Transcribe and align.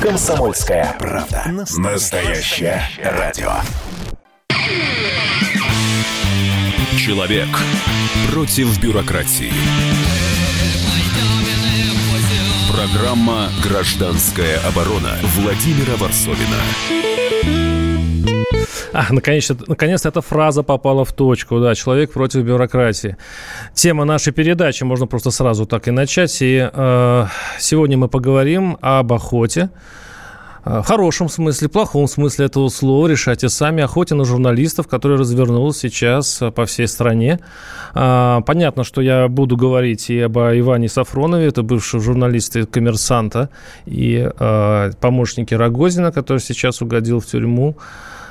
Комсомольская 0.00 0.94
правда. 0.98 1.42
Настоящее 1.76 2.82
радио. 3.02 3.50
Человек 6.96 7.48
против 8.30 8.80
бюрократии. 8.80 9.52
Программа 12.70 13.50
«Гражданская 13.64 14.60
оборона» 14.60 15.18
Владимира 15.22 15.96
Варсовина. 15.96 17.87
А, 18.92 19.06
наконец, 19.10 19.50
наконец 19.66 20.06
эта 20.06 20.20
фраза 20.20 20.62
попала 20.62 21.04
в 21.04 21.12
точку, 21.12 21.60
да, 21.60 21.74
человек 21.74 22.12
против 22.12 22.42
бюрократии. 22.42 23.16
Тема 23.74 24.04
нашей 24.04 24.32
передачи, 24.32 24.84
можно 24.84 25.06
просто 25.06 25.30
сразу 25.30 25.66
так 25.66 25.88
и 25.88 25.90
начать. 25.90 26.36
И 26.40 26.68
э, 26.72 27.26
сегодня 27.58 27.98
мы 27.98 28.08
поговорим 28.08 28.78
об 28.80 29.12
охоте, 29.12 29.70
э, 30.64 30.80
в 30.80 30.86
хорошем 30.86 31.28
смысле, 31.28 31.68
плохом 31.68 32.08
смысле 32.08 32.46
этого 32.46 32.68
слова, 32.70 33.08
решайте 33.08 33.48
сами, 33.48 33.82
охоте 33.82 34.14
на 34.14 34.24
журналистов, 34.24 34.88
который 34.88 35.18
развернулась 35.18 35.78
сейчас 35.78 36.40
э, 36.40 36.50
по 36.50 36.64
всей 36.64 36.88
стране. 36.88 37.40
А, 37.94 38.40
понятно, 38.40 38.84
что 38.84 39.02
я 39.02 39.28
буду 39.28 39.56
говорить 39.56 40.08
и 40.08 40.20
об 40.20 40.38
Иване 40.38 40.88
Сафронове, 40.88 41.48
это 41.48 41.62
бывший 41.62 42.00
журналист 42.00 42.56
и 42.56 42.64
коммерсанта, 42.64 43.50
и 43.84 44.30
э, 44.38 44.90
помощнике 45.00 45.56
Рогозина, 45.56 46.10
который 46.10 46.38
сейчас 46.38 46.80
угодил 46.80 47.20
в 47.20 47.26
тюрьму. 47.26 47.76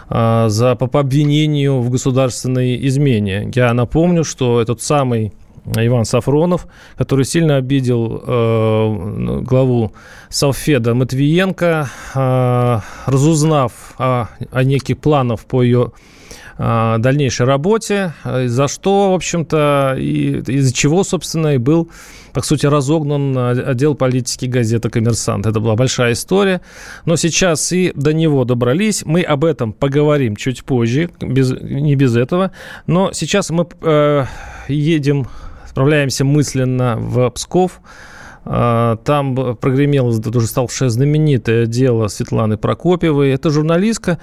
А, 0.09 0.47
за, 0.49 0.75
по 0.75 0.99
обвинению 0.99 1.81
в 1.81 1.89
государственной 1.89 2.85
измене. 2.87 3.51
Я 3.53 3.73
напомню, 3.73 4.23
что 4.23 4.61
этот 4.61 4.81
самый 4.81 5.33
Иван 5.75 6.05
Сафронов, 6.05 6.67
который 6.97 7.25
сильно 7.25 7.57
обидел 7.57 8.23
э, 8.25 9.41
главу 9.41 9.91
Салфеда 10.29 10.93
Матвиенко, 10.93 11.89
э, 12.15 12.79
разузнав 13.05 13.71
о, 13.97 14.27
о 14.51 14.63
неких 14.63 14.97
планах 14.99 15.41
по 15.41 15.61
ее 15.61 15.91
дальнейшей 16.57 17.45
работе, 17.45 18.13
за 18.23 18.67
что, 18.67 19.11
в 19.11 19.13
общем-то, 19.13 19.95
и 19.99 20.39
из-за 20.39 20.73
чего, 20.73 21.03
собственно, 21.03 21.53
и 21.53 21.59
был 21.59 21.91
по 22.37 22.45
сути, 22.45 22.67
разогнан 22.67 23.35
отдел 23.35 23.95
политики 23.95 24.45
газеты 24.45 24.91
«Коммерсант». 24.91 25.47
Это 25.47 25.59
была 25.59 25.75
большая 25.75 26.13
история. 26.13 26.61
Но 27.03 27.15
сейчас 27.15 27.71
и 27.71 27.91
до 27.95 28.13
него 28.13 28.45
добрались. 28.45 29.03
Мы 29.05 29.23
об 29.23 29.43
этом 29.43 29.73
поговорим 29.73 30.35
чуть 30.35 30.63
позже, 30.63 31.09
без, 31.19 31.49
не 31.59 31.95
без 31.95 32.15
этого. 32.15 32.51
Но 32.85 33.11
сейчас 33.11 33.49
мы 33.49 33.65
э, 33.81 34.25
едем, 34.67 35.25
справляемся 35.67 36.25
мысленно 36.25 36.97
в 36.99 37.27
Псков. 37.31 37.81
Э, 38.45 38.97
там 39.03 39.55
прогремело 39.55 40.09
уже 40.09 40.45
ставшее 40.45 40.91
знаменитое 40.91 41.65
дело 41.65 42.07
Светланы 42.07 42.57
Прокопьевой. 42.57 43.31
Это 43.31 43.49
журналистка 43.49 44.19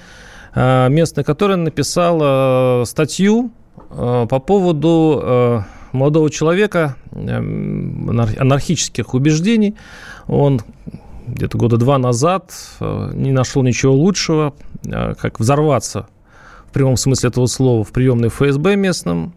э, 0.53 0.87
местная, 0.87 1.25
которая 1.25 1.57
написала 1.57 2.85
статью 2.85 3.51
э, 3.89 4.25
по 4.29 4.39
поводу 4.39 5.65
молодого 5.95 6.29
человека 6.29 6.95
эм, 7.11 8.09
анархических 8.09 9.13
убеждений. 9.13 9.75
Он 10.27 10.61
где-то 11.27 11.57
года 11.57 11.77
два 11.77 11.97
назад 11.97 12.53
э, 12.79 13.11
не 13.13 13.31
нашел 13.31 13.63
ничего 13.63 13.93
лучшего, 13.93 14.53
э, 14.85 15.15
как 15.19 15.39
взорваться 15.39 16.07
в 16.67 16.71
прямом 16.71 16.97
смысле 16.97 17.29
этого 17.29 17.45
слова 17.47 17.83
в 17.83 17.91
приемной 17.91 18.29
ФСБ 18.29 18.75
местном, 18.75 19.33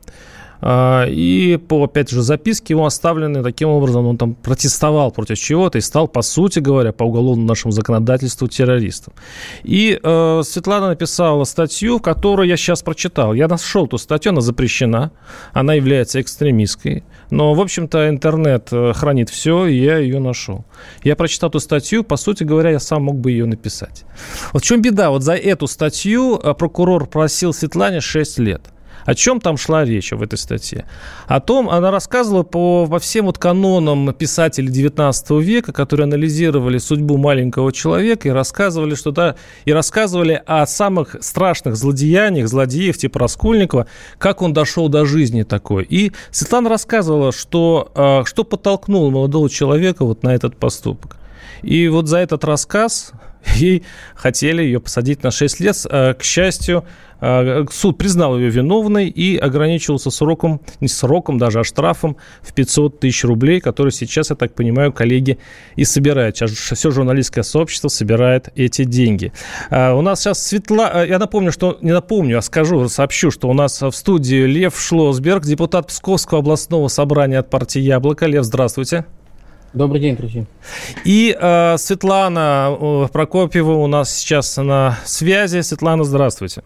и 0.63 1.59
по, 1.69 1.85
опять 1.85 2.11
же, 2.11 2.23
записке 2.23 2.75
его 2.75 2.85
оставлены 2.85 3.43
таким 3.43 3.69
образом, 3.69 4.07
он 4.07 4.17
там 4.17 4.35
протестовал 4.35 5.11
против 5.13 5.39
чего-то 5.39 5.79
и 5.79 5.81
стал, 5.81 6.09
по 6.09 6.23
сути 6.23 6.59
говоря, 6.59 6.93
по 6.93 7.05
уголовному 7.05 7.47
нашему 7.47 7.73
законодательству 7.73 8.49
террористом. 8.49 9.15
И 9.63 9.99
э, 10.03 10.43
Светлана 10.45 10.89
написала 10.89 11.45
статью, 11.45 11.99
в 11.99 12.03
которой 12.03 12.49
я 12.49 12.57
сейчас 12.57 12.83
прочитал. 12.83 13.35
Я 13.35 13.49
нашел 13.49 13.87
эту 13.87 13.99
статью, 13.99 14.33
она 14.33 14.41
запрещена, 14.41 15.13
она 15.53 15.75
является 15.75 16.21
экстремистской, 16.21 17.05
но, 17.31 17.55
в 17.55 17.61
общем-то, 17.61 18.09
интернет 18.09 18.69
э, 18.73 18.93
хранит 18.95 19.31
все, 19.31 19.67
и 19.67 19.77
я 19.77 19.99
ее 19.99 20.19
нашел. 20.19 20.65
Я 21.05 21.15
прочитал 21.17 21.51
эту 21.51 21.61
статью, 21.61 22.03
по 22.03 22.17
сути 22.17 22.45
говоря, 22.45 22.71
я 22.71 22.81
сам 22.81 23.05
мог 23.05 23.17
бы 23.17 23.31
ее 23.31 23.47
написать. 23.47 24.05
Вот 24.53 24.63
в 24.63 24.67
чем 24.67 24.83
беда? 24.83 25.11
Вот 25.11 25.23
за 25.23 25.35
эту 25.35 25.67
статью 25.67 26.39
э, 26.43 26.55
прокурор 26.55 27.07
просил 27.07 27.53
Светлане 27.53 28.01
6 28.01 28.39
лет– 28.39 28.63
о 29.09 29.15
чем 29.15 29.41
там 29.41 29.57
шла 29.57 29.87
речь 29.87 30.13
в 30.13 30.23
этой 30.23 30.39
статье? 30.39 30.85
О 31.29 31.41
том, 31.41 31.71
она 31.71 31.91
рассказывала 31.91 32.43
по, 32.43 32.87
по 32.87 32.99
всем 32.99 33.25
вот 33.25 33.39
канонам 33.39 34.13
писателей 34.13 34.71
19 34.71 35.31
века, 35.41 35.73
которые 35.73 36.05
анализировали 36.05 36.77
судьбу 36.77 37.17
маленького 37.17 37.73
человека 37.73 38.29
и 38.29 38.31
рассказывали, 38.31 38.95
что 38.95 39.11
да, 39.11 39.37
и 39.65 39.73
рассказывали 39.73 40.43
о 40.45 40.67
самых 40.67 41.17
страшных 41.23 41.77
злодеяниях, 41.77 42.49
злодеев 42.49 42.99
типа 42.99 43.21
Раскольникова, 43.21 43.87
как 44.19 44.43
он 44.43 44.53
дошел 44.53 44.91
до 44.91 45.07
жизни 45.07 45.43
такой. 45.43 45.85
И 45.85 46.13
Светлана 46.31 46.69
рассказывала, 46.69 47.33
что, 47.33 47.91
а, 47.95 48.27
что 48.27 48.45
подтолкнуло 48.45 49.09
молодого 49.09 49.49
человека 49.49 50.05
вот 50.05 50.23
на 50.23 50.35
этот 50.35 50.59
поступок. 50.59 51.17
И 51.63 51.89
вот 51.89 52.09
за 52.09 52.19
этот 52.19 52.45
рассказ 52.45 53.13
ей 53.55 53.85
хотели 54.15 54.63
ее 54.63 54.81
посадить 54.81 55.23
на 55.23 55.31
6 55.31 55.61
лет. 55.61 55.77
А, 55.91 56.15
к 56.15 56.23
счастью, 56.23 56.85
а, 57.21 57.65
суд 57.71 57.99
признал 57.99 58.39
ее 58.39 58.49
виновной 58.51 59.09
и 59.09 59.37
ограничивался 59.37 60.11
сроком, 60.11 60.61
не 60.81 60.89
сроком 60.89 61.39
даже, 61.39 61.61
а 61.61 61.65
штрафом 61.65 62.17
в 62.43 62.53
500 62.55 63.01
тысяч 63.01 63.25
рублей, 63.25 63.61
который 63.61 63.91
сейчас, 63.91 64.31
я 64.31 64.37
так 64.37 64.55
понимаю, 64.55 64.93
коллеги 64.93 65.39
и 65.77 65.85
собирают. 65.85 66.37
Сейчас 66.37 66.51
все 66.51 66.91
журналистское 66.91 67.45
сообщество 67.45 67.89
собирает 67.89 68.51
эти 68.55 68.85
деньги. 68.85 69.33
А, 69.71 69.95
у 69.95 70.03
нас 70.03 70.21
сейчас 70.21 70.47
Светла... 70.47 71.05
Я 71.05 71.19
напомню, 71.19 71.53
что... 71.53 71.79
Не 71.81 71.93
напомню, 71.93 72.39
а 72.39 72.43
скажу, 72.43 72.89
сообщу, 72.89 73.31
что 73.31 73.49
у 73.49 73.55
нас 73.55 73.81
в 73.83 73.93
студии 73.93 74.45
Лев 74.45 74.79
Шлосберг, 74.79 75.45
депутат 75.45 75.89
Псковского 75.89 76.41
областного 76.41 76.89
собрания 76.89 77.39
от 77.39 77.51
партии 77.51 77.81
«Яблоко». 77.81 78.27
Лев, 78.27 78.45
здравствуйте. 78.45 79.05
Добрый 79.75 80.01
день, 80.01 80.17
друзья. 80.17 80.45
И 81.05 81.37
э, 81.39 81.77
Светлана 81.77 83.07
Прокопьева 83.13 83.73
у 83.73 83.87
нас 83.87 84.15
сейчас 84.15 84.57
на 84.57 84.97
связи. 85.05 85.61
Светлана, 85.61 86.05
здравствуйте. 86.05 86.63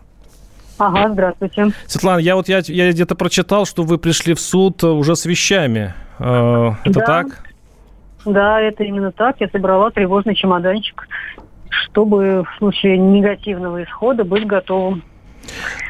Ага, 0.78 1.10
здравствуйте. 1.12 1.72
Светлана, 1.86 2.18
я 2.20 2.36
вот 2.36 2.48
я, 2.48 2.62
я 2.64 2.90
где-то 2.92 3.14
прочитал, 3.16 3.66
что 3.66 3.82
вы 3.82 3.98
пришли 3.98 4.34
в 4.34 4.40
суд 4.40 4.84
уже 4.84 5.16
с 5.16 5.26
вещами. 5.26 5.94
Э, 6.20 6.72
это 6.84 7.00
да. 7.00 7.06
так? 7.06 7.26
Да, 8.24 8.60
это 8.60 8.84
именно 8.84 9.10
так. 9.10 9.40
Я 9.40 9.48
собрала 9.48 9.90
тревожный 9.90 10.36
чемоданчик, 10.36 11.08
чтобы 11.70 12.44
в 12.44 12.58
случае 12.58 12.98
негативного 12.98 13.82
исхода 13.82 14.22
быть 14.24 14.46
готовым. 14.46 15.02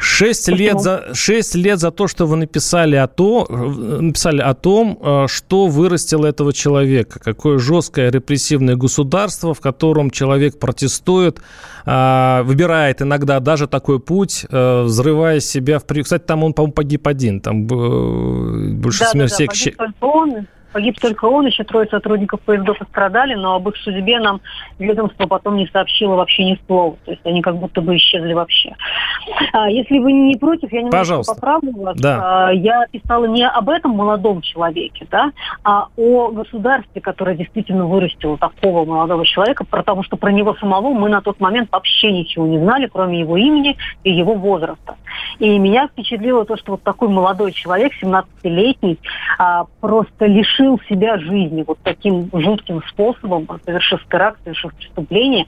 Шесть 0.01 0.49
лет, 0.49 0.81
за, 0.81 1.15
шесть 1.15 1.55
лет 1.55 1.79
за 1.79 1.91
то, 1.91 2.09
что 2.09 2.27
вы 2.27 2.37
написали 2.37 2.97
о, 2.97 3.07
то, 3.07 3.47
написали 3.49 4.41
о 4.41 4.55
том, 4.55 4.99
э, 5.01 5.27
что 5.29 5.69
вырастило 5.69 6.27
этого 6.27 6.53
человека. 6.53 7.21
Какое 7.21 7.59
жесткое 7.59 8.11
репрессивное 8.11 8.77
государство, 8.77 9.55
в 9.55 9.61
котором 9.61 10.11
человек 10.11 10.59
протестует, 10.59 11.41
э, 11.87 12.43
выбирает 12.43 13.03
иногда 13.03 13.39
даже 13.41 13.69
такой 13.69 14.01
путь, 14.01 14.45
э, 14.51 14.83
взрывая 14.83 15.41
себя 15.41 15.79
в... 15.79 15.85
Кстати, 15.85 16.23
там 16.23 16.43
он, 16.43 16.53
по-моему, 16.53 16.73
погиб 16.73 17.07
один. 17.07 17.41
Там 17.41 17.67
больше 17.67 19.01
да, 19.01 19.11
смертей... 19.11 19.47
Да, 19.47 19.53
да, 19.53 19.85
погиб 19.85 19.97
он. 20.03 20.47
Погиб 20.73 20.99
только 21.01 21.27
он, 21.27 21.47
еще 21.47 21.65
трое 21.65 21.87
сотрудников 21.89 22.41
поездов 22.41 22.79
пострадали, 22.79 23.35
но 23.35 23.57
об 23.57 23.69
их 23.69 23.77
судьбе 23.77 24.19
нам 24.21 24.41
ведомство 24.79 25.27
потом 25.27 25.57
не 25.57 25.67
сообщило 25.67 26.15
вообще 26.15 26.45
ни 26.45 26.61
слова. 26.67 26.97
То 27.05 27.11
есть 27.13 27.25
они 27.25 27.43
как 27.43 27.57
будто 27.57 27.81
бы 27.81 27.97
исчезли 27.97 28.33
вообще. 28.33 28.75
А, 29.53 29.69
если 29.71 29.99
вы 29.99 30.13
не 30.13 30.37
против, 30.37 30.73
я 30.73 30.81
немного 30.81 30.99
Пожалуйста. 30.99 31.35
поправлю 31.35 31.73
вас. 31.77 31.97
Да. 31.99 32.49
А, 32.49 32.53
я 32.53 32.87
писала 32.91 33.27
не 33.27 33.47
об 33.47 33.69
этом 33.69 33.93
молодом 33.93 34.41
человеке, 34.41 35.07
да, 35.11 35.33
а 35.65 35.89
о 35.97 36.29
государстве, 36.29 37.01
которое 37.01 37.37
действительно 37.37 37.87
вырастило 37.87 38.39
такого 38.39 38.85
молодого 38.85 39.27
человека, 39.27 39.65
потому 39.65 40.03
что 40.03 40.17
про 40.17 40.33
него 40.33 40.55
самого 40.55 40.93
мы 40.93 41.09
на 41.09 41.21
тот 41.21 41.41
момент 41.41 41.71
вообще 41.71 42.13
ничего 42.13 42.47
не 42.47 42.59
знали, 42.59 42.89
кроме 42.93 43.21
его 43.21 43.37
имени 43.37 43.77
и 44.05 44.13
его 44.13 44.35
возраста. 44.35 44.97
И 45.39 45.59
меня 45.59 45.89
впечатлило 45.89 46.45
то, 46.45 46.57
что 46.57 46.73
вот 46.73 46.83
такой 46.83 47.09
молодой 47.09 47.53
человек, 47.53 47.93
17-летний, 48.03 48.99
а, 49.39 49.67
просто 49.81 50.27
лишил 50.27 50.81
себя 50.89 51.19
жизни 51.19 51.65
вот 51.67 51.79
таким 51.83 52.29
жутким 52.33 52.83
способом, 52.89 53.47
совершив 53.65 54.05
теракт, 54.09 54.39
совершив 54.45 54.75
преступление. 54.75 55.47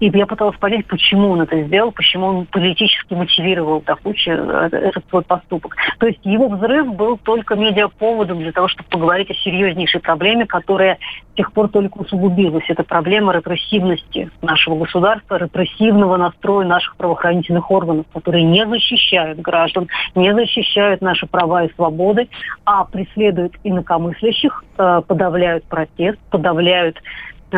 И 0.00 0.06
я 0.06 0.26
пыталась 0.26 0.56
понять, 0.56 0.86
почему 0.86 1.30
он 1.30 1.42
это 1.42 1.62
сделал, 1.64 1.92
почему 1.92 2.26
он 2.26 2.46
политически 2.46 3.14
мотивировал 3.14 3.80
так 3.80 3.98
этот 4.04 5.04
свой 5.08 5.22
поступок. 5.22 5.76
То 5.98 6.06
есть 6.06 6.20
его 6.24 6.48
взрыв 6.48 6.94
был 6.94 7.18
только 7.18 7.56
медиаповодом 7.56 8.38
для 8.38 8.52
того, 8.52 8.68
чтобы 8.68 8.88
поговорить 8.88 9.30
о 9.30 9.34
серьезнейшей 9.34 10.00
проблеме, 10.00 10.46
которая 10.46 10.98
с 11.32 11.36
тех 11.36 11.52
пор 11.52 11.68
только 11.68 11.98
усугубилась. 11.98 12.64
Это 12.68 12.84
проблема 12.84 13.32
репрессивности 13.34 14.30
нашего 14.42 14.76
государства, 14.76 15.36
репрессивного 15.36 16.16
настроя 16.16 16.66
наших 16.66 16.96
правоохранительных 16.96 17.70
органов, 17.70 18.06
которые 18.12 18.44
не 18.44 18.66
защищают 18.66 18.89
граждан, 19.38 19.88
не 20.14 20.34
защищают 20.34 21.00
наши 21.00 21.26
права 21.26 21.64
и 21.64 21.74
свободы, 21.74 22.28
а 22.64 22.84
преследуют 22.84 23.54
инакомыслящих, 23.64 24.64
э, 24.78 25.02
подавляют 25.06 25.64
протест, 25.64 26.18
подавляют 26.30 26.98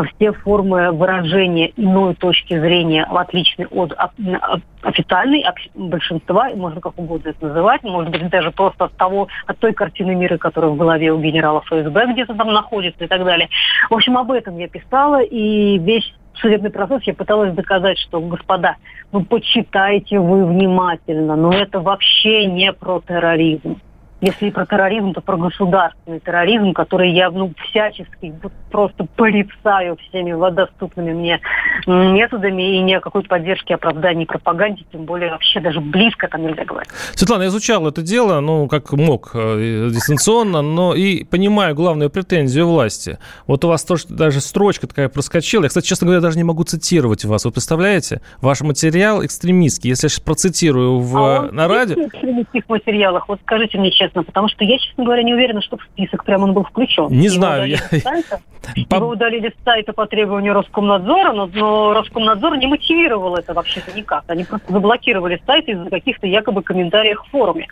все 0.01 0.33
формы 0.33 0.91
выражения 0.93 1.73
иной 1.77 2.15
точки 2.15 2.59
зрения, 2.59 3.07
в 3.11 3.17
отличие 3.17 3.67
от 3.67 4.63
официальной 4.83 5.45
большинства, 5.75 6.51
можно 6.55 6.81
как 6.81 6.99
угодно 6.99 7.29
это 7.29 7.47
называть, 7.47 7.83
может 7.83 8.11
быть, 8.11 8.29
даже 8.31 8.51
просто 8.51 8.87
от 8.87 8.97
того, 8.97 9.29
от 9.47 9.59
той 9.59 9.73
картины 9.73 10.15
мира, 10.15 10.39
которая 10.39 10.71
в 10.71 10.77
голове 10.77 11.13
у 11.13 11.19
генерала 11.19 11.61
ФСБ 11.67 12.13
где-то 12.13 12.35
там 12.35 12.53
находится 12.53 13.05
и 13.05 13.07
так 13.07 13.25
далее. 13.25 13.49
В 13.91 13.95
общем, 13.95 14.17
об 14.17 14.33
этом 14.33 14.57
я 14.59 14.69
писала, 14.69 15.23
и 15.23 15.79
весь 15.79 16.15
судебный 16.35 16.71
процесс 16.71 17.03
я 17.05 17.15
пыталась 17.15 17.55
доказать, 17.55 17.99
что, 17.99 18.21
господа, 18.21 18.77
ну 19.13 19.25
почитайте 19.25 20.19
вы 20.19 20.47
внимательно, 20.47 21.37
но 21.37 21.53
это 21.53 21.81
вообще 21.81 22.47
не 22.47 22.73
про 22.73 23.01
терроризм. 23.01 23.81
Если 24.23 24.47
и 24.47 24.51
про 24.53 24.67
терроризм, 24.67 25.13
то 25.15 25.21
про 25.21 25.37
государственный 25.37 26.21
терроризм, 26.21 26.73
который 26.75 27.11
я 27.11 27.29
ну, 27.31 27.53
всячески 27.69 28.33
просто 28.71 29.05
порицаю 29.17 29.97
всеми 30.09 30.33
доступными 30.53 31.13
мне 31.13 31.41
методами 31.87 32.77
и 32.77 32.81
ни 32.81 32.93
о 32.93 33.01
какой 33.01 33.25
поддержке, 33.25 33.75
оправдании, 33.75 34.25
пропаганде, 34.25 34.85
тем 34.93 35.05
более 35.05 35.31
вообще 35.31 35.61
даже 35.61 35.81
близко 35.81 36.29
там 36.29 36.47
нельзя 36.47 36.65
говорить. 36.65 36.89
Светлана, 37.15 37.43
я 37.43 37.49
изучал 37.49 37.87
это 37.89 38.03
дело, 38.03 38.39
ну, 38.41 38.69
как 38.69 38.93
мог, 38.93 39.33
э, 39.35 39.89
дистанционно, 39.91 40.63
но 40.63 40.95
и 40.95 41.25
понимаю 41.25 41.75
главную 41.75 42.09
претензию 42.09 42.69
власти. 42.69 43.19
Вот 43.49 43.65
у 43.65 43.69
вас 43.69 43.85
тоже 43.85 44.05
даже 44.09 44.41
строчка 44.41 44.87
такая 44.87 45.09
проскочила. 45.09 45.65
Я, 45.65 45.69
кстати, 45.69 45.87
честно 45.87 46.07
говоря, 46.07 46.21
даже 46.21 46.37
не 46.37 46.45
могу 46.45 46.63
цитировать 46.63 47.25
вас. 47.25 47.45
Вы 47.45 47.51
представляете? 47.51 48.21
Ваш 48.41 48.61
материал 48.61 49.25
экстремистский. 49.25 49.91
Если 49.91 50.07
я 50.07 50.11
сейчас 50.11 50.21
процитирую 50.21 51.01
в, 51.01 51.17
а 51.17 51.49
на 51.51 51.67
радио... 51.67 51.97
в 51.97 52.07
экстремистских 52.07 52.69
материалах? 52.69 53.29
Вот 53.29 53.41
скажите 53.43 53.79
мне 53.79 53.91
честно, 53.91 54.12
честно, 54.13 54.23
потому 54.23 54.49
что 54.49 54.65
я, 54.65 54.79
честно 54.79 55.05
говоря, 55.05 55.23
не 55.23 55.35
уверена, 55.35 55.63
что 55.63 55.77
в 55.77 55.83
список 55.85 56.25
прям 56.25 56.43
он 56.43 56.53
был 56.53 56.65
включен. 56.65 57.09
Не 57.09 57.27
его 57.27 57.35
знаю. 57.35 57.63
Удалили 57.63 57.79
я... 57.91 58.01
сайта, 58.01 58.41
его 58.97 59.09
удалили 59.09 59.49
с 59.49 59.65
сайта 59.65 59.93
по 59.93 60.07
требованию 60.07 60.55
Роскомнадзора, 60.55 61.33
но, 61.33 61.47
но 61.53 61.95
Роскомнадзор 61.95 62.57
не 62.59 62.67
мотивировал 62.67 63.37
это 63.37 63.55
вообще-то 63.55 63.93
никак. 63.97 64.25
Они 64.29 64.45
просто 64.45 64.73
заблокировали 64.73 65.41
сайт 65.47 65.69
из-за 65.69 65.89
каких-то 65.91 66.27
якобы 66.27 66.63
комментариев 66.63 67.21
в 67.21 67.31
форуме. 67.31 67.69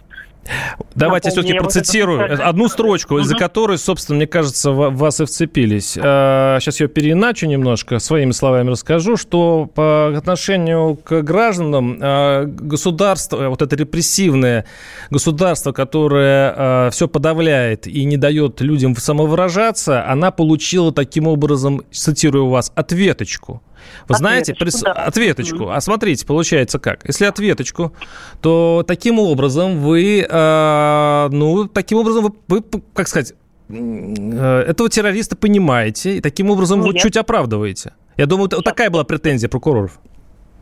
Давайте 0.95 1.29
я 1.29 1.33
все-таки 1.33 1.59
процитирую 1.59 2.29
вот 2.29 2.41
одну 2.41 2.69
строчку, 2.69 3.19
из-за 3.19 3.37
которой, 3.37 3.79
собственно, 3.79 4.17
мне 4.17 4.27
кажется, 4.27 4.71
в 4.73 4.97
вас 4.97 5.21
и 5.21 5.25
вцепились. 5.25 5.93
Сейчас 5.93 6.81
а, 6.81 6.85
ее 6.85 6.89
переиначу 6.89 7.47
немножко, 7.47 7.99
своими 7.99 8.33
словами 8.33 8.71
расскажу, 8.71 9.17
что 9.17 9.71
по 9.73 10.17
отношению 10.17 10.97
к 10.97 11.23
гражданам 11.23 11.99
а, 12.01 12.45
государство, 12.45 13.49
вот 13.49 13.63
это 13.63 13.77
репрессивное 13.77 14.67
государство, 15.11 15.73
которое 15.73 16.91
все 16.91 17.09
подавляет 17.09 17.87
и 17.87 18.05
не 18.05 18.17
дает 18.17 18.61
людям 18.61 18.97
самовыражаться, 18.97 20.07
она 20.07 20.31
получила 20.31 20.93
таким 20.93 21.27
образом, 21.27 21.83
цитирую 21.91 22.49
вас, 22.49 22.73
ответочку. 22.75 23.63
Вы 24.09 24.15
знаете, 24.17 24.55
прис... 24.55 24.81
да. 24.81 24.93
ответочку. 24.93 25.71
А 25.71 25.81
смотрите, 25.81 26.27
получается 26.27 26.79
как? 26.79 27.07
Если 27.07 27.25
ответочку, 27.25 27.93
то 28.41 28.85
таким 28.87 29.19
образом 29.19 29.79
вы, 29.79 30.27
э, 30.29 31.29
ну, 31.31 31.69
таким 31.69 31.99
образом 31.99 32.25
вы, 32.25 32.33
вы 32.49 32.83
как 32.95 33.09
сказать, 33.09 33.35
э, 33.69 34.65
этого 34.69 34.89
террориста 34.89 35.37
понимаете, 35.37 36.17
и 36.17 36.21
таким 36.21 36.51
образом 36.51 36.81
ну, 36.81 36.89
вы 36.89 36.99
чуть 36.99 37.17
оправдываете. 37.17 37.93
Я 38.17 38.27
думаю, 38.27 38.51
вот 38.53 38.65
такая 38.65 38.91
была 38.91 39.05
претензия 39.05 39.49
прокуроров. 39.49 39.99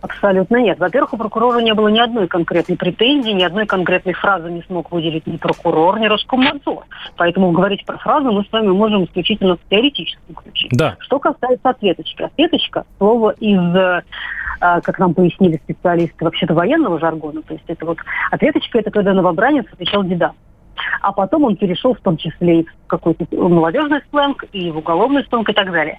Абсолютно 0.01 0.59
нет. 0.59 0.79
Во-первых, 0.79 1.15
у 1.15 1.17
прокурора 1.17 1.59
не 1.59 1.75
было 1.75 1.89
ни 1.89 1.99
одной 1.99 2.29
конкретной 2.29 2.77
претензии, 2.77 3.31
ни 3.31 3.43
одной 3.43 3.67
конкретной 3.67 4.13
фразы 4.13 4.51
не 4.51 4.63
смог 4.63 4.93
выделить 4.93 5.27
ни 5.27 5.37
прокурор, 5.37 5.99
ни 5.99 6.07
Роскомнадзор. 6.07 6.85
Поэтому 7.17 7.51
говорить 7.51 7.85
про 7.85 7.99
фразу 7.99 8.31
мы 8.31 8.45
с 8.45 8.53
вами 8.53 8.69
можем 8.69 9.05
исключительно 9.05 9.57
в 9.57 9.69
теоретическом 9.69 10.37
ключе. 10.37 10.69
Да. 10.71 10.97
Что 11.01 11.19
касается 11.19 11.69
ответочки. 11.69 12.23
Ответочка– 12.23 12.85
слово 12.99 13.31
из 13.41 13.75
э, 13.75 14.03
как 14.61 14.99
нам 14.99 15.15
пояснили 15.15 15.57
специалисты 15.65 16.25
вообще-то 16.25 16.55
военного 16.55 17.01
жаргона. 17.01 17.43
То 17.43 17.55
есть 17.55 17.65
это 17.67 17.85
вот 17.85 17.99
ответочка– 18.31 18.79
это 18.81 18.91
когда 18.91 19.15
новобранец 19.15 19.67
отвечал 19.73 20.05
деда. 20.05 20.33
А 21.01 21.13
потом 21.13 21.45
он 21.45 21.57
перешел 21.57 21.95
в 21.95 22.01
том 22.01 22.17
числе 22.17 22.61
и 22.61 22.65
в 22.65 22.87
какой-то 22.87 23.27
молодежный 23.33 24.01
сленг, 24.11 24.45
и 24.53 24.71
в 24.71 24.79
уголовный 24.79 25.25
сленг 25.25 25.49
и 25.49 25.53
так 25.53 25.73
далее 25.73 25.99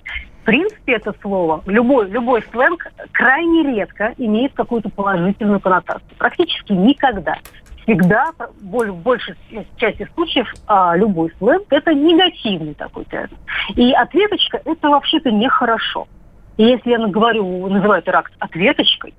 принципе, 0.50 0.94
это 0.94 1.14
слово, 1.22 1.62
любой, 1.68 2.10
любой 2.10 2.42
сленг 2.52 2.92
крайне 3.12 3.62
редко 3.62 4.16
имеет 4.18 4.54
какую-то 4.54 4.90
положительную 4.90 5.60
коннотацию. 5.60 6.10
Практически 6.18 6.74
никогда. 6.74 7.36
Всегда, 7.84 8.32
в 8.60 8.94
большей 8.96 9.36
части 9.78 10.10
случаев, 10.16 10.52
а, 10.66 10.98
любой 10.98 11.32
сленг– 11.38 11.68
это 11.70 11.94
негативный 11.94 12.74
такой 12.74 13.06
термин. 13.06 13.38
И 13.76 13.92
ответочка– 13.92 14.60
это 14.66 14.90
вообще-то 14.90 15.30
нехорошо. 15.30 16.08
И 16.58 16.64
если 16.64 16.90
я 16.90 16.98
говорю, 16.98 17.68
называю 17.68 18.02
теракт 18.02 18.34
ответочкой, 18.40 19.14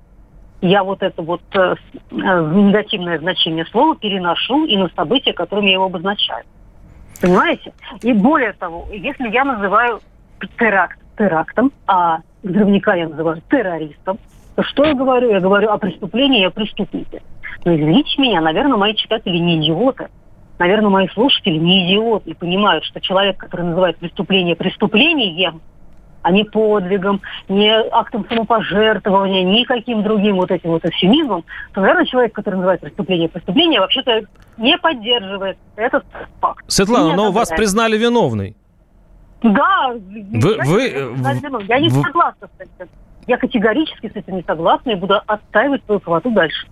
я 0.59 0.83
вот 0.83 1.01
это 1.01 1.21
вот 1.21 1.41
э, 1.53 1.75
э, 2.11 2.13
негативное 2.13 3.19
значение 3.19 3.65
слова 3.67 3.95
переношу 3.95 4.65
и 4.65 4.75
на 4.75 4.89
события, 4.89 5.31
которыми 5.31 5.67
я 5.67 5.73
его 5.73 5.85
обозначаю. 5.85 6.43
Понимаете? 7.21 7.73
И 8.01 8.11
более 8.11 8.51
того, 8.51 8.87
если 8.91 9.29
я 9.29 9.45
называю 9.45 10.01
теракт 10.57 11.00
терактом, 11.17 11.71
а 11.87 12.19
взрывника 12.43 12.93
я 12.93 13.09
называю 13.09 13.41
террористом, 13.49 14.17
то 14.55 14.63
что 14.63 14.83
я 14.83 14.93
говорю? 14.93 15.31
Я 15.31 15.39
говорю 15.39 15.69
о 15.69 15.77
преступлении 15.77 16.41
и 16.41 16.45
о 16.45 16.51
преступнике. 16.51 17.21
Но 17.63 17.75
извините 17.75 18.21
меня, 18.21 18.41
наверное, 18.41 18.77
мои 18.77 18.95
читатели 18.95 19.37
не 19.37 19.59
идиоты. 19.59 20.09
Наверное, 20.59 20.89
мои 20.89 21.07
слушатели 21.09 21.57
не 21.57 21.87
идиоты 21.87 22.31
и 22.31 22.33
понимают, 22.33 22.83
что 22.83 22.99
человек, 23.01 23.37
который 23.37 23.65
называет 23.65 23.97
преступление 23.97 24.55
преступлением, 24.55 25.61
а 26.21 26.31
не 26.31 26.43
подвигом, 26.43 27.21
не 27.49 27.69
актом 27.69 28.27
самопожертвования, 28.29 29.43
никаким 29.43 30.03
другим 30.03 30.35
вот 30.35 30.51
этим 30.51 30.69
вот 30.69 30.85
эвфемизмом, 30.85 31.43
то, 31.73 31.81
наверное, 31.81 32.05
человек, 32.05 32.33
который 32.33 32.55
называет 32.55 32.81
преступление 32.81 33.27
преступление, 33.27 33.79
вообще-то 33.79 34.21
не 34.57 34.77
поддерживает 34.77 35.57
этот 35.75 36.05
факт. 36.39 36.63
Светлана, 36.67 37.15
но 37.15 37.31
вас 37.31 37.49
признали 37.49 37.97
виновной. 37.97 38.55
Да, 39.41 39.93
вы, 39.93 40.55
я, 40.55 40.63
вы, 40.63 40.81
я, 40.87 41.75
я 41.75 41.79
не 41.79 41.89
вы... 41.89 42.01
согласна 42.01 42.47
с 42.47 42.61
этим. 42.61 42.89
Я 43.27 43.37
категорически 43.37 44.09
с 44.09 44.15
этим 44.15 44.35
не 44.35 44.43
согласна 44.43 44.91
и 44.91 44.95
буду 44.95 45.15
отстаивать 45.25 45.83
свою 45.85 45.99
правоту 45.99 46.31
дальше. 46.31 46.67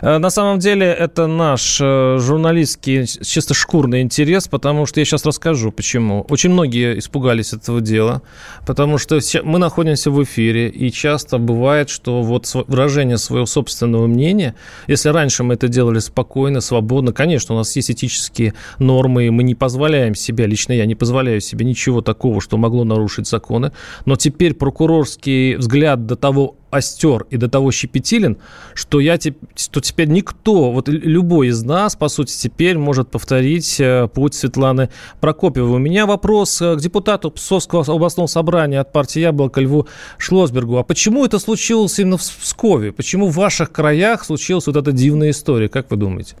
Э, 0.00 0.18
на 0.18 0.30
самом 0.30 0.58
деле 0.58 0.86
это 0.86 1.26
наш 1.26 1.78
э, 1.80 2.18
журналистский 2.20 3.06
чисто 3.06 3.54
шкурный 3.54 4.02
интерес, 4.02 4.48
потому 4.48 4.86
что 4.86 5.00
я 5.00 5.04
сейчас 5.04 5.24
расскажу, 5.24 5.72
почему. 5.72 6.24
Очень 6.28 6.50
многие 6.50 6.98
испугались 6.98 7.52
этого 7.52 7.80
дела, 7.80 8.22
потому 8.66 8.98
что 8.98 9.18
мы 9.42 9.58
находимся 9.58 10.10
в 10.10 10.22
эфире, 10.22 10.68
и 10.68 10.90
часто 10.90 11.38
бывает, 11.38 11.88
что 11.90 12.22
вот 12.22 12.50
выражение 12.66 13.18
своего 13.18 13.46
собственного 13.46 14.06
мнения, 14.06 14.54
если 14.86 15.08
раньше 15.10 15.42
мы 15.42 15.54
это 15.54 15.68
делали 15.68 15.98
спокойно, 15.98 16.60
свободно, 16.60 17.12
конечно, 17.12 17.54
у 17.54 17.58
нас 17.58 17.74
есть 17.76 17.90
этические 17.90 18.54
нормы, 18.78 19.26
и 19.26 19.30
мы 19.30 19.42
не 19.42 19.54
позволяем 19.54 20.14
себе, 20.14 20.46
лично 20.46 20.72
я 20.72 20.86
не 20.86 20.94
позволяю 20.94 21.40
себе 21.40 21.64
ничего 21.64 22.00
такого, 22.00 22.40
что 22.40 22.56
могло 22.56 22.84
нарушить 22.84 23.26
законы, 23.26 23.72
но 24.04 24.16
теперь 24.16 24.54
прокурорский 24.54 25.56
взгляд 25.56 26.06
до 26.06 26.16
того, 26.16 26.56
остер 26.70 27.26
и 27.30 27.36
до 27.36 27.48
того 27.48 27.70
щепетилен, 27.72 28.38
что, 28.74 29.00
я, 29.00 29.18
что 29.18 29.80
теперь 29.80 30.08
никто, 30.08 30.70
вот 30.70 30.88
любой 30.88 31.48
из 31.48 31.62
нас, 31.62 31.96
по 31.96 32.08
сути, 32.08 32.32
теперь 32.36 32.78
может 32.78 33.10
повторить 33.10 33.80
э, 33.80 34.08
путь 34.12 34.34
Светланы 34.34 34.90
Прокопьевой. 35.20 35.76
У 35.76 35.78
меня 35.78 36.06
вопрос 36.06 36.60
э, 36.60 36.76
к 36.76 36.80
депутату 36.80 37.30
Псковского 37.30 37.84
областного 37.86 38.26
собрания 38.26 38.80
от 38.80 38.92
партии 38.92 39.20
«Яблоко» 39.20 39.60
Льву 39.60 39.86
Шлосбергу. 40.18 40.78
А 40.78 40.82
почему 40.82 41.24
это 41.24 41.38
случилось 41.38 41.98
именно 41.98 42.18
в 42.18 42.22
Пскове? 42.22 42.92
Почему 42.92 43.28
в 43.28 43.34
ваших 43.34 43.72
краях 43.72 44.24
случилась 44.24 44.66
вот 44.66 44.76
эта 44.76 44.92
дивная 44.92 45.30
история? 45.30 45.68
Как 45.68 45.90
вы 45.90 45.96
думаете? 45.96 46.34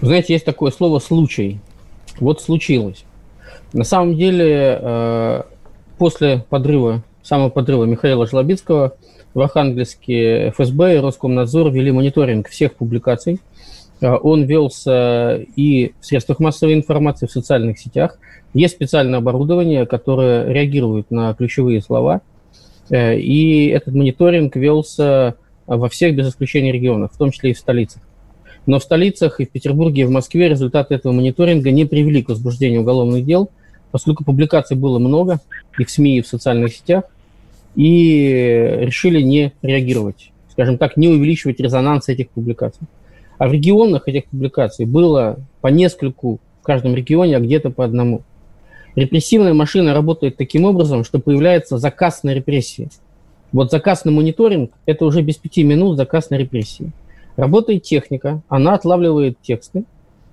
Знаете, 0.00 0.32
есть 0.32 0.44
такое 0.44 0.72
слово 0.72 0.98
«случай». 0.98 1.60
Вот 2.18 2.42
случилось. 2.42 3.04
На 3.72 3.84
самом 3.84 4.16
деле, 4.16 4.78
э, 4.80 5.42
после 5.98 6.44
подрыва 6.50 7.02
самого 7.22 7.50
подрыва 7.50 7.84
Михаила 7.84 8.26
Жлобицкого 8.26 8.94
в 9.34 9.40
Архангельске 9.40 10.50
ФСБ 10.50 10.96
и 10.96 10.98
Роскомнадзор 10.98 11.70
вели 11.70 11.90
мониторинг 11.90 12.48
всех 12.48 12.74
публикаций. 12.74 13.40
А, 14.02 14.16
он 14.16 14.44
велся 14.44 15.36
и 15.56 15.92
в 16.00 16.06
средствах 16.06 16.40
массовой 16.40 16.74
информации, 16.74 17.26
в 17.26 17.32
социальных 17.32 17.78
сетях. 17.78 18.18
Есть 18.52 18.74
специальное 18.74 19.20
оборудование, 19.20 19.86
которое 19.86 20.46
реагирует 20.52 21.10
на 21.10 21.32
ключевые 21.34 21.80
слова. 21.80 22.20
Э, 22.90 23.16
и 23.16 23.68
этот 23.68 23.94
мониторинг 23.94 24.56
велся 24.56 25.36
во 25.66 25.88
всех, 25.88 26.14
без 26.14 26.28
исключения 26.28 26.72
регионов, 26.72 27.12
в 27.12 27.16
том 27.16 27.30
числе 27.30 27.52
и 27.52 27.54
в 27.54 27.58
столицах. 27.58 28.02
Но 28.66 28.78
в 28.78 28.82
столицах 28.82 29.40
и 29.40 29.46
в 29.46 29.50
Петербурге, 29.50 30.02
и 30.02 30.04
в 30.04 30.10
Москве 30.10 30.48
результаты 30.48 30.94
этого 30.94 31.12
мониторинга 31.12 31.70
не 31.70 31.84
привели 31.84 32.22
к 32.22 32.28
возбуждению 32.28 32.82
уголовных 32.82 33.24
дел, 33.24 33.50
поскольку 33.90 34.24
публикаций 34.24 34.76
было 34.76 34.98
много 34.98 35.40
и 35.78 35.84
в 35.84 35.90
СМИ, 35.90 36.18
и 36.18 36.22
в 36.22 36.26
социальных 36.26 36.74
сетях 36.74 37.04
и 37.74 38.78
решили 38.80 39.20
не 39.20 39.52
реагировать, 39.62 40.32
скажем 40.50 40.78
так, 40.78 40.96
не 40.96 41.08
увеличивать 41.08 41.60
резонанс 41.60 42.08
этих 42.08 42.30
публикаций. 42.30 42.86
А 43.38 43.48
в 43.48 43.52
регионах 43.52 44.08
этих 44.08 44.26
публикаций 44.26 44.86
было 44.86 45.38
по 45.60 45.68
нескольку 45.68 46.38
в 46.60 46.64
каждом 46.64 46.94
регионе, 46.94 47.36
а 47.36 47.40
где-то 47.40 47.70
по 47.70 47.84
одному. 47.84 48.22
Репрессивная 48.94 49.54
машина 49.54 49.94
работает 49.94 50.36
таким 50.36 50.64
образом, 50.64 51.02
что 51.02 51.18
появляется 51.18 51.78
заказ 51.78 52.22
на 52.22 52.34
репрессии. 52.34 52.88
Вот 53.50 53.70
заказ 53.70 54.04
на 54.04 54.12
мониторинг– 54.12 54.70
это 54.86 55.04
уже 55.04 55.22
без 55.22 55.36
пяти 55.36 55.64
минут 55.64 55.96
заказ 55.96 56.30
на 56.30 56.36
репрессии. 56.36 56.92
Работает 57.36 57.82
техника, 57.82 58.42
она 58.48 58.74
отлавливает 58.74 59.38
тексты, 59.40 59.84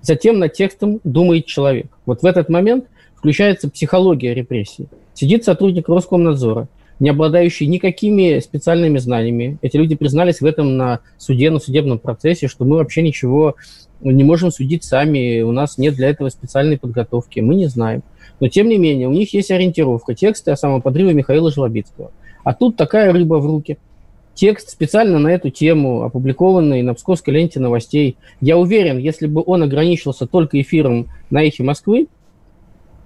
затем 0.02 0.38
над 0.38 0.52
текстом 0.52 1.00
думает 1.04 1.46
человек. 1.46 1.86
Вот 2.04 2.22
в 2.22 2.26
этот 2.26 2.48
момент 2.48 2.84
включается 3.14 3.70
психология 3.70 4.34
репрессий. 4.34 4.86
Сидит 5.14 5.44
сотрудник 5.44 5.88
Роскомнадзора, 5.88 6.68
не 7.00 7.08
обладающий 7.08 7.66
никакими 7.66 8.38
специальными 8.38 8.98
знаниями. 8.98 9.58
Эти 9.62 9.76
люди 9.76 9.96
признались 9.96 10.40
в 10.40 10.46
этом 10.46 10.76
на 10.76 11.00
суде, 11.18 11.50
на 11.50 11.58
судебном 11.58 11.98
процессе, 11.98 12.46
что 12.46 12.64
мы 12.64 12.76
вообще 12.76 13.02
ничего 13.02 13.56
не 14.02 14.24
можем 14.24 14.50
судить 14.50 14.84
сами, 14.84 15.42
у 15.42 15.52
нас 15.52 15.76
нет 15.78 15.94
для 15.94 16.08
этого 16.08 16.28
специальной 16.28 16.78
подготовки, 16.78 17.40
мы 17.40 17.54
не 17.54 17.66
знаем. 17.66 18.02
Но, 18.38 18.48
тем 18.48 18.68
не 18.68 18.78
менее, 18.78 19.08
у 19.08 19.12
них 19.12 19.34
есть 19.34 19.50
ориентировка, 19.50 20.14
тексты 20.14 20.50
о 20.50 20.56
самоподрыве 20.56 21.12
Михаила 21.12 21.50
Жлобицкого. 21.50 22.12
А 22.44 22.54
тут 22.54 22.76
такая 22.76 23.12
рыба 23.12 23.34
в 23.34 23.46
руки. 23.46 23.78
Текст 24.34 24.70
специально 24.70 25.18
на 25.18 25.28
эту 25.28 25.50
тему, 25.50 26.02
опубликованный 26.02 26.80
на 26.82 26.94
Псковской 26.94 27.34
ленте 27.34 27.60
новостей. 27.60 28.16
Я 28.40 28.56
уверен, 28.56 28.96
если 28.96 29.26
бы 29.26 29.42
он 29.44 29.62
ограничился 29.62 30.26
только 30.26 30.58
эфиром 30.60 31.08
на 31.28 31.42
эхе 31.42 31.62
Москвы, 31.62 32.06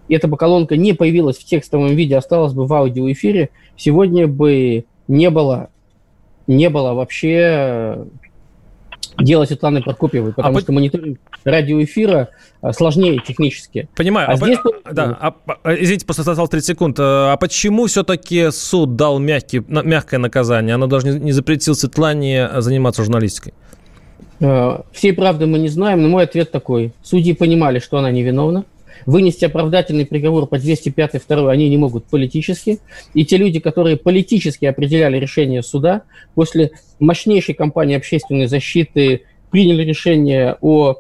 эта 0.09 0.29
бы 0.29 0.37
колонка 0.37 0.77
не 0.77 0.93
появилась 0.93 1.39
в 1.39 1.45
текстовом 1.45 1.95
виде, 1.95 2.17
осталась 2.17 2.53
бы 2.53 2.67
в 2.67 2.73
аудиоэфире, 2.73 3.51
сегодня 3.77 4.27
бы 4.27 4.85
не 5.09 5.31
было, 5.31 5.71
не 6.47 6.69
было 6.69 6.93
вообще 6.93 8.07
дела 9.19 9.45
Светланы 9.45 9.83
Прокопьевой, 9.83 10.31
а 10.33 10.35
потому 10.35 10.57
а 10.57 10.61
что 10.61 10.67
по... 10.69 10.73
мониторинг 10.73 11.19
радиоэфира 11.45 12.31
а, 12.61 12.73
сложнее 12.73 13.21
технически. 13.25 13.89
Понимаю. 13.95 14.29
А, 14.29 14.33
а 14.33 14.37
здесь... 14.37 14.59
да, 14.91 15.17
а, 15.21 15.35
а, 15.63 15.75
извините, 15.75 16.05
просто 16.05 16.23
осталось 16.23 16.51
30 16.51 16.67
секунд. 16.67 16.97
А 16.99 17.37
почему 17.37 17.87
все-таки 17.87 18.51
суд 18.51 18.97
дал 18.97 19.19
мягкий, 19.19 19.63
мягкое 19.69 20.19
наказание? 20.19 20.75
Оно 20.75 20.87
даже 20.87 21.19
не 21.19 21.33
запретил 21.33 21.75
Светлане 21.75 22.61
заниматься 22.61 23.05
журналистикой. 23.05 23.55
Всей 24.93 25.13
правды 25.13 25.47
мы 25.47 25.59
не 25.59 25.69
знаем, 25.69 26.03
но 26.03 26.09
мой 26.09 26.25
ответ 26.25 26.51
такой. 26.51 26.93
Судьи 27.03 27.35
понимали, 27.35 27.79
что 27.79 27.99
она 27.99 28.11
невиновна. 28.11 28.65
Вынести 29.07 29.45
оправдательный 29.45 30.07
приговор 30.07 30.47
по 30.47 30.59
205 30.59 31.23
2 31.29 31.53
они 31.53 31.69
не 31.69 31.77
могут 31.77 32.05
политически. 32.05 32.79
И 33.15 33.25
те 33.25 33.37
люди, 33.37 33.61
которые 33.61 33.97
политически 33.97 34.65
определяли 34.65 35.19
решение 35.19 35.63
суда, 35.63 36.03
после 36.35 36.73
мощнейшей 36.99 37.55
кампании 37.55 37.97
общественной 37.97 38.47
защиты 38.47 39.23
приняли 39.51 39.83
решение 39.85 40.57
о 40.61 40.97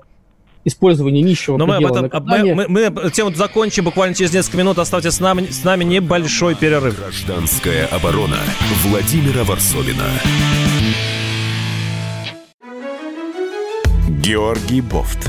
использовании 0.64 1.22
нищего 1.22 1.56
Но 1.56 1.66
мы 1.66 1.76
об 1.76 1.86
этом, 1.86 2.10
мы, 2.24 2.68
мы, 2.68 2.90
мы 2.90 3.10
тему 3.10 3.32
закончим 3.34 3.84
буквально 3.84 4.14
через 4.14 4.32
несколько 4.32 4.58
минут. 4.58 4.78
Оставайтесь 4.78 5.14
с 5.14 5.20
нами, 5.20 5.46
с 5.46 5.62
нами 5.64 5.84
небольшой 5.84 6.54
перерыв. 6.54 6.98
Гражданская 6.98 7.86
оборона 7.86 8.38
Владимира 8.84 9.44
Варсовина. 9.44 10.04
Георгий 14.22 14.80
Бофт. 14.80 15.28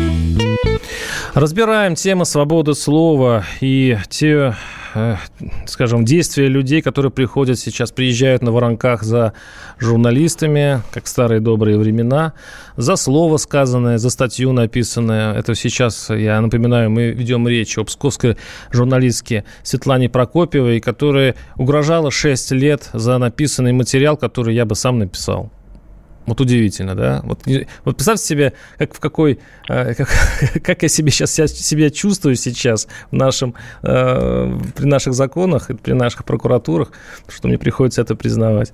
Разбираем 1.33 1.95
тему 1.95 2.25
свободы 2.25 2.73
слова 2.73 3.45
и 3.61 3.97
те 4.09 4.55
Э, 4.93 5.15
скажем, 5.67 6.03
действия 6.03 6.47
людей, 6.47 6.81
которые 6.81 7.11
приходят 7.11 7.57
сейчас, 7.57 7.91
приезжают 7.91 8.41
на 8.41 8.51
воронках 8.51 9.03
за 9.03 9.33
журналистами, 9.79 10.81
как 10.91 11.07
старые 11.07 11.39
добрые 11.39 11.77
времена, 11.77 12.33
за 12.75 12.95
слово 12.97 13.37
сказанное, 13.37 13.97
за 13.97 14.09
статью 14.09 14.51
написанное. 14.51 15.33
Это 15.33 15.55
сейчас, 15.55 16.09
я 16.09 16.41
напоминаю, 16.41 16.89
мы 16.89 17.11
ведем 17.11 17.47
речь 17.47 17.77
о 17.77 17.85
псковской 17.85 18.37
журналистке 18.71 19.45
Светлане 19.63 20.09
Прокопьевой, 20.09 20.81
которая 20.81 21.35
угрожала 21.55 22.11
6 22.11 22.51
лет 22.51 22.89
за 22.91 23.17
написанный 23.17 23.71
материал, 23.71 24.17
который 24.17 24.55
я 24.55 24.65
бы 24.65 24.75
сам 24.75 24.99
написал. 24.99 25.51
Вот 26.27 26.39
удивительно, 26.39 26.95
да? 26.95 27.21
Вот, 27.23 27.41
вот 27.83 27.95
представьте 27.95 28.25
себе, 28.25 28.53
как 28.77 28.93
в 28.93 28.99
какой, 28.99 29.39
э, 29.67 29.93
как, 29.95 30.09
как 30.63 30.83
я 30.83 30.87
себе 30.87 31.09
сейчас 31.09 31.31
себя, 31.31 31.47
себя 31.47 31.89
чувствую 31.89 32.35
сейчас 32.35 32.87
в 33.09 33.15
нашем, 33.15 33.55
э, 33.81 34.57
при 34.75 34.85
наших 34.85 35.13
законах 35.13 35.71
и 35.71 35.73
при 35.73 35.93
наших 35.93 36.25
прокуратурах, 36.25 36.91
что 37.27 37.47
мне 37.47 37.57
приходится 37.57 38.01
это 38.01 38.15
признавать. 38.15 38.71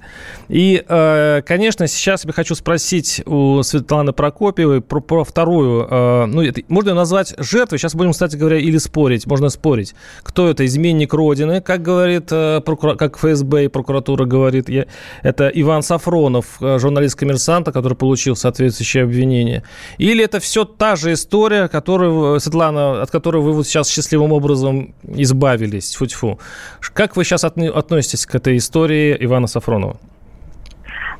И, 0.49 0.83
э, 0.87 1.41
конечно, 1.45 1.87
сейчас 1.87 2.25
я 2.25 2.33
хочу 2.33 2.53
спросить 2.53 3.21
у 3.25 3.63
Светланы 3.63 4.11
Прокопьевой 4.11 4.81
про, 4.81 4.99
про 4.99 5.23
вторую, 5.23 5.87
э, 5.89 6.25
ну, 6.25 6.41
это, 6.41 6.61
можно 6.67 6.89
ее 6.89 6.95
назвать 6.95 7.33
жертвой, 7.37 7.79
сейчас 7.79 7.95
будем, 7.95 8.11
кстати 8.11 8.35
говоря, 8.35 8.57
или 8.57 8.77
спорить, 8.77 9.25
можно 9.25 9.49
спорить, 9.49 9.95
кто 10.23 10.49
это, 10.49 10.65
изменник 10.65 11.13
Родины, 11.13 11.61
как 11.61 11.81
говорит, 11.81 12.27
э, 12.31 12.59
прокура, 12.59 12.95
как 12.95 13.17
ФСБ 13.17 13.65
и 13.65 13.67
прокуратура 13.69 14.25
говорит, 14.25 14.67
я, 14.67 14.85
это 15.23 15.47
Иван 15.47 15.81
Сафронов, 15.81 16.57
э, 16.59 16.77
журналист 16.77 17.15
коммерсант 17.15 17.36
коммерсанта, 17.37 17.71
который 17.71 17.95
получил 17.95 18.35
соответствующее 18.35 19.03
обвинение? 19.03 19.63
Или 19.99 20.23
это 20.23 20.39
все 20.39 20.65
та 20.65 20.95
же 20.95 21.13
история, 21.13 21.67
которую, 21.67 22.39
Светлана, 22.39 23.01
от 23.01 23.11
которой 23.11 23.41
вы 23.41 23.53
вот 23.53 23.67
сейчас 23.67 23.89
счастливым 23.89 24.31
образом 24.31 24.93
избавились? 25.03 25.95
Фу-тьфу. 25.95 26.39
Как 26.93 27.15
вы 27.15 27.23
сейчас 27.23 27.43
относитесь 27.43 28.25
к 28.25 28.35
этой 28.35 28.57
истории 28.57 29.15
Ивана 29.19 29.47
Сафронова? 29.47 29.97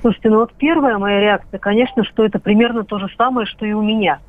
Слушайте, 0.02 0.30
ну 0.30 0.38
вот 0.40 0.52
первая 0.58 0.98
моя 0.98 1.20
реакция, 1.20 1.60
конечно, 1.60 2.04
что 2.04 2.24
это 2.24 2.40
примерно 2.40 2.84
то 2.84 3.00
же 3.00 3.08
самое, 3.18 3.48
что 3.48 3.66
и 3.66 3.74
у 3.74 3.82
меня. 3.82 4.20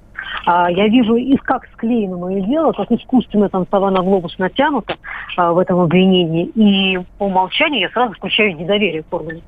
А, 0.47 0.70
я 0.70 0.88
вижу, 0.88 1.16
и 1.16 1.37
как 1.37 1.66
склеено 1.75 2.16
мое 2.16 2.40
дело, 2.40 2.73
как 2.73 2.90
искусственно 2.90 3.49
там 3.49 3.66
сова 3.70 3.90
глобус 3.90 4.38
натянута 4.38 4.97
а, 5.37 5.52
в 5.52 5.58
этом 5.58 5.80
обвинении. 5.80 6.47
И 6.54 6.99
по 7.18 7.25
умолчанию 7.25 7.80
я 7.80 7.90
сразу 7.90 8.14
включаю 8.14 8.56
недоверие 8.56 9.02
к 9.02 9.12
органам 9.12 9.42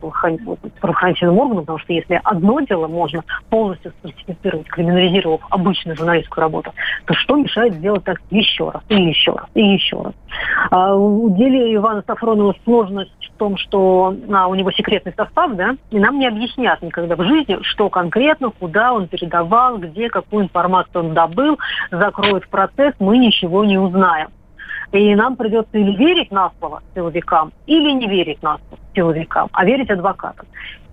правоохранительным 0.80 1.38
органам, 1.38 1.64
потому 1.64 1.78
что 1.78 1.92
если 1.92 2.20
одно 2.24 2.60
дело 2.60 2.88
можно 2.88 3.24
полностью 3.48 3.92
сфальсифицировать, 4.00 4.68
криминализировав 4.68 5.40
обычную 5.50 5.96
журналистскую 5.96 6.42
работу, 6.42 6.72
то 7.06 7.14
что 7.14 7.36
мешает 7.36 7.74
сделать 7.74 8.04
так 8.04 8.20
еще 8.30 8.70
раз, 8.70 8.82
и 8.88 8.94
еще 8.94 9.32
раз, 9.32 9.46
и 9.54 9.62
еще 9.62 10.02
раз. 10.02 10.14
А, 10.70 10.94
в 10.94 11.34
деле 11.36 11.74
Ивана 11.74 12.02
Сафронова 12.06 12.54
сложность 12.64 13.10
в 13.34 13.38
том, 13.38 13.56
что 13.56 14.14
а, 14.32 14.48
у 14.48 14.54
него 14.54 14.70
секретный 14.72 15.12
состав, 15.16 15.54
да, 15.54 15.76
и 15.90 15.98
нам 15.98 16.18
не 16.18 16.26
объяснят 16.26 16.80
никогда 16.82 17.16
в 17.16 17.24
жизни, 17.24 17.58
что 17.62 17.88
конкретно, 17.88 18.50
куда 18.50 18.92
он 18.92 19.08
передавал, 19.08 19.78
где, 19.78 20.08
какую 20.08 20.44
информацию 20.44 20.69
информацию 20.70 21.04
он 21.04 21.14
добыл, 21.14 21.58
закроет 21.90 22.48
процесс, 22.48 22.94
мы 22.98 23.18
ничего 23.18 23.64
не 23.64 23.78
узнаем. 23.78 24.28
И 24.92 25.14
нам 25.14 25.36
придется 25.36 25.78
или 25.78 25.96
верить 25.96 26.32
на 26.32 26.50
слово 26.58 26.82
силовикам, 26.94 27.52
или 27.66 27.92
не 27.92 28.08
верить 28.08 28.42
на 28.42 28.58
слово 28.58 28.82
силовикам, 28.94 29.48
а 29.52 29.64
верить 29.64 29.90
адвокатам. 29.90 30.46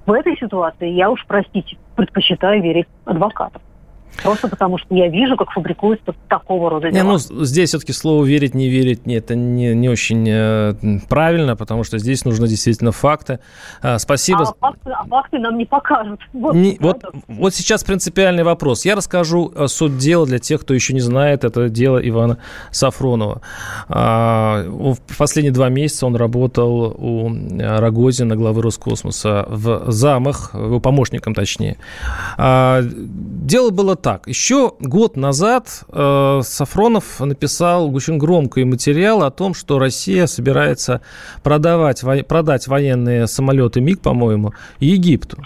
В 0.06 0.12
этой 0.12 0.38
ситуации 0.38 0.90
я 0.90 1.10
уж, 1.10 1.24
простите, 1.28 1.78
предпочитаю 1.96 2.62
верить 2.62 2.88
адвокатам. 3.06 3.62
Просто 4.24 4.48
потому, 4.48 4.78
что 4.78 4.96
я 4.96 5.08
вижу, 5.10 5.36
как 5.38 5.52
фабрикуется 5.52 6.14
такого 6.28 6.70
рода 6.70 6.90
дела. 6.90 7.04
Не, 7.04 7.08
ну, 7.08 7.18
здесь 7.18 7.70
все-таки 7.70 7.94
слово 7.94 8.26
«верить», 8.26 8.56
«не 8.56 8.70
верить» 8.70 9.06
нет, 9.06 9.26
это 9.28 9.36
не, 9.36 9.76
не 9.76 9.90
очень 9.90 10.26
э, 10.28 10.74
правильно, 11.10 11.56
потому 11.56 11.84
что 11.84 11.98
здесь 11.98 12.24
нужны 12.24 12.48
действительно 12.48 12.92
факты. 12.92 13.40
А, 13.82 14.00
спасибо. 14.00 14.44
А 14.44 14.54
факты, 14.60 14.92
а 14.92 15.06
факты 15.06 15.40
нам 15.40 15.58
не 15.58 15.66
покажут. 15.66 16.20
Вот, 16.38 16.56
не, 16.56 16.78
вот, 16.80 17.04
вот 17.28 17.54
сейчас 17.56 17.84
принципиальный 17.84 18.44
вопрос. 18.44 18.86
Я 18.86 18.96
расскажу 18.96 19.52
э, 19.54 19.68
суть 19.68 19.98
дела 19.98 20.26
для 20.26 20.40
тех, 20.40 20.62
кто 20.62 20.74
еще 20.74 20.94
не 20.94 21.00
знает. 21.02 21.44
Это 21.44 21.68
дело 21.68 21.98
Ивана 21.98 22.38
Сафронова. 22.72 23.42
А, 23.90 24.64
в 24.68 24.98
последние 25.18 25.52
два 25.52 25.70
месяца 25.70 26.06
он 26.06 26.16
работал 26.16 26.96
у 26.98 27.30
э, 27.30 27.80
Рогозина, 27.80 28.36
главы 28.36 28.62
Роскосмоса, 28.62 29.46
в 29.50 29.92
замах, 29.92 30.52
его 30.54 30.80
помощником 30.80 31.34
точнее. 31.34 31.78
А, 32.38 32.82
дело 32.84 33.72
было 33.72 33.97
так. 34.02 34.28
Еще 34.28 34.74
год 34.80 35.18
назад 35.18 35.84
э, 35.90 36.42
Сафронов 36.44 37.20
написал 37.20 37.94
очень 37.94 38.18
громкий 38.18 38.64
материал 38.64 39.24
о 39.24 39.32
том, 39.32 39.54
что 39.54 39.80
Россия 39.80 40.26
собирается 40.28 41.02
продавать, 41.44 42.04
во, 42.04 42.18
продать 42.24 42.68
военные 42.68 43.28
самолеты 43.28 43.82
МиГ, 43.82 44.02
по-моему, 44.02 44.54
Египту. 44.80 45.38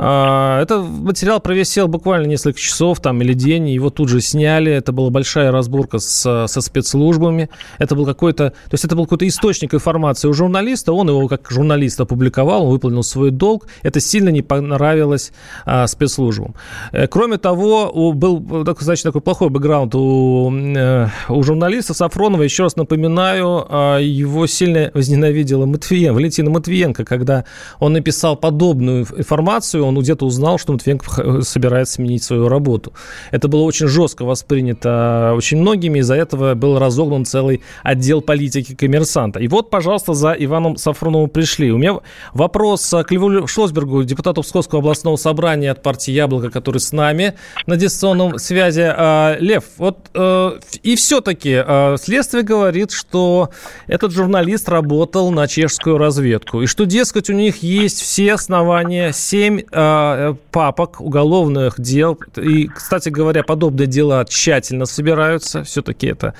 А, 0.00 0.62
это 0.62 0.78
материал 0.78 1.40
провисел 1.40 1.88
буквально 1.88 2.26
несколько 2.26 2.60
часов 2.60 3.00
там 3.00 3.20
или 3.20 3.32
день, 3.32 3.68
его 3.68 3.90
тут 3.90 4.08
же 4.08 4.20
сняли. 4.20 4.70
Это 4.70 4.92
была 4.92 5.10
большая 5.10 5.50
разборка 5.50 5.98
с, 5.98 6.46
со 6.46 6.60
спецслужбами. 6.60 7.50
Это 7.78 7.96
был 7.96 8.06
какой-то, 8.06 8.50
то 8.50 8.72
есть 8.72 8.84
это 8.84 8.94
был 8.94 9.04
какой-то 9.04 9.26
источник 9.26 9.74
информации 9.74 10.28
у 10.28 10.32
журналиста. 10.32 10.92
Он 10.92 11.08
его 11.08 11.26
как 11.26 11.50
журналист 11.50 12.00
опубликовал, 12.00 12.64
он 12.64 12.70
выполнил 12.70 13.02
свой 13.02 13.30
долг. 13.30 13.66
Это 13.82 13.98
сильно 14.00 14.28
не 14.28 14.42
понравилось 14.42 15.32
а, 15.66 15.86
спецслужбам. 15.86 16.54
Э, 16.92 17.08
кроме 17.08 17.38
того, 17.38 17.77
у, 17.86 18.12
был 18.12 18.44
значит, 18.80 19.04
такой 19.04 19.20
плохой 19.20 19.48
бэкграунд 19.50 19.94
у, 19.94 20.52
э, 20.52 21.08
у 21.28 21.42
журналиста 21.42 21.94
Сафронова. 21.94 22.42
Еще 22.42 22.64
раз 22.64 22.76
напоминаю, 22.76 23.66
а, 23.68 23.98
его 23.98 24.46
сильно 24.46 24.90
возненавидела 24.94 25.66
Матвиенко, 25.66 26.14
Валентина 26.14 26.50
Матвиенко, 26.50 27.04
когда 27.04 27.44
он 27.78 27.92
написал 27.92 28.36
подобную 28.36 29.06
информацию, 29.16 29.84
он 29.84 29.98
где-то 29.98 30.26
узнал, 30.26 30.58
что 30.58 30.72
Матвиенко 30.72 31.42
собирается 31.42 31.94
сменить 31.94 32.22
свою 32.22 32.48
работу. 32.48 32.92
Это 33.30 33.48
было 33.48 33.62
очень 33.62 33.86
жестко 33.86 34.24
воспринято 34.24 35.32
очень 35.36 35.58
многими, 35.58 36.00
из-за 36.00 36.14
этого 36.14 36.54
был 36.54 36.78
разогнан 36.78 37.24
целый 37.24 37.62
отдел 37.82 38.20
политики 38.20 38.74
коммерсанта. 38.74 39.40
И 39.40 39.48
вот, 39.48 39.70
пожалуйста, 39.70 40.14
за 40.14 40.32
Иваном 40.32 40.76
Сафроновым 40.76 41.28
пришли. 41.28 41.70
У 41.70 41.78
меня 41.78 42.00
вопрос 42.32 42.94
к 43.06 43.10
Льву 43.10 43.46
Шлосбергу, 43.46 44.04
депутату 44.04 44.42
Псковского 44.42 44.80
областного 44.80 45.16
собрания 45.16 45.70
от 45.70 45.82
партии 45.82 46.12
«Яблоко», 46.12 46.50
который 46.50 46.78
с 46.78 46.92
нами 46.92 47.34
на 47.68 47.76
дистанционном 47.76 48.38
связи. 48.38 48.82
А, 48.82 49.36
Лев, 49.38 49.64
вот 49.76 50.08
э, 50.14 50.58
и 50.82 50.96
все-таки 50.96 51.62
э, 51.64 51.96
следствие 52.00 52.42
говорит, 52.42 52.90
что 52.90 53.50
этот 53.86 54.10
журналист 54.10 54.70
работал 54.70 55.30
на 55.30 55.46
чешскую 55.46 55.98
разведку, 55.98 56.62
и 56.62 56.66
что, 56.66 56.86
дескать, 56.86 57.28
у 57.28 57.34
них 57.34 57.62
есть 57.62 58.00
все 58.00 58.32
основания, 58.32 59.12
семь 59.12 59.60
э, 59.70 60.34
папок 60.50 61.02
уголовных 61.02 61.78
дел. 61.78 62.18
И, 62.36 62.68
кстати 62.68 63.10
говоря, 63.10 63.42
подобные 63.42 63.86
дела 63.86 64.24
тщательно 64.24 64.86
собираются. 64.86 65.62
Все-таки 65.62 66.06
это 66.06 66.32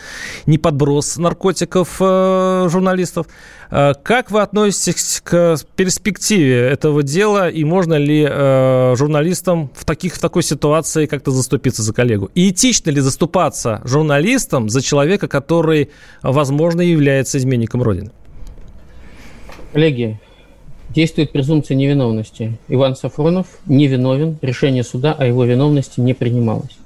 не 0.46 0.56
подброс 0.56 1.18
наркотиков 1.18 1.98
журналистов. 1.98 3.26
Как 3.70 4.30
вы 4.30 4.40
относитесь 4.40 5.20
к 5.22 5.58
перспективе 5.76 6.60
этого 6.68 7.02
дела 7.02 7.50
и 7.50 7.64
можно 7.64 7.94
ли 7.94 8.26
э, 8.26 8.94
журналистам 8.96 9.70
в, 9.74 9.84
таких, 9.84 10.14
в 10.14 10.18
такой 10.18 10.42
ситуации 10.42 11.04
как-то 11.18 11.32
заступиться 11.32 11.82
за 11.82 11.92
коллегу? 11.92 12.30
И 12.36 12.50
этично 12.50 12.90
ли 12.90 13.00
заступаться 13.00 13.80
журналистам 13.84 14.68
за 14.68 14.80
человека, 14.80 15.26
который, 15.26 15.90
возможно, 16.22 16.80
является 16.80 17.38
изменником 17.38 17.82
Родины? 17.82 18.12
Коллеги, 19.72 20.20
действует 20.90 21.32
презумпция 21.32 21.74
невиновности. 21.74 22.56
Иван 22.68 22.94
Сафронов 22.94 23.46
невиновен, 23.66 24.38
решение 24.42 24.84
суда 24.84 25.12
о 25.12 25.26
его 25.26 25.44
виновности 25.44 25.98
не 26.00 26.14
принималось. 26.14 26.78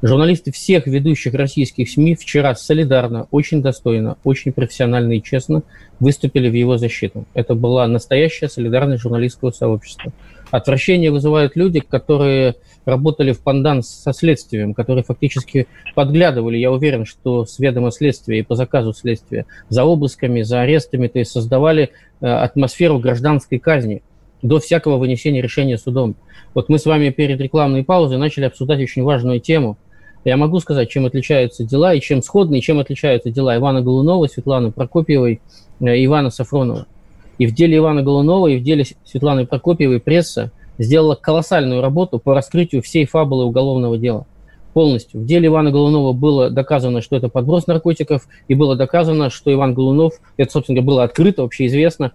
Журналисты 0.00 0.50
всех 0.50 0.86
ведущих 0.86 1.34
российских 1.34 1.90
СМИ 1.90 2.14
вчера 2.14 2.54
солидарно, 2.54 3.26
очень 3.30 3.60
достойно, 3.60 4.16
очень 4.24 4.52
профессионально 4.52 5.12
и 5.12 5.22
честно 5.22 5.62
выступили 6.00 6.48
в 6.48 6.54
его 6.54 6.78
защиту. 6.78 7.26
Это 7.34 7.54
была 7.54 7.86
настоящая 7.86 8.48
солидарность 8.48 9.02
журналистского 9.02 9.50
сообщества. 9.50 10.10
Отвращение 10.54 11.10
вызывают 11.10 11.56
люди, 11.56 11.80
которые 11.80 12.54
работали 12.84 13.32
в 13.32 13.40
пандан 13.40 13.82
со 13.82 14.12
следствием, 14.12 14.72
которые 14.72 15.02
фактически 15.02 15.66
подглядывали, 15.96 16.56
я 16.56 16.70
уверен, 16.70 17.06
что 17.06 17.44
с 17.44 17.58
ведома 17.58 17.90
следствия 17.90 18.38
и 18.38 18.42
по 18.42 18.54
заказу 18.54 18.92
следствия, 18.92 19.46
за 19.68 19.82
обысками, 19.82 20.42
за 20.42 20.60
арестами, 20.60 21.08
то 21.08 21.18
есть 21.18 21.32
создавали 21.32 21.90
э, 22.20 22.26
атмосферу 22.28 23.00
гражданской 23.00 23.58
казни 23.58 24.04
до 24.42 24.60
всякого 24.60 24.98
вынесения 24.98 25.42
решения 25.42 25.76
судом. 25.76 26.14
Вот 26.54 26.68
мы 26.68 26.78
с 26.78 26.86
вами 26.86 27.10
перед 27.10 27.40
рекламной 27.40 27.82
паузой 27.82 28.18
начали 28.18 28.44
обсуждать 28.44 28.80
очень 28.80 29.02
важную 29.02 29.40
тему. 29.40 29.76
Я 30.24 30.36
могу 30.36 30.60
сказать, 30.60 30.88
чем 30.88 31.04
отличаются 31.04 31.64
дела 31.64 31.94
и 31.94 32.00
чем 32.00 32.22
сходны, 32.22 32.58
и 32.58 32.62
чем 32.62 32.78
отличаются 32.78 33.28
дела 33.32 33.56
Ивана 33.56 33.80
Голунова, 33.82 34.28
Светланы 34.28 34.70
Прокопьевой 34.70 35.40
э, 35.80 36.04
Ивана 36.04 36.30
Сафронова. 36.30 36.86
И 37.38 37.46
в 37.46 37.54
деле 37.54 37.78
Ивана 37.78 38.02
Голунова, 38.02 38.48
и 38.48 38.58
в 38.58 38.62
деле 38.62 38.84
Светланы 39.04 39.46
Прокопьевой 39.46 40.00
пресса 40.00 40.52
сделала 40.78 41.14
колоссальную 41.14 41.80
работу 41.80 42.18
по 42.18 42.34
раскрытию 42.34 42.82
всей 42.82 43.06
фабулы 43.06 43.44
уголовного 43.44 43.98
дела. 43.98 44.26
Полностью. 44.72 45.20
В 45.20 45.26
деле 45.26 45.46
Ивана 45.46 45.70
Голунова 45.70 46.12
было 46.12 46.50
доказано, 46.50 47.00
что 47.00 47.16
это 47.16 47.28
подброс 47.28 47.66
наркотиков, 47.66 48.26
и 48.48 48.54
было 48.54 48.74
доказано, 48.74 49.30
что 49.30 49.52
Иван 49.52 49.74
Голунов, 49.74 50.14
это, 50.36 50.50
собственно 50.50 50.80
говоря, 50.80 50.86
было 50.86 51.04
открыто, 51.04 51.42
общеизвестно, 51.44 52.12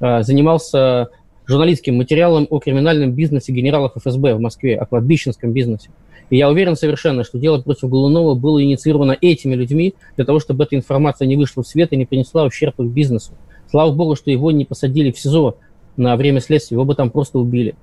э, 0.00 0.22
занимался 0.22 1.08
журналистским 1.46 1.96
материалом 1.96 2.46
о 2.50 2.58
криминальном 2.58 3.12
бизнесе 3.12 3.52
генералов 3.52 3.92
ФСБ 3.96 4.34
в 4.34 4.40
Москве, 4.40 4.76
о 4.76 4.86
кладбищенском 4.86 5.52
бизнесе. 5.52 5.90
И 6.28 6.36
я 6.36 6.50
уверен 6.50 6.76
совершенно, 6.76 7.22
что 7.22 7.38
дело 7.38 7.60
против 7.60 7.88
Голунова 7.88 8.34
было 8.34 8.62
инициировано 8.62 9.16
этими 9.20 9.54
людьми 9.54 9.94
для 10.16 10.24
того, 10.24 10.40
чтобы 10.40 10.64
эта 10.64 10.74
информация 10.76 11.26
не 11.26 11.36
вышла 11.36 11.62
в 11.62 11.68
свет 11.68 11.92
и 11.92 11.96
не 11.96 12.04
принесла 12.04 12.44
ущерб 12.44 12.80
их 12.80 12.88
бизнесу. 12.88 13.32
Слава 13.70 13.92
богу, 13.92 14.16
что 14.16 14.30
его 14.30 14.50
не 14.50 14.64
посадили 14.64 15.10
в 15.10 15.18
СИЗО 15.18 15.56
на 15.96 16.16
время 16.16 16.40
следствия, 16.40 16.76
его 16.76 16.84
бы 16.84 16.94
там 16.94 17.10
просто 17.10 17.38
убили. 17.38 17.74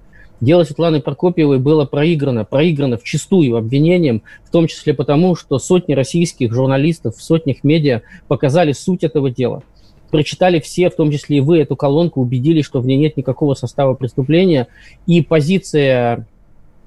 Дело 0.42 0.64
Светланы 0.64 1.00
Прокопьевой 1.00 1.60
было 1.60 1.86
проиграно, 1.86 2.44
проиграно 2.44 2.98
в 2.98 3.04
чистую 3.04 3.56
обвинением, 3.56 4.24
в 4.44 4.52
том 4.52 4.68
числе 4.68 4.94
потому, 4.94 5.36
что 5.36 5.58
сотни 5.58 5.94
российских 5.94 6.54
журналистов 6.54 7.16
сотнях 7.22 7.64
медиа 7.64 8.02
показали 8.28 8.74
суть 8.74 9.04
этого 9.04 9.30
дела. 9.30 9.64
Прочитали 10.12 10.60
все, 10.60 10.90
в 10.90 10.96
том 10.96 11.12
числе 11.12 11.38
и 11.38 11.40
вы, 11.40 11.60
эту 11.60 11.76
колонку, 11.76 12.22
убедились, 12.22 12.66
что 12.66 12.82
в 12.82 12.86
ней 12.86 12.98
нет 12.98 13.16
никакого 13.16 13.54
состава 13.54 13.94
преступления, 13.94 14.68
и 15.08 15.22
позиция 15.22 16.28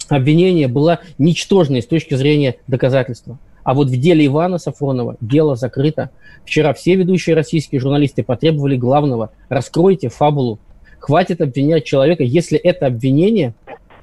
обвинения 0.09 0.69
была 0.69 1.01
ничтожной 1.19 1.83
с 1.83 1.87
точки 1.87 2.15
зрения 2.15 2.57
доказательства. 2.67 3.39
А 3.67 3.75
вот 3.75 3.89
в 3.89 4.01
деле 4.01 4.25
Ивана 4.25 4.59
Сафронова 4.59 5.17
дело 5.21 5.57
закрыто. 5.57 6.11
Вчера 6.45 6.73
все 6.73 6.95
ведущие 6.95 7.35
российские 7.35 7.81
журналисты 7.81 8.23
потребовали 8.23 8.77
главного. 8.77 9.33
Раскройте 9.49 10.09
фабулу. 10.09 10.61
Хватит 11.01 11.41
обвинять 11.41 11.85
человека, 11.85 12.23
если 12.23 12.57
это 12.57 12.87
обвинение 12.87 13.55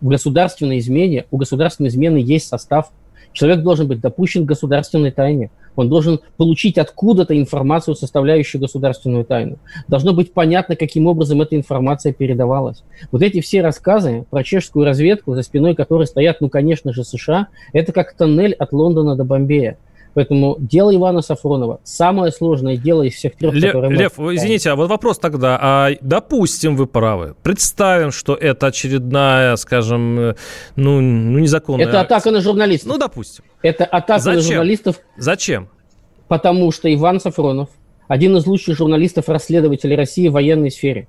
в 0.02 0.10
государственной 0.10 0.80
измене, 0.80 1.28
у 1.32 1.38
государственной 1.38 1.88
измены 1.88 2.17
есть 2.17 2.49
состав. 2.49 2.91
Человек 3.32 3.62
должен 3.62 3.88
быть 3.88 4.02
допущен 4.02 4.43
к 4.43 4.49
государственной 4.49 5.12
тайне. 5.12 5.49
Он 5.75 5.89
должен 5.89 6.19
получить 6.38 6.77
откуда-то 6.77 7.38
информацию, 7.38 7.95
составляющую 7.95 8.62
государственную 8.62 9.25
тайну. 9.25 9.57
Должно 9.88 10.13
быть 10.13 10.33
понятно, 10.33 10.75
каким 10.75 11.07
образом 11.07 11.41
эта 11.41 11.55
информация 11.55 12.13
передавалась. 12.13 12.83
Вот 13.12 13.21
эти 13.21 13.41
все 13.41 13.62
рассказы 13.62 14.25
про 14.29 14.43
чешскую 14.43 14.86
разведку, 14.86 15.36
за 15.36 15.43
спиной 15.43 15.75
которой 15.75 16.07
стоят, 16.07 16.41
ну, 16.41 16.49
конечно 16.49 16.93
же, 16.93 17.03
США, 17.03 17.47
это 17.73 17.91
как 17.91 18.13
тоннель 18.13 18.53
от 18.53 18.73
Лондона 18.73 19.15
до 19.15 19.23
Бомбея. 19.23 19.77
Поэтому 20.13 20.58
дело 20.60 20.95
Ивана 20.95 21.21
Сафронова 21.21 21.80
самое 21.84 22.32
сложное 22.32 22.78
дело 22.78 23.02
из 23.04 23.15
всех 23.15 23.36
трех, 23.36 23.54
Лев, 23.54 23.63
которые 23.65 23.91
мы... 23.91 23.97
Лев, 23.97 24.19
извините, 24.19 24.69
а 24.69 24.76
вот 24.76 24.89
вопрос 24.89 25.17
тогда. 25.17 25.58
А, 25.60 25.89
допустим, 26.02 26.76
вы 26.76 26.86
правы. 26.86 27.36
Представим, 27.41 28.12
что 28.12 28.36
это 28.36 28.67
очередная, 28.67 29.56
скажем, 29.56 30.19
э, 30.19 30.36
ну, 30.76 31.02
ну 31.02 31.39
незаконная... 31.39 31.88
Это 31.88 32.02
атака 32.02 32.30
на 32.30 32.41
журналистов. 32.41 32.91
Ну, 32.91 32.97
допустим. 32.99 33.43
Это 33.63 33.86
атака 33.86 34.21
Зачем? 34.21 34.36
на 34.36 34.41
журналистов. 34.41 34.99
Зачем? 35.17 35.69
Потому 36.28 36.71
что 36.71 36.93
Иван 36.93 37.19
Сафронов 37.19 37.69
один 38.08 38.38
из 38.38 38.45
лучших 38.45 38.78
журналистов-расследователей 38.78 39.95
России 39.95 40.28
в 40.28 40.34
военной 40.34 40.69
сфере. 40.69 41.08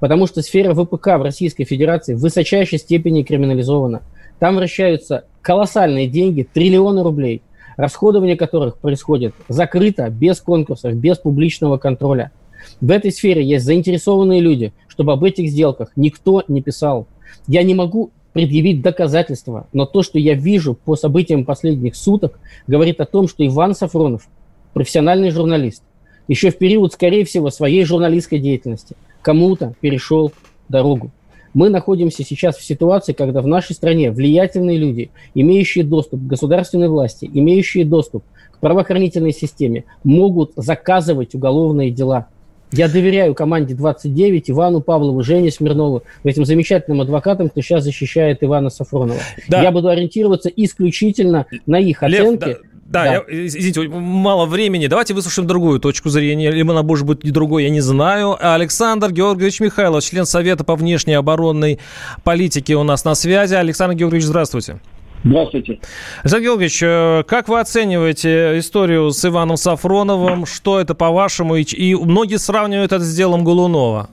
Потому 0.00 0.26
что 0.26 0.40
сфера 0.40 0.72
ВПК 0.74 1.18
в 1.18 1.22
Российской 1.22 1.64
Федерации 1.64 2.14
в 2.14 2.20
высочайшей 2.20 2.78
степени 2.78 3.22
криминализована. 3.22 4.02
Там 4.38 4.56
вращаются 4.56 5.24
колоссальные 5.42 6.06
деньги, 6.06 6.48
триллионы 6.50 7.02
рублей– 7.02 7.42
расходование 7.76 8.36
которых 8.36 8.78
происходит 8.78 9.34
закрыто, 9.48 10.08
без 10.10 10.40
конкурсов, 10.40 10.94
без 10.94 11.18
публичного 11.18 11.78
контроля. 11.78 12.32
В 12.80 12.90
этой 12.90 13.12
сфере 13.12 13.44
есть 13.44 13.64
заинтересованные 13.64 14.40
люди, 14.40 14.72
чтобы 14.88 15.12
об 15.12 15.24
этих 15.24 15.48
сделках 15.50 15.90
никто 15.96 16.42
не 16.48 16.62
писал. 16.62 17.06
Я 17.46 17.62
не 17.62 17.74
могу 17.74 18.10
предъявить 18.32 18.82
доказательства, 18.82 19.66
но 19.72 19.86
то, 19.86 20.02
что 20.02 20.18
я 20.18 20.34
вижу 20.34 20.74
по 20.74 20.96
событиям 20.96 21.44
последних 21.44 21.96
суток, 21.96 22.38
говорит 22.66 23.00
о 23.00 23.06
том, 23.06 23.28
что 23.28 23.46
Иван 23.46 23.74
Сафронов, 23.74 24.28
профессиональный 24.74 25.30
журналист, 25.30 25.82
еще 26.28 26.50
в 26.50 26.58
период, 26.58 26.92
скорее 26.92 27.24
всего, 27.24 27.50
своей 27.50 27.84
журналистской 27.84 28.38
деятельности 28.38 28.96
кому-то 29.22 29.74
перешел 29.80 30.32
дорогу. 30.68 31.10
Мы 31.56 31.70
находимся 31.70 32.22
сейчас 32.22 32.58
в 32.58 32.62
ситуации, 32.62 33.14
когда 33.14 33.40
в 33.40 33.46
нашей 33.46 33.74
стране 33.74 34.10
влиятельные 34.10 34.76
люди, 34.76 35.08
имеющие 35.34 35.84
доступ 35.84 36.20
к 36.20 36.26
государственной 36.26 36.88
власти, 36.88 37.30
имеющие 37.32 37.86
доступ 37.86 38.24
к 38.52 38.58
правоохранительной 38.58 39.32
системе, 39.32 39.84
могут 40.04 40.52
заказывать 40.54 41.34
уголовные 41.34 41.90
дела. 41.90 42.26
Я 42.72 42.90
доверяю 42.90 43.34
команде 43.34 43.74
29, 43.74 44.50
Ивану 44.50 44.82
Павлову, 44.82 45.22
Жене 45.22 45.50
Смирнову, 45.50 46.02
этим 46.24 46.44
замечательным 46.44 47.00
адвокатам, 47.00 47.48
кто 47.48 47.62
сейчас 47.62 47.84
защищает 47.84 48.44
Ивана 48.44 48.68
Сафронова. 48.68 49.20
Да. 49.48 49.62
Я 49.62 49.70
буду 49.70 49.88
ориентироваться 49.88 50.50
исключительно 50.50 51.46
на 51.64 51.78
их 51.78 52.02
Лев, 52.02 52.20
оценки. 52.20 52.58
Да. 52.62 52.68
Да, 52.88 53.04
да. 53.04 53.12
Я, 53.14 53.24
извините, 53.46 53.88
мало 53.88 54.46
времени. 54.46 54.86
Давайте 54.86 55.12
выслушаем 55.12 55.48
другую 55.48 55.80
точку 55.80 56.08
зрения. 56.08 56.50
Либо 56.50 56.72
она 56.72 56.82
может 56.82 57.04
быть 57.06 57.24
и 57.24 57.30
другой, 57.30 57.64
я 57.64 57.70
не 57.70 57.80
знаю. 57.80 58.36
Александр 58.40 59.10
Георгиевич 59.10 59.60
Михайлов, 59.60 60.04
член 60.04 60.24
Совета 60.24 60.62
по 60.62 60.76
внешней 60.76 61.14
оборонной 61.14 61.80
политике 62.22 62.76
у 62.76 62.84
нас 62.84 63.04
на 63.04 63.14
связи. 63.14 63.54
Александр 63.54 63.96
Георгиевич, 63.96 64.26
здравствуйте. 64.26 64.80
Здравствуйте. 65.24 65.80
Александр 66.22 66.44
Георгиевич, 66.44 66.82
э, 66.82 67.24
как 67.26 67.48
вы 67.48 67.58
оцениваете 67.58 68.58
историю 68.58 69.10
с 69.10 69.24
Иваном 69.24 69.56
Сафроновым? 69.56 70.46
Что 70.46 70.78
это, 70.78 70.94
по-вашему? 70.94 71.56
И 71.56 71.94
многие 71.96 72.38
сравнивают 72.38 72.92
это 72.92 73.02
с 73.02 73.16
делом 73.16 73.42
Голунова. 73.42 74.08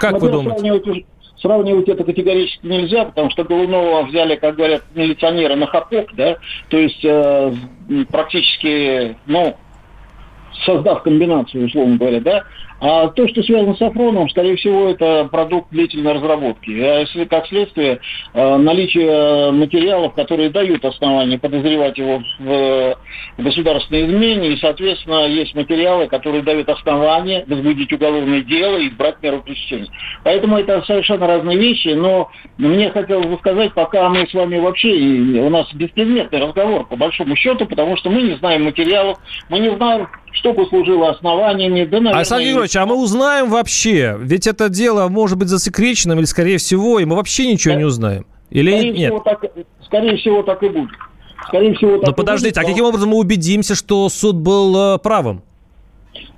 Как 0.00 0.20
вы 0.20 0.30
думаете? 0.30 0.60
Сравнивать, 0.60 1.06
сравнивать 1.44 1.88
это 1.90 2.04
категорически 2.04 2.66
нельзя, 2.66 3.04
потому 3.04 3.30
что 3.30 3.44
Голунова 3.44 4.02
взяли, 4.04 4.36
как 4.36 4.56
говорят, 4.56 4.82
милиционеры 4.94 5.56
на 5.56 5.66
хапок, 5.66 6.08
да, 6.14 6.38
то 6.70 6.78
есть 6.78 7.04
э, 7.04 7.52
практически, 8.10 9.14
ну, 9.26 9.54
создав 10.64 11.02
комбинацию, 11.02 11.66
условно 11.66 11.98
говоря, 11.98 12.20
да, 12.20 12.44
а 12.80 13.08
то, 13.08 13.28
что 13.28 13.42
связано 13.42 13.74
с 13.74 13.78
Сафроновым, 13.78 14.28
скорее 14.28 14.56
всего, 14.56 14.88
это 14.88 15.28
продукт 15.30 15.70
длительной 15.70 16.12
разработки. 16.12 16.70
А 16.80 17.04
как 17.26 17.46
следствие, 17.46 18.00
э, 18.32 18.56
наличие 18.56 19.52
материалов, 19.52 20.14
которые 20.14 20.50
дают 20.50 20.84
основания 20.84 21.38
подозревать 21.38 21.96
его 21.98 22.22
в 22.38 22.96
государственной 23.38 24.06
измене, 24.06 24.52
и, 24.52 24.56
соответственно, 24.58 25.26
есть 25.26 25.54
материалы, 25.54 26.08
которые 26.08 26.42
дают 26.42 26.68
основания 26.68 27.44
возбудить 27.46 27.92
уголовное 27.92 28.42
дело 28.42 28.76
и 28.76 28.88
избрать 28.88 29.22
меру 29.22 29.42
пресечения. 29.42 29.90
Поэтому 30.22 30.58
это 30.58 30.82
совершенно 30.82 31.26
разные 31.26 31.58
вещи, 31.58 31.88
но 31.88 32.30
мне 32.58 32.90
хотелось 32.90 33.26
бы 33.26 33.36
сказать, 33.38 33.72
пока 33.74 34.08
мы 34.08 34.26
с 34.26 34.34
вами 34.34 34.58
вообще, 34.58 34.90
у 34.90 35.50
нас 35.50 35.72
беспредметный 35.74 36.40
разговор, 36.40 36.86
по 36.86 36.96
большому 36.96 37.36
счету, 37.36 37.66
потому 37.66 37.96
что 37.96 38.10
мы 38.10 38.22
не 38.22 38.36
знаем 38.36 38.64
материалов, 38.64 39.18
мы 39.48 39.58
не 39.60 39.74
знаем, 39.76 40.08
что 40.32 40.52
послужило 40.52 41.10
основаниями. 41.10 41.84
Да, 41.84 42.00
наверное, 42.00 42.20
Григорьевич, 42.64 42.76
а 42.76 42.86
мы 42.86 43.02
узнаем 43.02 43.50
вообще? 43.50 44.16
Ведь 44.18 44.46
это 44.46 44.68
дело 44.68 45.08
может 45.08 45.36
быть 45.36 45.48
засекреченным 45.48 46.18
или, 46.18 46.24
скорее 46.24 46.58
всего, 46.58 46.98
и 46.98 47.04
мы 47.04 47.16
вообще 47.16 47.46
ничего 47.46 47.74
не 47.74 47.84
узнаем. 47.84 48.26
Или 48.50 48.70
скорее 48.70 48.92
нет? 48.92 49.12
Всего 49.12 49.20
так, 49.20 49.44
скорее 49.84 50.16
всего, 50.16 50.42
так 50.42 50.62
и 50.62 50.68
будет. 50.68 50.90
Скорее 51.48 51.74
всего, 51.74 51.98
так 51.98 52.08
Но 52.08 52.14
подождите, 52.14 52.54
будет, 52.54 52.64
а 52.64 52.70
каким 52.70 52.84
образом 52.86 53.10
мы 53.10 53.18
убедимся, 53.18 53.74
что 53.74 54.08
суд 54.08 54.36
был 54.36 54.94
э, 54.94 54.98
правым? 54.98 55.42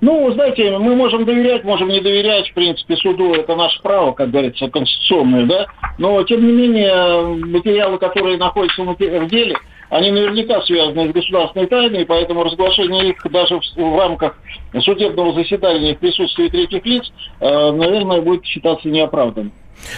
Ну, 0.01 0.31
знаете, 0.33 0.77
мы 0.77 0.95
можем 0.95 1.23
доверять, 1.23 1.63
можем 1.63 1.87
не 1.87 2.01
доверять, 2.01 2.49
в 2.49 2.53
принципе, 2.53 2.97
суду, 2.97 3.33
это 3.33 3.55
наше 3.55 3.81
право, 3.81 4.11
как 4.11 4.29
говорится, 4.31 4.69
конституционное, 4.69 5.45
да, 5.45 5.65
но, 5.97 6.21
тем 6.23 6.45
не 6.45 6.51
менее, 6.51 7.45
материалы, 7.45 7.97
которые 7.97 8.37
находятся 8.37 8.83
в 8.83 9.27
деле, 9.29 9.55
они 9.89 10.11
наверняка 10.11 10.61
связаны 10.63 11.09
с 11.09 11.13
государственной 11.13 11.67
тайной, 11.67 12.05
поэтому 12.05 12.43
разглашение 12.43 13.09
их 13.09 13.31
даже 13.31 13.59
в, 13.59 13.75
в 13.75 13.97
рамках 13.97 14.37
судебного 14.81 15.33
заседания 15.33 15.95
в 15.95 15.99
присутствии 15.99 16.49
третьих 16.49 16.85
лиц, 16.85 17.11
э, 17.39 17.71
наверное, 17.71 18.21
будет 18.21 18.45
считаться 18.45 18.87
неоправданным. 18.87 19.51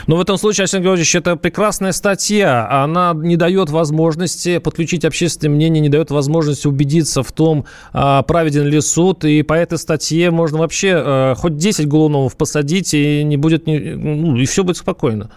Но 0.07 0.17
в 0.17 0.21
этом 0.21 0.37
случае, 0.37 0.63
Александр 0.63 0.87
Георгиевич, 0.87 1.15
это 1.15 1.35
прекрасная 1.35 1.91
статья. 1.91 2.67
Она 2.69 3.13
не 3.15 3.37
дает 3.37 3.69
возможности 3.69 4.57
подключить 4.59 5.05
общественное 5.05 5.55
мнение, 5.55 5.81
не 5.81 5.89
дает 5.89 6.11
возможности 6.11 6.67
убедиться 6.67 7.23
в 7.23 7.31
том, 7.31 7.65
а, 7.93 8.21
праведен 8.23 8.67
ли 8.67 8.81
суд. 8.81 9.23
И 9.25 9.41
по 9.41 9.53
этой 9.53 9.77
статье 9.77 10.31
можно 10.31 10.59
вообще 10.59 10.93
а, 10.95 11.35
хоть 11.35 11.55
10 11.55 11.87
Голуновых 11.87 12.35
посадить, 12.35 12.93
и 12.93 13.23
не 13.23 13.37
будет, 13.37 13.67
ну, 13.67 14.35
и 14.35 14.45
все 14.45 14.63
будет 14.63 14.77
спокойно. 14.77 15.29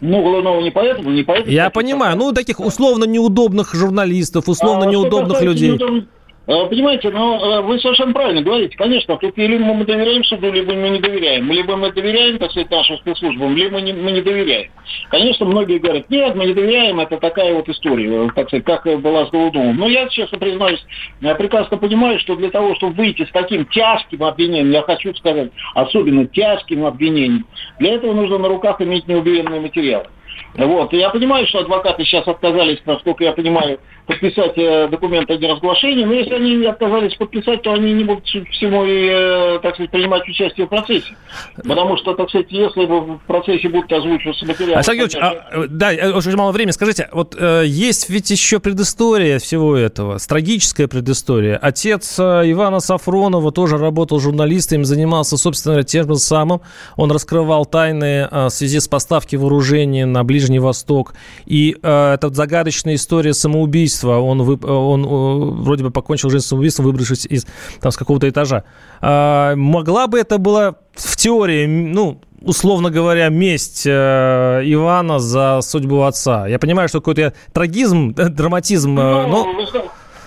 Ну, 0.00 0.22
Голунова 0.22 0.60
не 0.60 0.70
поэтому, 0.70 1.10
не 1.10 1.22
поэтому. 1.22 1.52
Я 1.52 1.70
понимаю. 1.70 2.16
Ну, 2.16 2.32
таких 2.32 2.60
условно 2.60 3.04
неудобных 3.04 3.74
журналистов, 3.74 4.48
условно 4.48 4.86
а, 4.86 4.90
неудобных 4.90 5.42
людей. 5.42 5.70
Неудобных 5.70 6.04
понимаете, 6.48 7.10
но 7.10 7.58
э, 7.58 7.60
вы 7.60 7.78
совершенно 7.78 8.14
правильно 8.14 8.40
говорите. 8.40 8.74
Конечно, 8.78 9.18
либо 9.36 9.64
мы 9.66 9.84
доверяем 9.84 10.24
суду, 10.24 10.50
либо 10.50 10.72
мы 10.72 10.88
не 10.88 10.98
доверяем. 10.98 11.52
Либо 11.52 11.76
мы 11.76 11.92
доверяем, 11.92 12.38
так 12.38 12.50
сказать, 12.52 12.70
нашим 12.70 12.96
спецслужбам, 12.96 13.54
либо 13.54 13.78
не, 13.82 13.92
мы 13.92 14.12
не 14.12 14.22
доверяем. 14.22 14.70
Конечно, 15.10 15.44
многие 15.44 15.78
говорят, 15.78 16.08
нет, 16.08 16.34
мы 16.34 16.46
не 16.46 16.54
доверяем, 16.54 17.00
это 17.00 17.18
такая 17.18 17.52
вот 17.52 17.68
история, 17.68 18.24
э, 18.24 18.28
так 18.34 18.48
сказать, 18.48 18.64
как 18.64 18.84
была 19.02 19.26
с 19.26 19.30
Голодовым. 19.30 19.76
Но 19.76 19.88
я, 19.88 20.08
честно 20.08 20.38
признаюсь, 20.38 20.82
прекрасно 21.20 21.76
понимаю, 21.76 22.18
что 22.18 22.34
для 22.34 22.48
того, 22.48 22.74
чтобы 22.76 22.94
выйти 22.94 23.26
с 23.26 23.30
таким 23.30 23.66
тяжким 23.66 24.24
обвинением, 24.24 24.70
я 24.70 24.80
хочу 24.80 25.14
сказать, 25.16 25.50
особенно 25.74 26.26
тяжким 26.28 26.86
обвинением, 26.86 27.44
для 27.78 27.96
этого 27.96 28.14
нужно 28.14 28.38
на 28.38 28.48
руках 28.48 28.80
иметь 28.80 29.06
неубиенные 29.06 29.60
материалы. 29.60 30.06
Вот. 30.54 30.92
И 30.92 30.96
я 30.96 31.10
понимаю, 31.10 31.46
что 31.46 31.58
адвокаты 31.60 32.04
сейчас 32.04 32.26
отказались, 32.26 32.80
насколько 32.86 33.24
я 33.24 33.32
понимаю, 33.32 33.80
подписать 34.08 34.56
э, 34.56 34.88
документ 34.88 35.30
о 35.30 35.36
неразглашении, 35.36 36.04
но 36.04 36.14
если 36.14 36.34
они 36.34 36.64
отказались 36.64 37.14
подписать, 37.14 37.62
то 37.62 37.74
они 37.74 37.92
не 37.92 38.04
будут 38.04 38.24
всему 38.24 38.84
и, 38.84 39.08
э, 39.10 39.58
так 39.62 39.74
сказать, 39.74 39.90
принимать 39.90 40.26
участие 40.26 40.66
в 40.66 40.70
процессе. 40.70 41.14
Потому 41.56 41.98
что, 41.98 42.14
так 42.14 42.28
сказать, 42.30 42.46
если 42.50 42.86
в 42.86 43.20
процессе 43.26 43.68
будут 43.68 43.92
озвучиваться 43.92 44.46
материалы... 44.46 44.74
Александр 44.76 45.00
Георгиевич, 45.00 45.22
а, 45.22 45.66
да, 45.68 45.90
очень 46.14 46.36
мало 46.36 46.52
времени. 46.52 46.72
Скажите, 46.72 47.08
вот 47.12 47.36
э, 47.38 47.64
есть 47.66 48.08
ведь 48.08 48.30
еще 48.30 48.60
предыстория 48.60 49.38
всего 49.38 49.76
этого, 49.76 50.18
трагическая 50.18 50.88
предыстория. 50.88 51.58
Отец 51.58 52.18
э, 52.18 52.22
Ивана 52.46 52.80
Сафронова 52.80 53.52
тоже 53.52 53.76
работал 53.76 54.20
журналистом, 54.20 54.86
занимался, 54.86 55.36
собственно, 55.36 55.82
тем 55.82 56.08
же 56.08 56.16
самым. 56.16 56.62
Он 56.96 57.12
раскрывал 57.12 57.66
тайны 57.66 58.26
э, 58.30 58.46
в 58.46 58.50
связи 58.50 58.80
с 58.80 58.88
поставки 58.88 59.36
вооружения 59.36 60.06
на 60.06 60.24
Ближний 60.24 60.60
Восток. 60.60 61.12
И 61.44 61.76
э, 61.82 62.14
эта 62.14 62.30
загадочная 62.30 62.94
история 62.94 63.34
самоубийства, 63.34 63.97
он, 64.04 64.42
вы, 64.42 64.58
он 64.66 65.04
э, 65.04 65.62
вроде 65.62 65.84
бы 65.84 65.90
покончил 65.90 66.30
жизнь 66.30 66.44
самоубийством, 66.44 66.86
выбравшись 66.86 67.26
из, 67.26 67.46
там, 67.80 67.92
с 67.92 67.96
какого-то 67.96 68.28
этажа. 68.28 68.64
Э, 69.00 69.54
могла 69.54 70.06
бы 70.06 70.18
это 70.18 70.38
была 70.38 70.76
в 70.94 71.16
теории, 71.16 71.66
ну, 71.66 72.20
условно 72.42 72.90
говоря, 72.90 73.28
месть 73.28 73.86
э, 73.86 74.62
Ивана 74.64 75.18
за 75.18 75.60
судьбу 75.62 76.02
отца? 76.02 76.46
Я 76.46 76.58
понимаю, 76.58 76.88
что 76.88 77.00
какой-то 77.00 77.34
трагизм, 77.52 78.14
драматизм, 78.14 78.98
э, 78.98 79.26
ну, 79.26 79.54
но... 79.54 79.84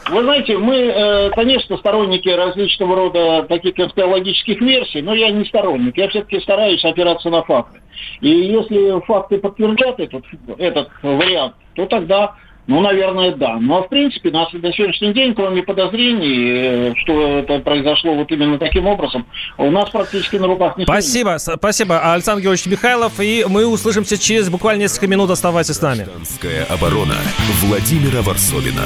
Вы 0.09 0.23
знаете, 0.23 0.57
мы, 0.57 0.75
э, 0.75 1.29
конечно, 1.29 1.77
сторонники 1.77 2.27
различного 2.27 2.95
рода 2.95 3.43
таких 3.47 3.75
конспирологических 3.75 4.59
версий, 4.59 5.01
но 5.01 5.13
я 5.13 5.29
не 5.31 5.45
сторонник. 5.45 5.95
Я 5.97 6.09
все-таки 6.09 6.39
стараюсь 6.41 6.83
опираться 6.83 7.29
на 7.29 7.43
факты. 7.43 7.79
И 8.19 8.29
если 8.29 8.99
факты 9.05 9.37
подтвердят 9.37 9.99
этот, 9.99 10.23
этот 10.57 10.89
вариант, 11.01 11.53
то 11.75 11.85
тогда 11.85 12.35
ну, 12.71 12.79
наверное, 12.79 13.35
да. 13.35 13.55
Но, 13.55 13.59
ну, 13.59 13.77
а 13.79 13.83
в 13.83 13.89
принципе, 13.89 14.31
на, 14.31 14.47
на 14.49 14.71
сегодняшний 14.71 15.13
день, 15.13 15.35
кроме 15.35 15.61
подозрений, 15.61 16.91
э, 16.91 16.93
что 16.95 17.39
это 17.39 17.59
произошло 17.59 18.13
вот 18.15 18.31
именно 18.31 18.57
таким 18.57 18.87
образом, 18.87 19.25
у 19.57 19.69
нас 19.69 19.89
практически 19.89 20.37
на 20.37 20.47
руках 20.47 20.77
не 20.77 20.85
Спасибо, 20.85 21.37
стоит. 21.37 21.59
спасибо, 21.59 22.13
Александр 22.13 22.43
Георгиевич 22.43 22.71
Михайлов. 22.71 23.19
И 23.19 23.45
мы 23.45 23.65
услышимся 23.65 24.17
через 24.17 24.49
буквально 24.49 24.83
несколько 24.83 25.07
минут. 25.07 25.29
Оставайтесь 25.31 25.75
с 25.75 25.81
нами. 25.81 26.03
Гражданская 26.03 26.63
оборона 26.63 27.17
Владимира 27.61 28.21
Варсовина. 28.21 28.83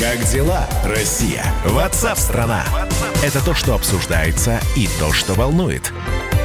Как 0.00 0.18
дела, 0.32 0.66
Россия? 0.84 1.44
Ватсап-страна! 1.64 2.64
Это 3.22 3.44
то, 3.44 3.54
что 3.54 3.74
обсуждается 3.74 4.58
и 4.76 4.88
то, 4.98 5.12
что 5.12 5.34
волнует. 5.34 5.92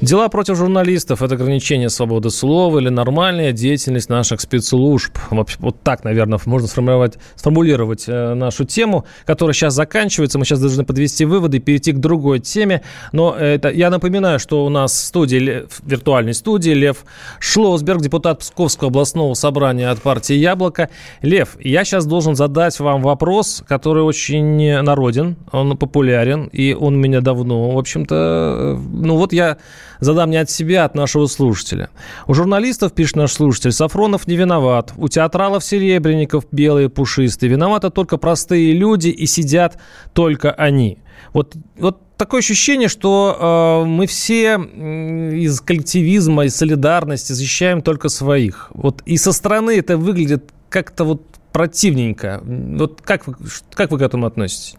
Дела 0.00 0.28
против 0.28 0.56
журналистов– 0.56 1.22
это 1.24 1.34
ограничение 1.34 1.88
свободы 1.88 2.30
слова 2.30 2.78
или 2.78 2.88
нормальная 2.88 3.50
деятельность 3.50 4.08
наших 4.08 4.40
спецслужб. 4.40 5.18
Вот 5.58 5.82
так, 5.82 6.04
наверное, 6.04 6.38
можно 6.44 6.68
сформулировать, 6.68 7.18
сформулировать 7.34 8.04
э, 8.06 8.34
нашу 8.34 8.64
тему, 8.64 9.06
которая 9.26 9.54
сейчас 9.54 9.74
заканчивается. 9.74 10.38
Мы 10.38 10.44
сейчас 10.44 10.60
должны 10.60 10.84
подвести 10.84 11.24
выводы 11.24 11.56
и 11.56 11.60
перейти 11.60 11.90
к 11.90 11.98
другой 11.98 12.38
теме. 12.38 12.82
Но 13.10 13.34
это, 13.34 13.70
я 13.70 13.90
напоминаю, 13.90 14.38
что 14.38 14.64
у 14.64 14.68
нас 14.68 14.92
в 14.92 15.04
студии, 15.04 15.66
в 15.68 15.84
виртуальной 15.84 16.34
студии 16.34 16.70
Лев 16.70 16.98
Шлосберг, 17.40 18.00
депутат 18.00 18.38
Псковского 18.38 18.90
областного 18.90 19.34
собрания 19.34 19.90
от 19.90 20.00
партии 20.00 20.34
«Яблоко». 20.34 20.90
Лев, 21.22 21.56
я 21.58 21.84
сейчас 21.84 22.06
должен 22.06 22.36
задать 22.36 22.78
вам 22.78 23.02
вопрос, 23.02 23.64
который 23.66 24.04
очень 24.04 24.80
народен, 24.80 25.34
он 25.50 25.76
популярен, 25.76 26.44
и 26.52 26.72
он 26.72 27.00
меня 27.00 27.20
давно, 27.20 27.72
в 27.72 27.78
общем-то, 27.78 28.14
э, 28.14 28.80
ну 28.92 29.16
вот 29.16 29.32
я 29.32 29.58
задам 30.00 30.30
не 30.30 30.36
от 30.36 30.50
себя, 30.50 30.82
а 30.82 30.86
от 30.86 30.94
нашего 30.94 31.26
слушателя. 31.26 31.90
У 32.26 32.34
журналистов, 32.34 32.92
пишет 32.92 33.16
наш 33.16 33.32
слушатель, 33.32 33.72
Сафронов 33.72 34.26
не 34.26 34.36
виноват. 34.36 34.92
У 34.96 35.08
театралов 35.08 35.64
Серебренников 35.64 36.44
белые 36.50 36.88
пушистые. 36.88 37.50
Виноваты 37.50 37.90
только 37.90 38.16
простые 38.16 38.72
люди 38.72 39.08
и 39.08 39.26
сидят 39.26 39.78
только 40.12 40.52
они. 40.52 40.98
Вот, 41.32 41.54
вот 41.78 42.00
такое 42.16 42.40
ощущение, 42.40 42.88
что 42.88 43.82
э, 43.84 43.88
мы 43.88 44.06
все 44.06 44.56
из 44.56 45.60
коллективизма, 45.60 46.46
из 46.46 46.56
солидарности 46.56 47.32
защищаем 47.32 47.82
только 47.82 48.08
своих. 48.08 48.70
Вот 48.74 49.02
и 49.06 49.16
со 49.16 49.32
стороны 49.32 49.78
это 49.78 49.96
выглядит 49.96 50.52
как-то 50.68 51.04
вот 51.04 51.22
противненько. 51.52 52.42
Вот 52.44 53.00
как 53.00 53.26
вы, 53.26 53.34
как 53.72 53.90
вы 53.90 53.98
к 53.98 54.02
этому 54.02 54.26
относитесь? 54.26 54.76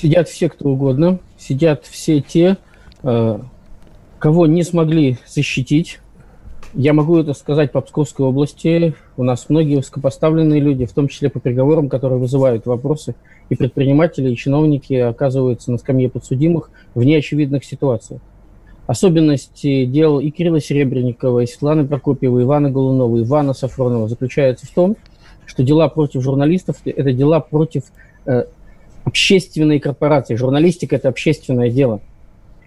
Сидят 0.00 0.28
все, 0.28 0.48
кто 0.48 0.68
угодно. 0.68 1.20
Сидят 1.38 1.86
все 1.86 2.20
те, 2.20 2.58
э, 3.02 3.38
кого 4.18 4.46
не 4.46 4.62
смогли 4.62 5.18
защитить. 5.26 6.00
Я 6.74 6.92
могу 6.92 7.18
это 7.18 7.32
сказать 7.32 7.72
по 7.72 7.80
Псковской 7.80 8.26
области. 8.26 8.94
У 9.16 9.22
нас 9.22 9.46
многие 9.48 9.76
высокопоставленные 9.76 10.60
люди, 10.60 10.84
в 10.84 10.92
том 10.92 11.08
числе 11.08 11.30
по 11.30 11.40
приговорам, 11.40 11.88
которые 11.88 12.18
вызывают 12.18 12.66
вопросы. 12.66 13.14
И 13.48 13.54
предприниматели, 13.54 14.30
и 14.30 14.36
чиновники 14.36 14.94
оказываются 14.94 15.70
на 15.70 15.78
скамье 15.78 16.08
подсудимых 16.10 16.70
в 16.94 17.02
неочевидных 17.04 17.64
ситуациях. 17.64 18.20
Особенности 18.86 19.84
дел 19.84 20.20
и 20.20 20.30
Кирилла 20.30 20.60
Серебренникова, 20.60 21.40
и 21.40 21.46
Светланы 21.46 21.86
Прокопьева, 21.86 22.42
Ивана 22.42 22.70
Голунова, 22.70 23.20
Ивана 23.20 23.52
Сафронова 23.52 24.08
заключаются 24.08 24.66
в 24.66 24.70
том, 24.70 24.96
что 25.44 25.62
дела 25.62 25.88
против 25.88 26.22
журналистов– 26.22 26.76
это 26.84 27.12
дела 27.12 27.40
против 27.40 27.84
э, 28.26 28.44
общественной 29.04 29.80
корпорации. 29.80 30.34
Журналистика– 30.34 30.96
это 30.96 31.08
общественное 31.08 31.70
дело– 31.70 32.00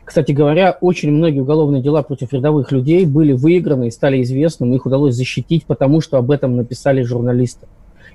кстати 0.10 0.32
говоря, 0.32 0.76
очень 0.82 1.12
многие 1.12 1.41
уголовные 1.41 1.84
дела 1.84 2.02
против 2.02 2.34
рядовых 2.34 2.72
людей 2.72 3.06
были 3.06 3.32
выиграны 3.32 3.89
и 3.89 3.91
стали 3.91 4.24
известными, 4.24 4.74
их 4.74 4.88
удалось 4.88 5.13
защитить, 5.13 5.65
потому 5.65 6.02
что 6.02 6.17
об 6.17 6.32
этом 6.32 6.56
написали 6.56 7.04
журналисты. 7.04 7.67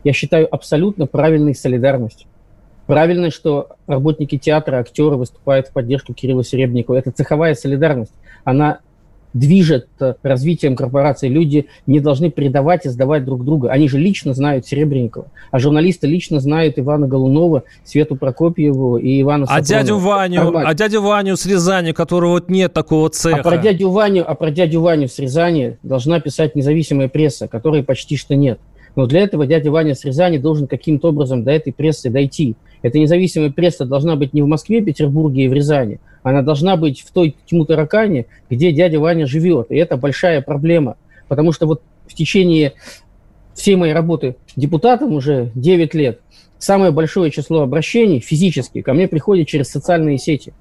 Я 0.02 0.12
считаю 0.12 0.52
абсолютно 0.52 1.06
правильной 1.06 1.54
солидарностью. 1.54 2.26
Правильно, 2.88 3.30
что 3.30 3.76
работники 3.86 4.36
театра, 4.36 4.78
актеры 4.78 5.14
выступают 5.14 5.68
в 5.68 5.72
поддержку 5.72 6.14
Кирилла 6.14 6.42
Серебникова. 6.42 6.96
Это 6.96 7.12
цеховая 7.12 7.54
солидарность. 7.54 8.12
Она 8.42 8.80
движет 9.34 9.88
э, 10.00 10.14
развитием 10.22 10.76
корпорации. 10.76 11.28
Люди 11.28 11.66
не 11.86 12.00
должны 12.00 12.30
предавать 12.30 12.86
и 12.86 12.88
сдавать 12.88 13.24
друг 13.24 13.44
друга. 13.44 13.70
Они 13.70 13.88
же 13.88 13.98
лично 13.98 14.32
знают 14.32 14.66
Серебренникова. 14.66 15.26
А 15.50 15.58
журналисты 15.58 16.06
лично 16.06 16.40
знают 16.40 16.78
Ивана 16.78 17.06
Голунова, 17.06 17.64
Свету 17.84 18.16
Прокопьеву 18.16 18.96
и 18.96 19.20
Ивана 19.20 19.46
А 19.48 19.60
дядю 19.60 19.98
Ваню, 19.98 20.44
Нормально. 20.44 20.70
а 20.70 20.74
дядю 20.74 21.02
Ваню 21.02 21.36
с 21.36 21.44
Рязани, 21.44 21.92
которого 21.92 22.30
вот 22.30 22.48
нет 22.48 22.72
такого 22.72 23.10
цеха. 23.10 23.40
А 23.40 23.42
про 23.42 23.58
дядю 23.58 23.90
Ваню, 23.90 24.24
а 24.26 24.34
про 24.34 24.50
дядю 24.50 24.80
Ваню 24.80 25.08
с 25.08 25.18
Рязани 25.18 25.76
должна 25.82 26.20
писать 26.20 26.54
независимая 26.54 27.08
пресса, 27.08 27.48
которой 27.48 27.82
почти 27.82 28.16
что 28.16 28.36
нет. 28.36 28.60
Но 28.96 29.06
для 29.06 29.22
этого 29.22 29.46
дядя 29.46 29.70
Ваня 29.70 29.94
с 29.94 30.04
Рязани 30.04 30.38
должен 30.38 30.66
каким-то 30.66 31.08
образом 31.08 31.42
до 31.42 31.50
этой 31.50 31.72
прессы 31.72 32.10
дойти. 32.10 32.54
Эта 32.84 32.98
независимая 32.98 33.50
пресса 33.50 33.86
должна 33.86 34.14
быть 34.14 34.34
не 34.34 34.42
в 34.42 34.46
Москве, 34.46 34.82
Петербурге 34.82 35.46
и 35.46 35.48
в 35.48 35.54
Рязани, 35.54 36.00
она 36.22 36.42
должна 36.42 36.76
быть 36.76 37.00
в 37.00 37.12
той 37.12 37.34
тьму 37.46 37.64
таракане, 37.64 38.26
где 38.50 38.72
дядя 38.72 39.00
Ваня 39.00 39.26
живет. 39.26 39.70
И 39.70 39.76
это 39.76 39.96
большая 39.96 40.42
проблема. 40.42 40.98
Потому 41.26 41.52
что 41.52 41.66
вот 41.66 41.80
в 42.06 42.12
течение 42.12 42.74
всей 43.54 43.76
моей 43.76 43.94
работы 43.94 44.36
депутатом 44.54 45.14
уже 45.14 45.50
9 45.54 45.94
лет 45.94 46.20
самое 46.58 46.92
большое 46.92 47.30
число 47.30 47.62
обращений 47.62 48.20
физически 48.20 48.82
ко 48.82 48.92
мне 48.92 49.08
приходит 49.08 49.48
через 49.48 49.70
социальные 49.70 50.18
сети. 50.18 50.52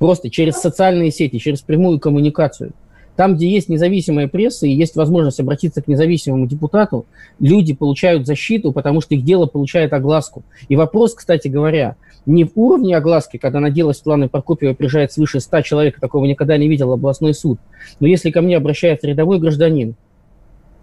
Просто 0.00 0.28
через 0.28 0.56
социальные 0.56 1.12
сети, 1.12 1.38
через 1.38 1.60
прямую 1.60 2.00
коммуникацию. 2.00 2.72
Там, 3.16 3.34
где 3.34 3.48
есть 3.48 3.68
независимая 3.68 4.28
пресса 4.28 4.66
и 4.66 4.70
есть 4.70 4.96
возможность 4.96 5.40
обратиться 5.40 5.82
к 5.82 5.88
независимому 5.88 6.46
депутату, 6.46 7.06
люди 7.38 7.74
получают 7.74 8.26
защиту, 8.26 8.72
потому 8.72 9.00
что 9.00 9.14
их 9.14 9.24
дело 9.24 9.46
получает 9.46 9.92
огласку. 9.92 10.42
И 10.68 10.76
вопрос, 10.76 11.14
кстати 11.14 11.48
говоря, 11.48 11.96
не 12.26 12.44
в 12.44 12.52
уровне 12.54 12.96
огласки, 12.96 13.36
когда 13.36 13.60
на 13.60 13.70
дело 13.70 13.92
Светланы 13.92 14.28
Прокопьевой 14.28 14.74
приезжает 14.74 15.12
свыше 15.12 15.40
100 15.40 15.62
человек, 15.62 16.00
такого 16.00 16.24
никогда 16.26 16.56
не 16.56 16.68
видел 16.68 16.92
областной 16.92 17.34
суд. 17.34 17.58
Но 17.98 18.06
если 18.06 18.30
ко 18.30 18.40
мне 18.40 18.56
обращается 18.56 19.06
рядовой 19.06 19.38
гражданин 19.38 19.94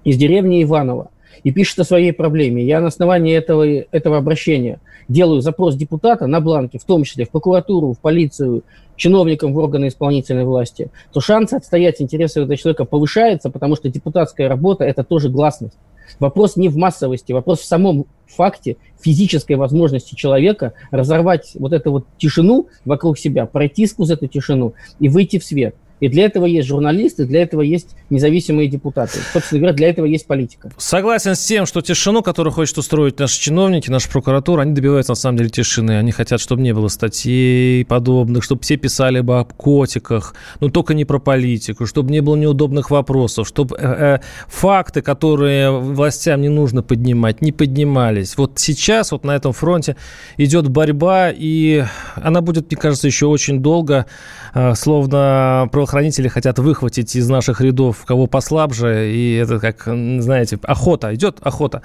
из 0.03 0.17
деревни 0.17 0.63
Иваново 0.63 1.09
и 1.43 1.52
пишет 1.52 1.80
о 1.80 1.84
своей 1.84 2.13
проблеме, 2.13 2.63
я 2.63 2.80
на 2.80 2.88
основании 2.88 3.36
этого, 3.36 3.63
этого 3.63 4.17
обращения 4.17 4.80
делаю 5.08 5.41
запрос 5.41 5.76
депутата 5.76 6.28
на 6.28 6.41
бланке, 6.41 6.80
в 6.80 6.84
том 6.84 7.04
числе 7.04 7.26
в 7.26 7.30
прокуратуру, 7.30 7.93
в 7.93 8.00
полицию, 8.00 8.63
чиновникам 8.95 9.54
в 9.54 9.58
органы 9.58 9.88
исполнительной 9.88 10.43
власти, 10.43 10.89
то 11.13 11.21
шанс 11.21 11.54
отстоять 11.54 12.02
интересы 12.02 12.41
этого 12.41 12.58
человека 12.58 12.86
повышается, 12.86 13.50
потому 13.50 13.76
что 13.76 13.89
депутатская 13.89 14.50
работа– 14.50 14.84
это 14.86 15.04
тоже 15.04 15.30
гласность. 15.30 15.78
Вопрос 16.19 16.56
не 16.56 16.69
в 16.69 16.78
массовости, 16.78 17.32
вопрос 17.32 17.60
в 17.60 17.65
самом 17.65 18.06
факте 18.28 18.78
физической 19.00 19.54
возможности 19.54 20.15
человека 20.15 20.73
разорвать 20.89 21.52
вот 21.56 21.73
эту 21.73 21.91
вот 21.91 22.06
тишину 22.17 22.67
вокруг 22.86 23.17
себя, 23.17 23.45
пройти 23.45 23.86
сквозь 23.86 24.10
эту 24.10 24.28
тишину 24.28 24.73
и 25.00 25.10
выйти 25.10 25.38
в 25.39 25.43
свет– 25.43 25.76
и 25.99 26.07
для 26.10 26.25
этого 26.25 26.45
есть 26.45 26.67
журналисты, 26.67 27.25
для 27.25 27.41
этого 27.41 27.62
есть 27.62 27.95
независимые 28.10 28.67
депутаты. 28.67 29.19
Собственно 29.33 29.60
говоря, 29.60 29.75
для 29.75 29.89
этого 29.89 30.05
есть 30.05 30.27
политика. 30.27 30.71
Согласен 30.77 31.36
с 31.36 31.45
тем, 31.45 31.65
что 31.65 31.81
тишину, 31.81 32.21
которую 32.21 32.53
хочет 32.53 32.77
устроить 32.77 33.19
наши 33.19 33.39
чиновники, 33.39 33.89
наша 33.89 34.10
прокуратура, 34.10 34.62
они 34.62 34.73
добиваются 34.73 35.13
на 35.13 35.15
самом 35.15 35.38
деле 35.38 35.49
тишины. 35.49 35.97
Они 35.97 36.12
хотят, 36.12 36.39
чтобы 36.39 36.62
не 36.62 36.73
было 36.73 36.88
статей 36.88 37.83
подобных, 37.86 38.43
чтобы 38.43 38.62
все 38.62 38.77
писали 38.77 39.21
бы 39.21 39.39
об 39.39 39.53
котиках, 39.53 40.36
но 40.60 40.69
только 40.69 40.93
не 40.93 41.05
про 41.05 41.19
политику, 41.19 41.86
чтобы 41.86 42.12
не 42.12 42.21
было 42.21 42.36
неудобных 42.36 42.91
вопросов, 42.91 43.47
чтобы 43.47 43.75
э, 43.79 43.81
э, 43.81 44.19
факты, 44.47 45.01
которые 45.01 45.71
властям 45.71 46.41
не 46.41 46.49
нужно 46.49 46.83
поднимать, 46.83 47.41
не 47.41 47.51
поднимались. 47.51 48.38
Вот 48.38 48.53
сейчас 48.60 49.12
вот 49.12 49.23
на 49.23 49.36
этом 49.36 49.53
фронте 49.53 49.95
идет 50.38 50.69
борьба, 50.69 51.31
и 51.31 51.83
она 52.15 52.41
будет, 52.41 52.71
мне 52.71 52.79
кажется, 52.79 53.07
еще 53.07 53.25
очень 53.25 53.62
долго, 53.62 54.05
э, 54.53 54.75
словно 54.75 55.67
про 55.71 55.87
правоохранители 55.88 56.28
хотят 56.28 56.60
выхватить 56.60 57.15
из 57.15 57.30
наших 57.30 57.62
рядов 57.62 58.04
кого 58.06 58.28
послабже, 58.28 59.10
и 59.12 59.36
это 59.36 59.60
как, 59.60 59.84
знаете, 59.84 60.60
охота, 60.63 61.13
идет 61.15 61.38
охота. 61.41 61.82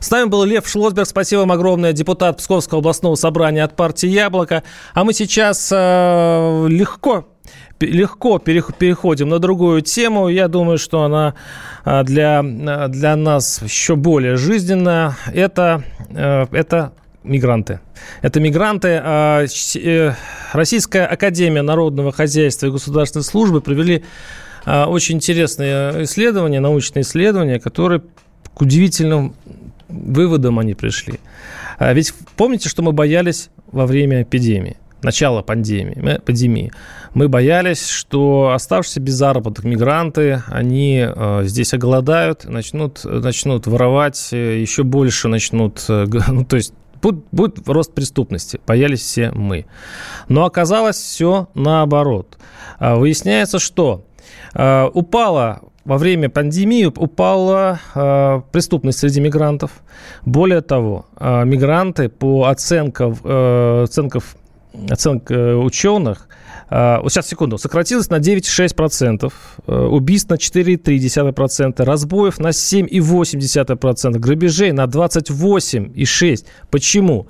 С 0.00 0.10
нами 0.10 0.28
был 0.28 0.44
Лев 0.44 0.68
Шлосберг, 0.68 1.08
спасибо 1.08 1.40
вам 1.40 1.52
огромное, 1.52 1.92
депутат 1.92 2.36
Псковского 2.36 2.80
областного 2.80 3.14
собрания 3.14 3.64
от 3.64 3.74
партии 3.74 4.08
«Яблоко». 4.08 4.62
А 4.94 5.04
мы 5.04 5.14
сейчас 5.14 5.70
э, 5.72 6.66
легко 6.68 7.26
легко 7.80 8.38
переходим 8.38 9.28
на 9.28 9.38
другую 9.38 9.82
тему. 9.82 10.28
Я 10.28 10.48
думаю, 10.48 10.78
что 10.78 11.02
она 11.02 11.34
э, 11.84 12.02
для, 12.04 12.42
э, 12.42 12.88
для 12.88 13.16
нас 13.16 13.62
еще 13.62 13.96
более 13.96 14.36
жизненная. 14.36 15.14
Это, 15.32 15.82
э, 16.10 16.46
это 16.52 16.92
мигранты. 17.26 17.80
Это 18.22 18.40
мигранты. 18.40 19.00
А, 19.02 19.44
э, 19.44 20.12
Российская 20.52 21.06
академия 21.06 21.62
народного 21.62 22.12
хозяйства 22.12 22.66
и 22.66 22.70
государственной 22.70 23.24
службы 23.24 23.60
провели 23.60 24.04
а, 24.64 24.86
очень 24.86 25.16
интересные 25.16 26.04
исследования, 26.04 26.60
научные 26.60 27.02
исследования, 27.02 27.60
которые 27.60 28.02
к 28.54 28.60
удивительным 28.60 29.34
выводам 29.88 30.58
они 30.58 30.74
пришли. 30.74 31.20
А 31.78 31.92
ведь 31.92 32.14
помните, 32.36 32.68
что 32.68 32.82
мы 32.82 32.92
боялись 32.92 33.50
во 33.70 33.86
время 33.86 34.22
эпидемии? 34.22 34.76
начала 35.02 35.42
пандемии, 35.42 35.98
мы, 36.00 36.18
пандемии. 36.18 36.72
Мы 37.14 37.28
боялись, 37.28 37.88
что 37.88 38.52
оставшиеся 38.54 39.00
без 39.00 39.14
заработок 39.14 39.64
мигранты, 39.64 40.42
они 40.48 41.06
э, 41.06 41.42
здесь 41.44 41.72
оголодают, 41.74 42.44
начнут, 42.44 43.04
начнут 43.04 43.66
воровать, 43.66 44.28
э, 44.32 44.60
еще 44.60 44.82
больше 44.82 45.28
начнут, 45.28 45.84
э, 45.88 46.06
ну, 46.28 46.44
то 46.44 46.56
есть 46.56 46.74
будет, 47.06 47.24
будет 47.32 47.68
рост 47.68 47.94
преступности. 47.94 48.60
Боялись 48.66 49.00
все 49.00 49.30
мы. 49.32 49.66
Но 50.28 50.44
оказалось 50.44 50.96
все 50.96 51.48
наоборот. 51.54 52.38
А, 52.78 52.96
выясняется, 52.96 53.58
что 53.58 54.04
а, 54.54 54.88
упала 54.92 55.62
во 55.84 55.98
время 55.98 56.28
пандемии 56.28 56.86
упала 56.86 57.78
э, 57.94 58.40
преступность 58.50 58.98
среди 58.98 59.20
мигрантов. 59.20 59.70
Более 60.24 60.60
того, 60.60 61.06
мигранты 61.20 62.08
по 62.08 62.46
оценкам, 62.46 63.16
э, 63.22 63.82
оценкам 63.84 64.20
оценка 64.90 65.56
ученых, 65.56 66.28
сейчас, 66.68 67.28
секунду, 67.28 67.58
сократилось 67.58 68.10
на 68.10 68.16
9,6%, 68.16 69.32
убийств 69.88 70.30
на 70.30 70.34
4,3%, 70.34 71.84
разбоев 71.84 72.38
на 72.38 72.48
7,8%, 72.48 74.18
грабежей 74.18 74.72
на 74.72 74.84
28,6%. 74.84 76.44
Почему? 76.70 77.28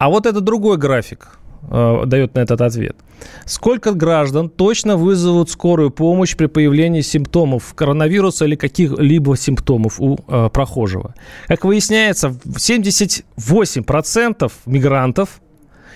А 0.00 0.08
вот 0.08 0.24
это 0.24 0.40
другой 0.40 0.78
график 0.78 1.38
э, 1.70 2.02
дает 2.06 2.34
на 2.34 2.40
этот 2.40 2.62
ответ. 2.62 2.96
Сколько 3.44 3.92
граждан 3.92 4.48
точно 4.48 4.96
вызовут 4.96 5.50
скорую 5.50 5.90
помощь 5.90 6.34
при 6.36 6.46
появлении 6.46 7.02
симптомов 7.02 7.74
коронавируса 7.74 8.46
или 8.46 8.56
каких-либо 8.56 9.36
симптомов 9.36 10.00
у 10.00 10.18
э, 10.26 10.48
прохожего? 10.50 11.14
Как 11.48 11.66
выясняется, 11.66 12.28
78% 12.28 14.52
мигрантов 14.64 15.42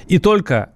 и 0.09 0.19
только 0.19 0.71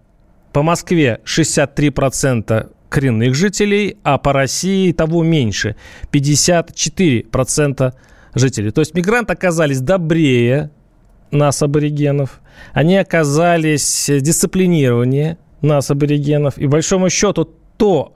по 0.52 0.62
Москве 0.62 1.20
63% 1.24 2.70
коренных 2.88 3.34
жителей, 3.34 3.98
а 4.02 4.18
по 4.18 4.32
России 4.32 4.92
того 4.92 5.22
меньше, 5.22 5.76
54% 6.10 7.94
жителей. 8.34 8.70
То 8.70 8.80
есть 8.80 8.94
мигранты 8.94 9.34
оказались 9.34 9.80
добрее 9.80 10.70
нас, 11.30 11.62
аборигенов. 11.62 12.40
Они 12.72 12.96
оказались 12.96 14.06
дисциплинированнее 14.08 15.38
нас, 15.60 15.90
аборигенов. 15.90 16.58
И, 16.58 16.66
большому 16.66 17.10
счету, 17.10 17.44
то, 17.76 18.14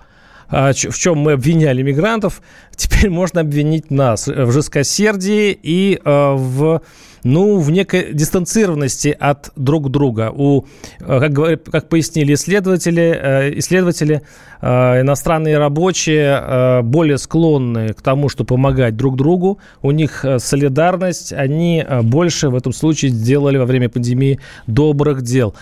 в 0.53 0.99
чем 0.99 1.19
мы 1.19 1.33
обвиняли 1.33 1.83
мигрантов, 1.83 2.43
теперь 2.77 3.11
можно 3.11 3.41
обвинить 3.41 3.91
нас 3.91 4.29
в 4.29 4.53
жесткосердии 4.53 5.59
и 5.63 5.99
а, 6.05 6.35
в 6.35 6.83
ну, 7.25 7.59
в 7.59 7.71
некой 7.71 8.13
дистанцированности 8.13 9.17
от 9.19 9.53
друг 9.57 9.91
друга. 9.91 10.33
У, 10.35 10.65
э, 11.01 11.31
как, 11.31 11.65
как 11.65 11.89
пояснили 11.89 12.35
исследователи, 12.35 13.17
э, 13.23 13.59
исследователи 13.59 14.23
э, 14.61 15.01
иностранные 15.03 15.59
рабочие 15.59 16.83
более 16.83 17.19
склонны 17.19 17.93
к 17.93 18.03
тому, 18.03 18.29
что 18.29 18.45
помогать 18.45 18.97
друг 18.97 19.17
другу. 19.17 19.59
У 19.83 19.91
них 19.91 20.25
солидарность, 20.39 21.33
они 21.33 21.85
больше 22.03 22.49
в 22.49 22.57
этом 22.57 22.73
случае 22.73 23.11
сделали 23.11 23.57
во 23.57 23.67
время 23.67 23.89
пандемии 23.89 24.41
добрых 24.67 25.23
дел. 25.23 25.55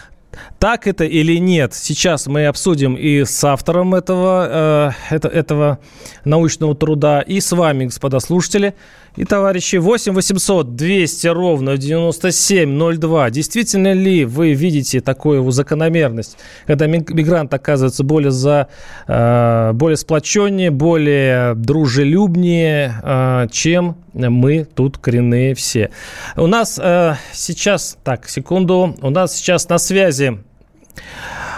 Так 0.58 0.86
это 0.86 1.04
или 1.04 1.38
нет, 1.38 1.74
сейчас 1.74 2.26
мы 2.26 2.46
обсудим 2.46 2.94
и 2.94 3.24
с 3.24 3.44
автором 3.44 3.94
этого, 3.94 4.92
э, 5.10 5.14
это, 5.14 5.28
этого 5.28 5.78
научного 6.24 6.74
труда, 6.74 7.20
и 7.20 7.40
с 7.40 7.52
вами, 7.52 7.86
господа 7.86 8.20
слушатели 8.20 8.74
и 9.20 9.24
товарищи. 9.24 9.76
8 9.76 10.14
800 10.14 10.76
200 10.76 11.26
ровно 11.26 11.76
9702. 11.76 13.30
Действительно 13.30 13.92
ли 13.92 14.24
вы 14.24 14.54
видите 14.54 15.02
такую 15.02 15.50
закономерность, 15.50 16.38
когда 16.66 16.86
мигрант 16.86 17.52
оказывается 17.52 18.02
более, 18.02 18.30
за, 18.30 18.68
э, 19.06 19.72
более 19.74 19.98
сплоченнее, 19.98 20.70
более 20.70 21.54
дружелюбнее, 21.54 22.94
э, 23.02 23.48
чем 23.52 23.96
мы 24.14 24.64
тут 24.64 24.96
коренные 24.96 25.54
все. 25.54 25.90
У 26.36 26.46
нас 26.46 26.80
э, 26.82 27.14
сейчас, 27.34 27.98
так, 28.02 28.26
секунду, 28.26 28.96
у 29.02 29.10
нас 29.10 29.36
сейчас 29.36 29.68
на 29.68 29.76
связи 29.76 30.38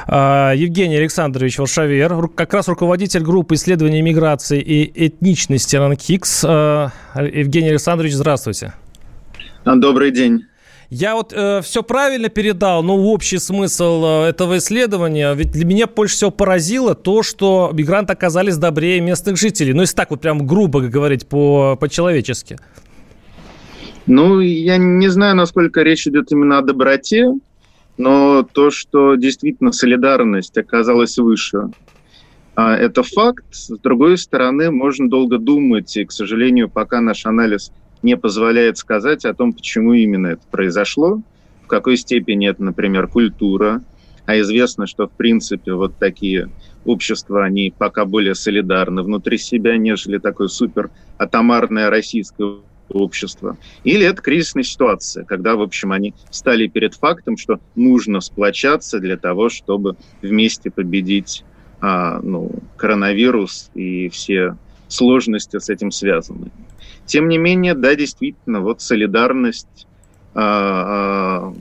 Евгений 0.08 0.96
Александрович 0.96 1.58
Варшавер, 1.58 2.28
как 2.28 2.52
раз 2.54 2.68
руководитель 2.68 3.22
группы 3.22 3.54
исследований 3.54 4.02
миграции 4.02 4.60
и 4.60 5.06
этничности 5.06 5.76
РАНХИКС. 5.76 6.44
А, 6.44 6.90
Евгений 7.14 7.70
Александрович, 7.70 8.14
здравствуйте. 8.14 8.74
Добрый 9.64 10.10
день. 10.10 10.44
Я 10.94 11.14
вот 11.14 11.32
э, 11.34 11.62
все 11.62 11.82
правильно 11.82 12.28
передал, 12.28 12.82
ну, 12.82 13.06
общий 13.06 13.38
смысл 13.38 14.04
э, 14.04 14.28
этого 14.28 14.58
исследования. 14.58 15.32
Ведь 15.32 15.50
для 15.50 15.64
меня 15.64 15.86
больше 15.86 16.16
всего 16.16 16.30
поразило 16.30 16.94
то, 16.94 17.22
что 17.22 17.70
мигранты 17.72 18.12
оказались 18.12 18.58
добрее 18.58 19.00
местных 19.00 19.38
жителей. 19.38 19.72
Ну, 19.72 19.80
если 19.80 19.96
так 19.96 20.10
вот 20.10 20.20
прям 20.20 20.46
грубо 20.46 20.82
говорить 20.82 21.26
по, 21.26 21.76
по-человечески. 21.80 22.58
Ну, 24.06 24.40
я 24.40 24.76
не 24.76 25.08
знаю, 25.08 25.34
насколько 25.34 25.80
речь 25.80 26.06
идет 26.06 26.30
именно 26.30 26.58
о 26.58 26.62
доброте, 26.62 27.32
но 28.02 28.42
то, 28.42 28.70
что 28.70 29.14
действительно 29.14 29.70
солидарность 29.70 30.58
оказалась 30.58 31.18
выше, 31.18 31.68
а, 32.56 32.76
это 32.76 33.04
факт. 33.04 33.44
С 33.52 33.68
другой 33.78 34.18
стороны, 34.18 34.72
можно 34.72 35.08
долго 35.08 35.38
думать, 35.38 35.96
и, 35.96 36.04
к 36.04 36.10
сожалению, 36.10 36.68
пока 36.68 37.00
наш 37.00 37.26
анализ 37.26 37.70
не 38.02 38.16
позволяет 38.16 38.76
сказать 38.76 39.24
о 39.24 39.34
том, 39.34 39.52
почему 39.52 39.92
именно 39.92 40.26
это 40.28 40.42
произошло, 40.50 41.22
в 41.62 41.68
какой 41.68 41.96
степени 41.96 42.48
это, 42.48 42.64
например, 42.64 43.06
культура, 43.06 43.84
а 44.26 44.40
известно, 44.40 44.88
что, 44.88 45.06
в 45.06 45.12
принципе, 45.12 45.72
вот 45.74 45.96
такие 45.98 46.50
общества, 46.84 47.44
они 47.44 47.72
пока 47.76 48.04
более 48.04 48.34
солидарны 48.34 49.02
внутри 49.02 49.38
себя, 49.38 49.76
нежели 49.76 50.18
такое 50.18 50.48
супер 50.48 50.90
атомарное 51.18 51.88
российское 51.88 52.56
общества. 52.88 53.56
Или 53.84 54.06
это 54.06 54.20
кризисная 54.22 54.64
ситуация, 54.64 55.24
когда, 55.24 55.56
в 55.56 55.62
общем, 55.62 55.92
они 55.92 56.14
стали 56.30 56.66
перед 56.66 56.94
фактом, 56.94 57.36
что 57.36 57.60
нужно 57.74 58.20
сплочаться 58.20 58.98
для 58.98 59.16
того, 59.16 59.48
чтобы 59.48 59.96
вместе 60.20 60.70
победить 60.70 61.44
а, 61.80 62.20
ну, 62.22 62.50
коронавирус 62.76 63.70
и 63.74 64.08
все 64.08 64.56
сложности 64.88 65.58
с 65.58 65.68
этим 65.68 65.90
связаны. 65.90 66.50
Тем 67.06 67.28
не 67.28 67.38
менее, 67.38 67.74
да, 67.74 67.94
действительно, 67.94 68.60
вот 68.60 68.80
солидарность 68.80 69.86
а, 70.34 71.50
а, 71.50 71.54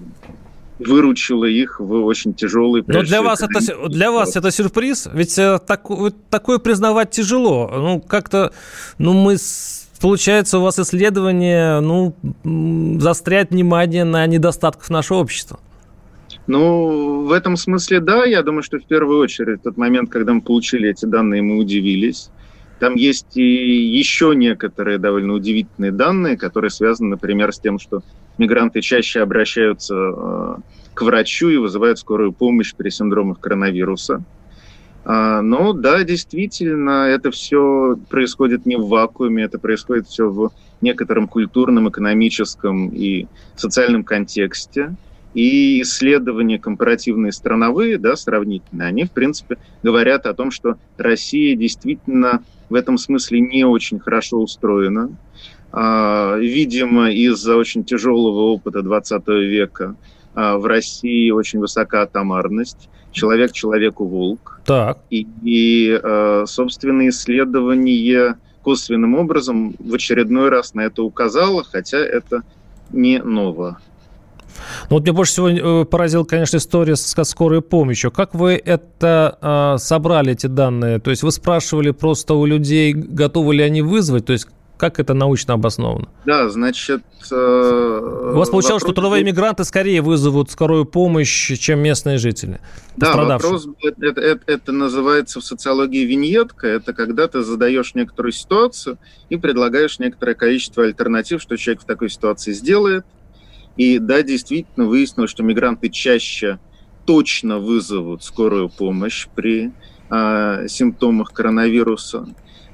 выручила 0.79 1.45
их 1.45 1.79
в 1.79 2.05
очень 2.05 2.34
тяжелый. 2.34 2.84
Но 2.88 3.03
для 3.03 3.21
вас 3.21 3.41
это 3.41 3.89
для 3.89 4.12
вас 4.12 4.36
это 4.36 4.51
сюрприз, 4.51 5.10
ведь 5.13 5.38
э, 5.38 5.60
так, 5.65 5.88
такое 6.29 6.60
признавать 6.60 7.12
тяжело. 7.12 7.69
Ну 7.73 8.01
как-то, 8.01 8.51
ну 8.97 9.13
мы 9.13 9.38
получается, 10.01 10.59
у 10.59 10.61
вас 10.61 10.79
исследование, 10.79 11.79
ну, 11.79 12.15
застрять 12.99 13.51
внимание 13.51 14.03
на 14.03 14.25
недостатках 14.25 14.89
нашего 14.89 15.19
общества. 15.19 15.59
Ну, 16.47 17.25
в 17.27 17.31
этом 17.31 17.55
смысле, 17.55 17.99
да. 17.99 18.25
Я 18.25 18.41
думаю, 18.41 18.63
что 18.63 18.79
в 18.79 18.85
первую 18.85 19.19
очередь 19.19 19.63
тот 19.63 19.77
момент, 19.77 20.09
когда 20.09 20.33
мы 20.33 20.41
получили 20.41 20.89
эти 20.89 21.05
данные, 21.05 21.41
мы 21.41 21.57
удивились. 21.57 22.29
Там 22.79 22.95
есть 22.95 23.37
и 23.37 23.43
еще 23.43 24.33
некоторые 24.35 24.97
довольно 24.97 25.33
удивительные 25.33 25.91
данные, 25.91 26.35
которые 26.35 26.71
связаны, 26.71 27.11
например, 27.11 27.53
с 27.53 27.59
тем, 27.59 27.77
что 27.77 28.01
мигранты 28.39 28.81
чаще 28.81 29.21
обращаются 29.21 29.93
э, 29.95 30.55
к 30.95 31.01
врачу 31.03 31.49
и 31.49 31.57
вызывают 31.57 31.99
скорую 31.99 32.33
помощь 32.33 32.73
при 32.73 32.89
синдромах 32.89 33.39
коронавируса. 33.39 34.23
А, 35.03 35.41
но 35.41 35.73
да, 35.73 36.03
действительно, 36.03 37.07
это 37.07 37.31
все 37.31 37.97
происходит 38.09 38.65
не 38.65 38.75
в 38.75 38.87
вакууме, 38.87 39.43
это 39.43 39.57
происходит 39.57 40.07
все 40.07 40.29
в 40.29 40.51
некотором 40.81 41.27
культурном, 41.27 41.89
экономическом 41.89 42.89
и 42.89 43.27
социальном 43.55 44.03
контексте. 44.03 44.95
И 45.33 45.81
исследования 45.81 46.59
компаративные 46.59 47.31
страновые, 47.31 47.97
да, 47.97 48.17
сравнительные, 48.17 48.89
они, 48.89 49.05
в 49.05 49.11
принципе, 49.11 49.57
говорят 49.81 50.25
о 50.25 50.33
том, 50.33 50.51
что 50.51 50.75
Россия 50.97 51.55
действительно 51.55 52.43
в 52.69 52.75
этом 52.75 52.97
смысле 52.97 53.39
не 53.39 53.63
очень 53.63 53.99
хорошо 53.99 54.41
устроена. 54.41 55.09
А, 55.71 56.35
видимо, 56.37 57.11
из-за 57.11 57.55
очень 57.55 57.85
тяжелого 57.85 58.51
опыта 58.51 58.81
20 58.81 59.27
века 59.27 59.95
в 60.33 60.65
России 60.65 61.29
очень 61.31 61.59
высока 61.59 62.03
атомарность 62.03 62.89
человек 63.11 63.51
человеку 63.51 64.05
волк. 64.05 64.61
Так. 64.65 64.99
И, 65.09 65.27
и 65.43 65.99
э, 66.01 66.43
собственно, 66.47 67.07
исследование 67.09 68.35
косвенным 68.63 69.15
образом 69.15 69.75
в 69.79 69.93
очередной 69.93 70.49
раз 70.49 70.73
на 70.73 70.81
это 70.81 71.03
указало, 71.03 71.63
хотя 71.63 71.97
это 71.97 72.43
не 72.91 73.19
ново. 73.19 73.79
Ну 74.89 74.97
вот 74.97 75.03
мне 75.03 75.13
больше 75.13 75.31
всего 75.31 75.49
э, 75.49 75.85
поразила, 75.85 76.23
конечно, 76.23 76.57
история 76.57 76.95
с 76.95 77.23
скорой 77.23 77.61
помощью. 77.61 78.11
Как 78.11 78.35
вы 78.35 78.61
это 78.63 79.37
э, 79.41 79.77
собрали, 79.79 80.33
эти 80.33 80.47
данные? 80.47 80.99
То 80.99 81.09
есть 81.09 81.23
вы 81.23 81.31
спрашивали 81.31 81.91
просто 81.91 82.33
у 82.35 82.45
людей, 82.45 82.93
готовы 82.93 83.55
ли 83.55 83.63
они 83.63 83.81
вызвать? 83.81 84.25
То 84.25 84.33
есть 84.33 84.47
как 84.81 84.99
это 84.99 85.13
научно 85.13 85.53
обосновано? 85.53 86.09
Да, 86.25 86.49
значит... 86.49 87.03
Э, 87.29 88.31
У 88.33 88.35
вас 88.35 88.49
получалось, 88.49 88.81
что 88.81 88.93
трудовые 88.93 89.23
мигранты 89.23 89.63
скорее 89.63 90.01
вызовут 90.01 90.49
скорую 90.49 90.85
помощь, 90.85 91.55
чем 91.59 91.81
местные 91.81 92.17
жители? 92.17 92.59
Да, 92.97 93.15
вопрос, 93.15 93.67
это, 93.83 94.19
это, 94.19 94.41
это 94.47 94.71
называется 94.71 95.39
в 95.39 95.43
социологии 95.43 96.03
виньетка. 96.03 96.65
Это 96.65 96.93
когда 96.93 97.27
ты 97.27 97.43
задаешь 97.43 97.93
некоторую 97.93 98.31
ситуацию 98.31 98.97
и 99.29 99.37
предлагаешь 99.37 99.99
некоторое 99.99 100.33
количество 100.33 100.83
альтернатив, 100.83 101.43
что 101.43 101.57
человек 101.57 101.83
в 101.83 101.85
такой 101.85 102.09
ситуации 102.09 102.51
сделает. 102.51 103.05
И 103.77 103.99
да, 103.99 104.23
действительно 104.23 104.87
выяснилось, 104.87 105.29
что 105.29 105.43
мигранты 105.43 105.89
чаще 105.89 106.57
точно 107.05 107.59
вызовут 107.59 108.23
скорую 108.23 108.69
помощь 108.69 109.27
при 109.35 109.73
э, 110.09 110.67
симптомах 110.67 111.33
коронавируса 111.33 112.25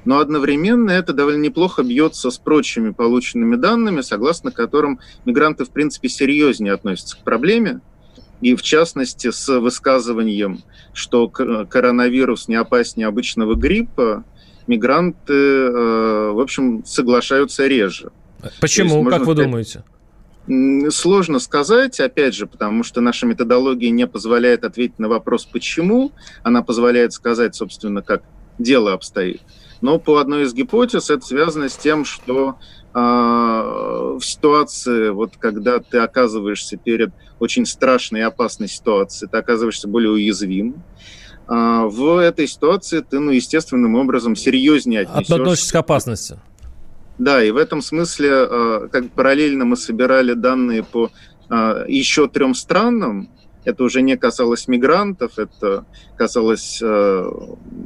но 0.08 0.20
одновременно 0.20 0.90
это 0.90 1.12
довольно 1.12 1.42
неплохо 1.42 1.82
бьется 1.82 2.30
с 2.30 2.38
прочими 2.38 2.92
полученными 2.92 3.56
данными, 3.56 4.00
согласно 4.00 4.50
которым 4.50 5.00
мигранты, 5.26 5.66
в 5.66 5.70
принципе, 5.70 6.08
серьезнее 6.08 6.72
относятся 6.72 7.18
к 7.18 7.24
проблеме, 7.24 7.82
и 8.40 8.54
в 8.54 8.62
частности 8.62 9.30
с 9.30 9.60
высказыванием, 9.60 10.62
что 10.94 11.28
коронавирус 11.28 12.48
не 12.48 12.54
опаснее 12.54 13.06
обычного 13.06 13.54
гриппа, 13.54 14.24
мигранты, 14.66 15.34
э, 15.34 16.30
в 16.32 16.40
общем, 16.40 16.86
соглашаются 16.86 17.66
реже. 17.66 18.10
Почему, 18.62 19.00
есть, 19.00 19.10
как 19.10 19.26
вы 19.26 19.34
сказать, 19.34 19.44
думаете? 20.46 20.90
Сложно 20.90 21.38
сказать, 21.38 22.00
опять 22.00 22.34
же, 22.34 22.46
потому 22.46 22.82
что 22.82 23.02
наша 23.02 23.26
методология 23.26 23.90
не 23.90 24.06
позволяет 24.06 24.64
ответить 24.64 24.98
на 24.98 25.10
вопрос 25.10 25.44
«почему?», 25.44 26.12
она 26.42 26.62
позволяет 26.62 27.12
сказать, 27.12 27.54
собственно, 27.54 28.00
как 28.00 28.22
дело 28.58 28.94
обстоит. 28.94 29.42
Но 29.80 29.98
по 29.98 30.18
одной 30.18 30.44
из 30.44 30.54
гипотез 30.54 31.10
это 31.10 31.24
связано 31.24 31.68
с 31.68 31.76
тем, 31.76 32.04
что 32.04 32.56
э, 32.94 32.98
в 32.98 34.20
ситуации, 34.20 35.10
вот 35.10 35.36
когда 35.38 35.78
ты 35.78 35.98
оказываешься 35.98 36.76
перед 36.76 37.12
очень 37.38 37.64
страшной 37.64 38.20
и 38.20 38.24
опасной 38.24 38.68
ситуацией, 38.68 39.30
ты 39.30 39.36
оказываешься 39.36 39.86
более 39.86 40.10
уязвим. 40.10 40.82
Э, 41.48 41.84
в 41.86 42.18
этой 42.18 42.48
ситуации 42.48 43.00
ты, 43.00 43.20
ну, 43.20 43.30
естественным 43.30 43.94
образом 43.94 44.34
серьезнее 44.34 45.02
отнесешься. 45.02 45.34
Относишься 45.36 45.72
к 45.72 45.76
опасности. 45.76 46.38
Да, 47.18 47.42
и 47.42 47.50
в 47.50 47.56
этом 47.56 47.82
смысле, 47.82 48.30
э, 48.30 48.88
как 48.90 49.10
параллельно 49.10 49.64
мы 49.64 49.76
собирали 49.76 50.34
данные 50.34 50.82
по 50.82 51.10
еще 51.88 52.28
трем 52.28 52.54
странам, 52.54 53.30
это 53.68 53.84
уже 53.84 54.00
не 54.00 54.16
касалось 54.16 54.66
мигрантов, 54.66 55.38
это 55.38 55.84
касалось 56.16 56.80
э, 56.82 57.30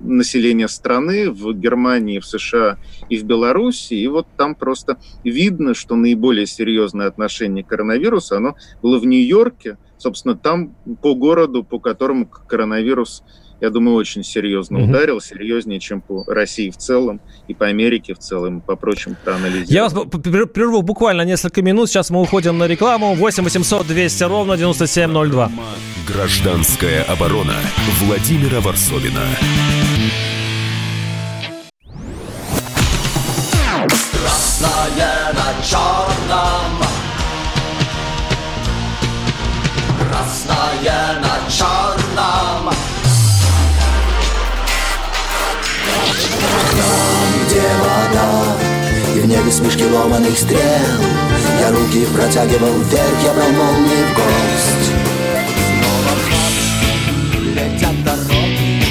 населения 0.04 0.68
страны 0.68 1.28
в 1.28 1.52
Германии, 1.54 2.20
в 2.20 2.24
США 2.24 2.78
и 3.08 3.18
в 3.18 3.24
Беларуси. 3.24 3.94
И 3.94 4.06
вот 4.06 4.28
там 4.36 4.54
просто 4.54 4.98
видно, 5.24 5.74
что 5.74 5.96
наиболее 5.96 6.46
серьезное 6.46 7.08
отношение 7.08 7.64
к 7.64 7.66
коронавирусу, 7.66 8.36
оно 8.36 8.54
было 8.80 9.00
в 9.00 9.06
Нью-Йорке. 9.06 9.76
Собственно, 9.98 10.36
там 10.36 10.76
по 11.02 11.16
городу, 11.16 11.64
по 11.64 11.80
которому 11.80 12.26
коронавирус 12.26 13.24
я 13.62 13.70
думаю, 13.70 13.96
очень 13.96 14.24
серьезно 14.24 14.78
mm-hmm. 14.78 14.90
ударил, 14.90 15.20
серьезнее, 15.20 15.78
чем 15.78 16.00
по 16.00 16.24
России 16.26 16.68
в 16.68 16.76
целом, 16.76 17.20
и 17.46 17.54
по 17.54 17.66
Америке 17.66 18.12
в 18.12 18.18
целом, 18.18 18.58
и 18.58 18.60
по 18.60 18.74
прочим 18.74 19.16
проанализировать. 19.24 19.70
Я 19.70 19.88
вас 19.88 19.94
прерву 20.52 20.82
буквально 20.82 21.22
несколько 21.22 21.62
минут, 21.62 21.88
сейчас 21.88 22.10
мы 22.10 22.20
уходим 22.20 22.58
на 22.58 22.66
рекламу. 22.66 23.14
8 23.14 23.44
800 23.44 23.86
200 23.86 24.24
ровно 24.24 24.56
9702. 24.56 25.52
Гражданская 26.08 27.04
оборона 27.04 27.54
Владимира 28.00 28.60
Варсовина. 28.60 29.20
Красное 34.10 35.32
на 35.34 35.64
черном 35.64 36.82
Красное 40.00 41.20
на 41.20 41.50
черном 41.50 41.91
И 49.52 49.54
в 49.54 49.60
небе 49.60 49.70
смешки 49.70 49.84
ломаных 49.84 50.38
стрел 50.38 50.60
Я 51.60 51.70
руки 51.70 52.06
протягивал 52.06 52.72
вверх, 52.84 53.22
я 53.24 53.32
брал 53.34 53.50
молнии 53.50 54.04
в 54.04 54.14
гость 54.14 54.92
Снова 55.68 56.14
в 56.16 57.38
летят 57.54 58.04
дороги. 58.04 58.82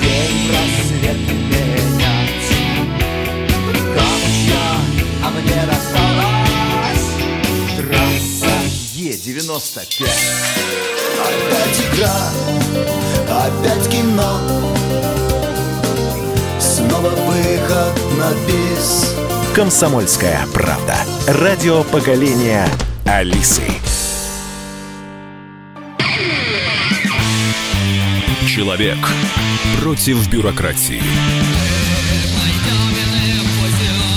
День 0.00 0.50
рассвет 0.52 1.20
менять 1.50 2.48
Камушья, 3.94 4.66
а 5.24 5.30
мне 5.30 5.60
досталась 5.66 7.06
Трасса 7.76 8.56
Е-95 8.94 10.08
Опять 11.26 11.80
игра, 11.90 12.16
опять 13.28 13.88
кино 13.88 14.30
снова 16.76 17.08
выход 17.10 17.94
на 18.18 18.32
бис. 18.46 19.15
Комсомольская 19.56 20.46
правда. 20.52 20.98
Радио 21.26 21.82
поколения 21.84 22.68
Алисы. 23.06 23.62
Человек 28.46 28.98
против 29.80 30.28
бюрократии. 30.28 31.00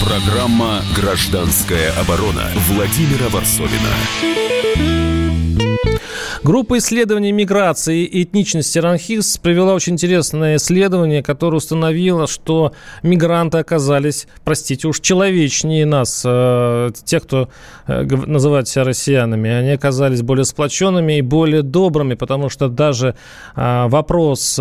Программа 0.03 0.83
«Гражданская 0.93 1.93
оборона» 1.93 2.51
Владимира 2.67 3.29
Варсовина. 3.29 3.95
Группа 6.43 6.77
исследований 6.77 7.33
миграции 7.33 8.05
и 8.05 8.23
этничности 8.23 8.79
РАНХИС 8.79 9.39
провела 9.39 9.73
очень 9.73 9.93
интересное 9.93 10.55
исследование, 10.55 11.21
которое 11.21 11.57
установило, 11.57 12.27
что 12.27 12.71
мигранты 13.03 13.57
оказались, 13.57 14.25
простите 14.45 14.87
уж, 14.87 15.01
человечнее 15.01 15.85
нас, 15.85 16.23
э, 16.25 16.91
тех, 17.03 17.23
кто 17.23 17.49
э, 17.87 18.03
называют 18.03 18.69
себя 18.69 18.85
россиянами. 18.85 19.49
Они 19.49 19.71
оказались 19.71 20.21
более 20.21 20.45
сплоченными 20.45 21.17
и 21.17 21.21
более 21.21 21.61
добрыми, 21.61 22.13
потому 22.13 22.49
что 22.49 22.69
даже 22.69 23.15
э, 23.57 23.87
вопрос 23.89 24.57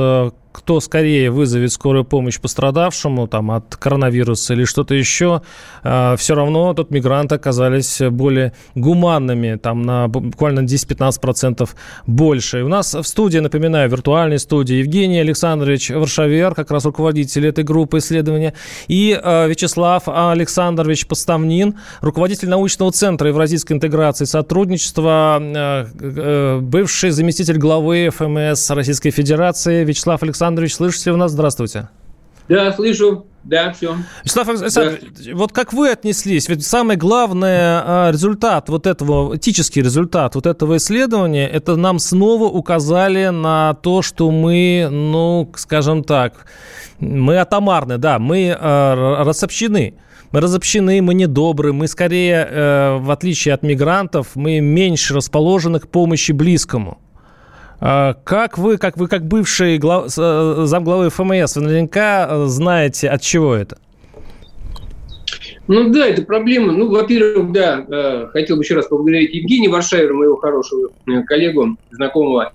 кто 0.52 0.80
скорее 0.80 1.30
вызовет 1.30 1.72
скорую 1.72 2.04
помощь 2.04 2.40
пострадавшему 2.40 3.26
там, 3.26 3.50
от 3.50 3.76
коронавируса 3.76 4.54
или 4.54 4.64
что-то 4.64 4.94
еще, 4.94 5.42
э, 5.84 6.16
все 6.18 6.34
равно 6.34 6.74
тут 6.74 6.90
мигранты 6.90 7.34
оказались 7.34 8.00
более 8.10 8.52
гуманными, 8.74 9.56
там 9.56 9.82
на 9.82 10.08
буквально 10.08 10.60
10-15% 10.60 11.68
больше. 12.06 12.60
И 12.60 12.62
у 12.62 12.68
нас 12.68 12.94
в 12.94 13.04
студии, 13.04 13.38
напоминаю, 13.38 13.90
виртуальной 13.90 14.38
студии 14.38 14.76
Евгений 14.76 15.20
Александрович 15.20 15.90
Варшавер, 15.90 16.54
как 16.54 16.70
раз 16.70 16.84
руководитель 16.84 17.46
этой 17.46 17.64
группы 17.64 17.98
исследования, 17.98 18.54
и 18.88 19.18
э, 19.22 19.48
Вячеслав 19.48 20.04
Александрович 20.06 21.06
Поставнин, 21.06 21.76
руководитель 22.00 22.48
научного 22.48 22.92
центра 22.92 23.28
евразийской 23.28 23.76
интеграции 23.76 24.24
и 24.24 24.26
сотрудничества, 24.26 25.38
э, 25.40 25.86
э, 26.00 26.58
бывший 26.60 27.10
заместитель 27.10 27.58
главы 27.58 28.10
ФМС 28.10 28.70
Российской 28.70 29.10
Федерации 29.10 29.84
Вячеслав 29.84 30.22
Александрович 30.22 30.37
Александрович, 30.38 30.76
слышите 30.76 31.10
вы 31.10 31.18
нас? 31.18 31.32
Здравствуйте. 31.32 31.88
Да, 32.48 32.72
слышу. 32.72 33.26
Да, 33.42 33.72
все. 33.72 33.96
Вячеслав 34.22 34.48
Александрович, 34.48 35.02
да. 35.26 35.34
вот 35.34 35.52
как 35.52 35.72
вы 35.72 35.90
отнеслись? 35.90 36.48
Ведь 36.48 36.64
самый 36.64 36.94
главный 36.94 37.56
а, 37.56 38.10
результат 38.12 38.68
вот 38.68 38.86
этого, 38.86 39.36
этический 39.36 39.82
результат 39.82 40.36
вот 40.36 40.46
этого 40.46 40.76
исследования, 40.76 41.48
это 41.48 41.74
нам 41.74 41.98
снова 41.98 42.44
указали 42.44 43.30
на 43.30 43.74
то, 43.82 44.00
что 44.00 44.30
мы, 44.30 44.86
ну, 44.88 45.50
скажем 45.56 46.04
так, 46.04 46.46
мы 47.00 47.38
атомарны, 47.38 47.98
да, 47.98 48.20
мы 48.20 48.56
э, 48.56 49.22
рассобщены. 49.24 49.94
Мы 50.30 50.40
разобщены, 50.40 51.02
мы 51.02 51.14
недобры, 51.14 51.72
мы 51.72 51.88
скорее, 51.88 52.46
э, 52.48 52.98
в 52.98 53.10
отличие 53.10 53.54
от 53.54 53.64
мигрантов, 53.64 54.36
мы 54.36 54.60
меньше 54.60 55.14
расположены 55.14 55.80
к 55.80 55.88
помощи 55.88 56.30
близкому. 56.30 56.98
А, 57.80 58.14
как 58.24 58.58
вы, 58.58 58.76
как 58.76 58.96
вы 58.96 59.06
как 59.06 59.24
бывший 59.24 59.78
глав, 59.78 60.12
э, 60.18 60.62
замглавы 60.64 61.10
ФМС, 61.10 61.56
вы 61.56 61.62
наверняка 61.62 62.26
э, 62.28 62.44
знаете, 62.46 63.08
от 63.08 63.22
чего 63.22 63.54
это? 63.54 63.78
Ну 65.68 65.90
да, 65.90 66.06
это 66.06 66.22
проблема. 66.22 66.72
Ну, 66.72 66.88
во-первых, 66.90 67.52
да, 67.52 67.84
э, 67.88 68.26
хотел 68.32 68.56
бы 68.56 68.62
еще 68.62 68.74
раз 68.74 68.86
поблагодарить 68.86 69.32
Евгения 69.32 69.68
Варшавера, 69.68 70.12
моего 70.12 70.36
хорошего 70.36 70.90
коллегу, 71.26 71.76
знакомого, 71.92 72.52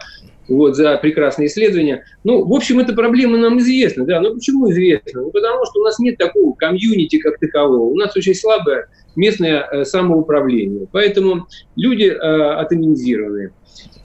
вот, 0.49 0.75
за 0.75 0.97
прекрасное 0.97 1.45
исследование. 1.45 2.03
Ну, 2.25 2.43
в 2.43 2.51
общем, 2.51 2.79
эта 2.79 2.91
проблема 2.93 3.37
нам 3.37 3.59
известна, 3.59 4.03
да. 4.05 4.19
Но 4.19 4.33
почему 4.33 4.69
известна? 4.71 5.21
Ну, 5.21 5.31
потому 5.31 5.65
что 5.65 5.79
у 5.79 5.83
нас 5.83 5.99
нет 5.99 6.17
такого 6.17 6.53
комьюнити 6.53 7.17
как 7.19 7.39
такового. 7.39 7.83
У 7.83 7.95
нас 7.95 8.13
очень 8.17 8.35
слабое 8.35 8.87
местное 9.15 9.85
самоуправление. 9.85 10.87
Поэтому 10.91 11.47
люди 11.77 12.05
э, 12.05 12.17
атомизированы. 12.17 13.51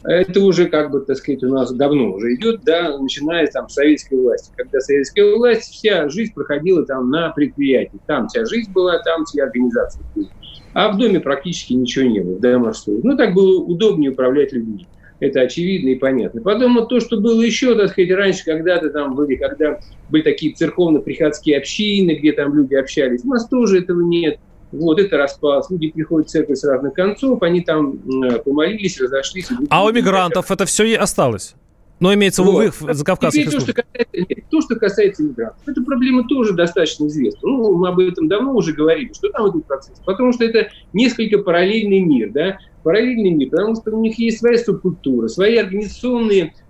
Это 0.09 0.41
уже, 0.41 0.69
как 0.69 0.91
бы, 0.91 1.01
так 1.01 1.19
сказать, 1.19 1.43
у 1.43 1.49
нас 1.49 1.71
давно 1.71 2.15
уже 2.15 2.35
идет, 2.35 2.63
да, 2.65 2.97
начиная 2.99 3.47
там 3.47 3.69
с 3.69 3.75
советской 3.75 4.15
власти. 4.19 4.51
Когда 4.57 4.81
советская 4.81 5.35
власть, 5.35 5.71
вся 5.71 6.09
жизнь 6.09 6.33
проходила 6.33 6.85
там 6.87 7.11
на 7.11 7.29
предприятии. 7.29 7.99
Там 8.07 8.27
вся 8.29 8.47
жизнь 8.47 8.73
была, 8.73 8.99
там 9.01 9.27
вся 9.27 9.45
организация 9.45 10.03
была. 10.15 10.29
А 10.73 10.91
в 10.91 10.97
доме 10.97 11.21
практически 11.21 11.75
ничего 11.75 12.07
не 12.07 12.21
было, 12.21 12.37
в 12.37 12.41
домашнем. 12.41 13.01
Ну, 13.03 13.19
так 13.19 13.35
было 13.35 13.61
удобнее 13.61 14.11
управлять 14.11 14.53
людьми. 14.53 14.87
Это 15.21 15.43
очевидно 15.43 15.91
и 15.91 15.97
понятно. 15.97 16.41
Потом 16.41 16.77
вот 16.77 16.89
то, 16.89 17.01
что 17.01 17.21
было 17.21 17.43
еще, 17.43 17.75
так 17.75 17.91
сказать, 17.91 18.11
раньше 18.13 18.45
когда-то 18.47 18.89
там 18.89 19.15
были, 19.15 19.35
когда 19.35 19.79
были 20.09 20.23
такие 20.23 20.55
церковно-приходские 20.55 21.59
общины, 21.59 22.13
где 22.13 22.33
там 22.33 22.55
люди 22.55 22.75
общались. 22.75 23.25
У 23.25 23.29
нас 23.29 23.47
тоже 23.47 23.81
этого 23.81 24.01
нет. 24.01 24.39
Вот 24.73 24.99
это 25.01 25.17
распалось. 25.17 25.71
Люди 25.71 25.91
приходят 25.91 26.29
в 26.29 26.31
церковь 26.31 26.59
с 26.59 26.65
разных 26.65 26.95
концов, 26.95 27.43
они 27.43 27.63
там 27.63 27.99
помолились, 28.45 29.01
разошлись. 29.01 29.49
А 29.71 29.85
у 29.85 29.93
мигрантов 29.93 30.51
это 30.51 30.67
все 30.67 30.85
и 30.85 30.95
осталось? 30.95 31.55
Но 32.01 32.15
имеется 32.15 32.45
в 32.45 32.47
виду 32.47 32.73
в 32.79 32.95
закавказских 32.95 33.51
то, 33.51 33.61
что 33.61 33.73
касается, 33.73 34.07
нет, 34.13 34.45
то, 34.51 34.61
что 34.61 34.77
касается 34.77 35.23
мигрантов, 35.25 35.61
эта 35.67 35.83
проблема 35.83 36.29
тоже 36.29 36.53
достаточно 36.53 37.07
известна. 37.09 37.41
Ну, 37.43 37.77
мы 37.77 37.89
об 37.89 37.99
этом 37.99 38.29
давно 38.29 38.55
уже 38.55 38.73
говорили, 38.73 39.13
что 39.13 39.31
там 39.31 39.51
идут 39.51 39.67
процессы. 39.67 40.01
Потому 40.05 40.33
что 40.33 40.45
это 40.45 40.69
несколько 40.93 41.39
параллельный 41.39 42.01
мир, 42.01 42.31
да, 42.31 42.59
параллельный 42.85 43.31
мир, 43.31 43.51
потому 43.51 43.75
что 43.75 43.91
у 43.91 44.01
них 44.01 44.17
есть 44.17 44.39
своя 44.39 44.59
субкультура, 44.59 45.27
свои 45.27 45.57
организационные 45.57 46.45
Э, 46.45 46.45
э, 46.45 46.45
э, 46.45 46.68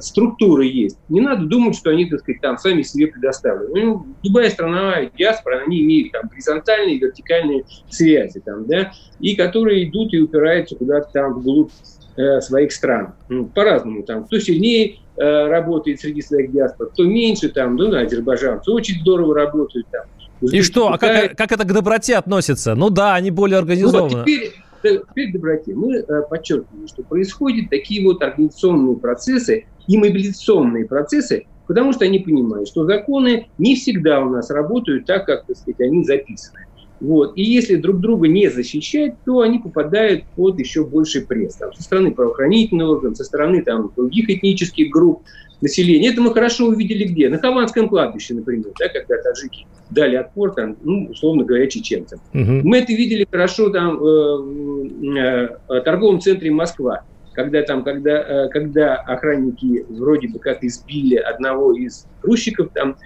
структуры 0.00 0.64
есть. 0.64 0.98
Не 1.08 1.20
надо 1.20 1.44
думать, 1.46 1.76
что 1.76 1.90
они, 1.90 2.06
так 2.06 2.20
сказать, 2.20 2.40
там 2.40 2.56
сами 2.56 2.82
себе 2.82 3.08
предоставлены. 3.08 3.84
Ну, 3.84 4.06
любая 4.22 4.48
страна, 4.48 5.04
диаспора, 5.16 5.62
они 5.66 5.82
имеют 5.82 6.12
там 6.12 6.28
горизонтальные 6.28 6.96
и 6.96 6.98
вертикальные 6.98 7.64
связи, 7.90 8.40
там, 8.40 8.66
да, 8.66 8.92
и 9.20 9.36
которые 9.36 9.88
идут 9.88 10.14
и 10.14 10.20
упираются 10.20 10.76
куда-то 10.76 11.10
там 11.12 11.34
вглубь 11.34 11.70
э, 12.16 12.40
своих 12.40 12.72
стран. 12.72 13.14
Ну, 13.28 13.44
по-разному 13.46 14.02
там. 14.02 14.24
Кто 14.24 14.38
сильнее 14.38 14.96
э, 15.16 15.46
работает 15.48 16.00
среди 16.00 16.22
своих 16.22 16.52
диаспор, 16.52 16.88
кто 16.88 17.04
меньше 17.04 17.50
там, 17.50 17.76
ну, 17.76 17.90
да, 17.90 18.00
азербайджанцы 18.00 18.70
очень 18.70 19.00
здорово 19.00 19.34
работают 19.34 19.86
там. 19.90 20.04
И 20.40 20.62
что? 20.62 20.92
А 20.92 20.98
как, 20.98 21.36
как 21.36 21.52
это 21.52 21.64
к 21.64 21.72
доброте 21.72 22.16
относится? 22.16 22.74
Ну 22.74 22.90
да, 22.90 23.14
они 23.14 23.30
более 23.30 23.58
организованы. 23.58 24.10
Ну, 24.10 24.16
вот 24.16 24.26
теперь, 24.26 24.52
теперь 24.82 25.32
доброте. 25.32 25.74
Мы 25.74 25.96
э, 25.96 26.22
подчеркиваем, 26.28 26.88
что 26.88 27.02
происходят 27.02 27.70
такие 27.70 28.04
вот 28.04 28.22
организационные 28.22 28.96
процессы 28.96 29.66
и 29.86 29.96
мобилизационные 29.96 30.86
процессы, 30.86 31.46
потому 31.66 31.92
что 31.92 32.04
они 32.04 32.18
понимают, 32.18 32.68
что 32.68 32.84
законы 32.84 33.48
не 33.58 33.76
всегда 33.76 34.20
у 34.20 34.30
нас 34.30 34.50
работают 34.50 35.06
так, 35.06 35.26
как, 35.26 35.46
так 35.46 35.56
сказать, 35.56 35.80
они 35.80 36.04
записаны. 36.04 36.60
Вот. 37.02 37.32
И 37.36 37.42
если 37.42 37.74
друг 37.74 37.98
друга 37.98 38.28
не 38.28 38.48
защищать, 38.48 39.14
то 39.24 39.40
они 39.40 39.58
попадают 39.58 40.22
под 40.36 40.60
еще 40.60 40.84
больший 40.84 41.22
пресс. 41.22 41.56
Там, 41.56 41.72
со 41.74 41.82
стороны 41.82 42.12
правоохранительных 42.12 42.88
органов, 42.88 43.16
со 43.16 43.24
стороны 43.24 43.62
там, 43.62 43.92
других 43.96 44.30
этнических 44.30 44.88
групп 44.88 45.22
населения. 45.60 46.10
Это 46.10 46.20
мы 46.20 46.32
хорошо 46.32 46.66
увидели 46.66 47.04
где? 47.04 47.28
На 47.28 47.38
Хованском 47.38 47.88
кладбище, 47.88 48.34
например, 48.34 48.72
да, 48.78 48.88
когда 48.88 49.20
таджики 49.20 49.66
дали 49.90 50.14
отпор, 50.14 50.54
там, 50.54 50.76
ну, 50.82 51.08
условно 51.10 51.42
говоря, 51.42 51.66
чеченцам. 51.66 52.20
Угу. 52.34 52.60
Мы 52.62 52.78
это 52.78 52.92
видели 52.92 53.26
хорошо 53.28 53.70
там, 53.70 53.98
э, 54.00 55.18
э, 55.18 55.48
в 55.68 55.80
торговом 55.80 56.20
центре 56.20 56.52
Москва, 56.52 57.02
когда, 57.32 57.62
там, 57.62 57.82
когда, 57.82 58.44
э, 58.44 58.48
когда 58.50 58.94
охранники 58.94 59.84
вроде 59.88 60.28
бы 60.28 60.38
как 60.38 60.62
избили 60.62 61.16
одного 61.16 61.72
из 61.72 62.06
грузчиков, 62.22 62.68
там, 62.72 62.96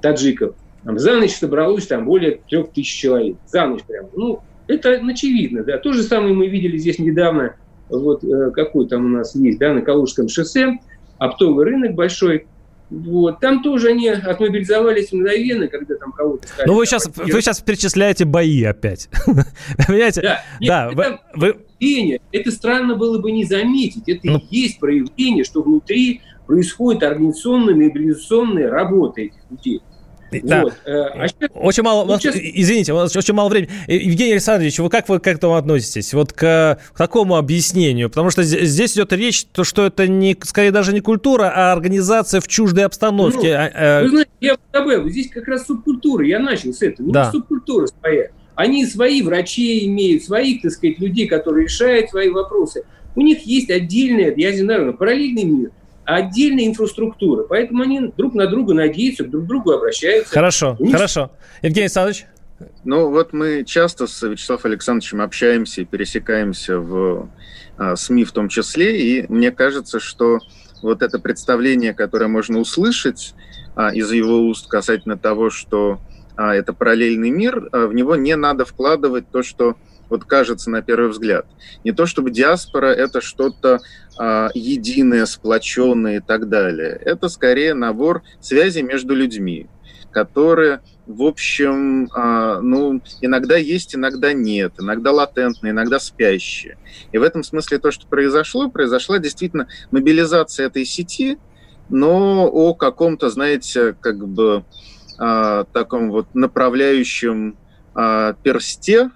таджиков, 0.00 0.54
там, 0.86 1.00
за 1.00 1.16
ночь 1.16 1.34
собралось 1.34 1.88
там 1.88 2.04
более 2.04 2.40
трех 2.48 2.70
тысяч 2.70 2.94
человек. 2.94 3.36
За 3.46 3.66
ночь 3.66 3.82
прям. 3.82 4.06
Ну, 4.14 4.40
это 4.68 4.92
очевидно, 4.92 5.64
да. 5.64 5.78
То 5.78 5.92
же 5.92 6.04
самое 6.04 6.32
мы 6.32 6.46
видели 6.46 6.78
здесь 6.78 7.00
недавно, 7.00 7.56
вот 7.88 8.22
э, 8.22 8.52
какой 8.52 8.88
там 8.88 9.04
у 9.04 9.08
нас 9.08 9.34
есть, 9.34 9.58
да, 9.58 9.74
на 9.74 9.82
Калужском 9.82 10.28
шоссе, 10.28 10.78
оптовый 11.18 11.64
рынок 11.64 11.94
большой, 11.94 12.46
вот. 12.88 13.40
Там 13.40 13.64
тоже 13.64 13.88
они 13.88 14.08
отмобилизовались 14.08 15.12
мгновенно, 15.12 15.66
когда 15.66 15.96
там 15.96 16.12
кого-то 16.12 16.46
стали... 16.46 16.68
Ну, 16.68 16.74
вы 16.76 16.86
сейчас, 16.86 17.08
вы 17.16 17.40
сейчас 17.40 17.60
перечисляете 17.60 18.24
бои 18.24 18.62
опять. 18.62 19.08
Понимаете? 19.88 20.20
Да. 20.22 20.42
Нет, 20.60 20.68
да 20.68 20.90
это, 20.92 21.20
вы... 21.34 21.54
Проявление. 21.54 22.20
это 22.30 22.50
странно 22.52 22.94
было 22.94 23.18
бы 23.18 23.32
не 23.32 23.44
заметить. 23.44 24.08
Это 24.08 24.20
ну... 24.24 24.38
и 24.38 24.56
есть 24.56 24.78
проявление, 24.78 25.42
что 25.42 25.62
внутри 25.62 26.20
происходит 26.46 27.02
организационная, 27.02 27.74
мобилизационная 27.74 28.70
работа 28.70 29.22
этих 29.22 29.40
людей. 29.50 29.82
Да. 30.30 30.62
Вот. 30.62 30.74
Э, 30.84 31.02
а 31.14 31.28
сейчас, 31.28 31.50
очень 31.54 31.82
мало, 31.82 32.18
сейчас... 32.18 32.36
извините, 32.36 32.92
у 32.92 32.96
нас 32.96 33.14
очень 33.14 33.34
мало 33.34 33.48
времени. 33.48 33.70
Э, 33.86 33.94
Евгений 33.96 34.32
Александрович, 34.32 34.78
вы 34.78 34.90
как 34.90 35.08
вы 35.08 35.20
к 35.20 35.26
этому 35.26 35.54
относитесь? 35.54 36.12
Вот 36.14 36.32
к, 36.32 36.78
к 36.92 36.98
такому 36.98 37.36
объяснению? 37.36 38.08
Потому 38.08 38.30
что 38.30 38.42
здесь 38.42 38.94
идет 38.94 39.12
речь, 39.12 39.44
то, 39.44 39.64
что 39.64 39.86
это 39.86 40.08
не, 40.08 40.36
скорее 40.42 40.72
даже 40.72 40.92
не 40.92 41.00
культура, 41.00 41.52
а 41.54 41.72
организация 41.72 42.40
в 42.40 42.48
чуждой 42.48 42.84
обстановке. 42.84 43.52
Ну, 43.52 43.70
а, 43.74 44.02
вы 44.02 44.08
знаете, 44.08 44.30
я 44.40 44.56
добавил, 44.72 45.08
здесь 45.08 45.30
как 45.30 45.46
раз 45.48 45.66
субкультура, 45.66 46.26
я 46.26 46.38
начал 46.38 46.72
с 46.72 46.82
этого. 46.82 47.12
Да. 47.12 47.30
субкультура 47.30 47.86
своя. 47.86 48.28
Они 48.54 48.86
свои 48.86 49.22
врачи 49.22 49.86
имеют, 49.86 50.24
своих, 50.24 50.62
так 50.62 50.72
сказать, 50.72 50.98
людей, 50.98 51.28
которые 51.28 51.64
решают 51.64 52.10
свои 52.10 52.30
вопросы. 52.30 52.84
У 53.14 53.20
них 53.20 53.42
есть 53.42 53.70
отдельный, 53.70 54.32
я 54.36 54.52
не 54.52 54.60
знаю, 54.60 54.94
параллельный 54.94 55.44
мир– 55.44 55.70
отдельная 56.06 56.66
инфраструктура. 56.66 57.44
Поэтому 57.44 57.82
они 57.82 58.12
друг 58.16 58.34
на 58.34 58.46
друга 58.46 58.74
надеются, 58.74 59.24
друг 59.24 59.44
к 59.44 59.46
другу 59.48 59.72
обращаются. 59.72 60.32
Хорошо, 60.32 60.76
них... 60.78 60.92
хорошо. 60.92 61.30
Евгений 61.62 61.86
Александрович? 61.86 62.26
Ну, 62.84 63.10
вот 63.10 63.32
мы 63.32 63.64
часто 63.64 64.06
с 64.06 64.22
Вячеславом 64.22 64.62
Александровичем 64.64 65.20
общаемся 65.20 65.82
и 65.82 65.84
пересекаемся 65.84 66.78
в 66.78 67.28
а, 67.76 67.96
СМИ 67.96 68.24
в 68.24 68.32
том 68.32 68.48
числе, 68.48 68.98
и 68.98 69.26
мне 69.30 69.50
кажется, 69.50 70.00
что 70.00 70.38
вот 70.82 71.02
это 71.02 71.18
представление, 71.18 71.92
которое 71.92 72.28
можно 72.28 72.58
услышать 72.58 73.34
а, 73.74 73.92
из 73.94 74.10
его 74.10 74.40
уст 74.40 74.68
касательно 74.68 75.18
того, 75.18 75.50
что 75.50 76.00
а, 76.36 76.54
это 76.54 76.72
параллельный 76.72 77.30
мир, 77.30 77.68
а, 77.72 77.86
в 77.86 77.94
него 77.94 78.16
не 78.16 78.36
надо 78.36 78.64
вкладывать 78.64 79.30
то, 79.30 79.42
что 79.42 79.76
вот 80.08 80.24
кажется 80.24 80.70
на 80.70 80.82
первый 80.82 81.10
взгляд. 81.10 81.46
Не 81.84 81.92
то 81.92 82.06
чтобы 82.06 82.30
диаспора 82.30 82.86
это 82.86 83.20
что-то 83.20 83.80
а, 84.18 84.50
единое, 84.54 85.26
сплоченное 85.26 86.18
и 86.18 86.20
так 86.20 86.48
далее. 86.48 86.98
Это 87.04 87.28
скорее 87.28 87.74
набор 87.74 88.22
связей 88.40 88.82
между 88.82 89.14
людьми, 89.14 89.68
которые, 90.10 90.80
в 91.06 91.22
общем, 91.22 92.08
а, 92.14 92.60
ну, 92.60 93.02
иногда 93.20 93.56
есть, 93.56 93.94
иногда 93.94 94.32
нет, 94.32 94.74
иногда 94.78 95.12
латентные, 95.12 95.72
иногда 95.72 95.98
спящие. 95.98 96.78
И 97.12 97.18
в 97.18 97.22
этом 97.22 97.42
смысле 97.42 97.78
то, 97.78 97.90
что 97.90 98.06
произошло, 98.06 98.70
произошла 98.70 99.18
действительно 99.18 99.68
мобилизация 99.90 100.66
этой 100.66 100.84
сети, 100.84 101.38
но 101.88 102.48
о 102.50 102.74
каком-то, 102.74 103.30
знаете, 103.30 103.96
как 104.00 104.26
бы 104.26 104.64
а, 105.18 105.64
таком 105.72 106.10
вот 106.10 106.34
направляющем 106.34 107.56
а, 107.94 108.34
персте, 108.42 109.10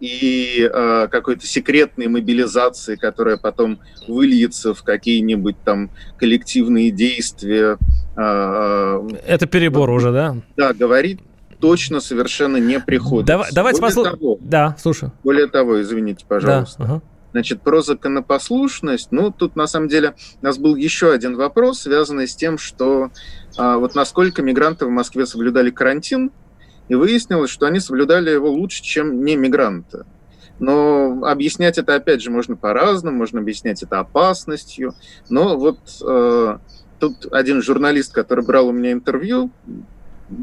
и 0.00 0.68
э, 0.72 1.08
какой-то 1.10 1.46
секретной 1.46 2.08
мобилизации, 2.08 2.96
которая 2.96 3.36
потом 3.36 3.80
выльется 4.08 4.74
в 4.74 4.82
какие-нибудь 4.82 5.56
там 5.64 5.90
коллективные 6.16 6.90
действия. 6.90 7.76
Э, 8.16 9.08
Это 9.26 9.46
перебор 9.46 9.90
вот, 9.90 9.96
уже, 9.96 10.12
да? 10.12 10.36
Да, 10.56 10.72
говорить 10.72 11.20
точно 11.60 12.00
совершенно 12.00 12.56
не 12.56 12.80
приходится. 12.80 13.34
Давай, 13.34 13.50
давайте 13.52 13.80
послушаем. 13.80 14.38
Да, 14.40 14.76
слушаю. 14.80 15.12
Более 15.22 15.46
того, 15.46 15.80
извините, 15.82 16.24
пожалуйста. 16.26 16.78
Да, 16.78 16.84
ага. 16.84 17.02
Значит, 17.32 17.62
про 17.62 17.80
законопослушность, 17.80 19.12
ну, 19.12 19.30
тут 19.30 19.54
на 19.54 19.68
самом 19.68 19.88
деле 19.88 20.14
у 20.42 20.44
нас 20.44 20.58
был 20.58 20.74
еще 20.74 21.12
один 21.12 21.36
вопрос, 21.36 21.82
связанный 21.82 22.26
с 22.26 22.34
тем, 22.34 22.58
что 22.58 23.10
а, 23.56 23.78
вот 23.78 23.94
насколько 23.94 24.42
мигранты 24.42 24.86
в 24.86 24.90
Москве 24.90 25.26
соблюдали 25.26 25.70
карантин, 25.70 26.32
и 26.90 26.94
выяснилось, 26.96 27.50
что 27.50 27.66
они 27.66 27.78
соблюдали 27.78 28.30
его 28.30 28.50
лучше, 28.50 28.82
чем 28.82 29.24
не 29.24 29.36
мигранты. 29.36 30.04
Но 30.58 31.22
объяснять 31.24 31.78
это, 31.78 31.94
опять 31.94 32.20
же, 32.20 32.32
можно 32.32 32.56
по-разному, 32.56 33.16
можно 33.16 33.40
объяснять 33.40 33.84
это 33.84 34.00
опасностью. 34.00 34.94
Но 35.28 35.56
вот 35.56 35.78
э, 36.04 36.58
тут 36.98 37.32
один 37.32 37.62
журналист, 37.62 38.12
который 38.12 38.44
брал 38.44 38.66
у 38.66 38.72
меня 38.72 38.90
интервью, 38.90 39.52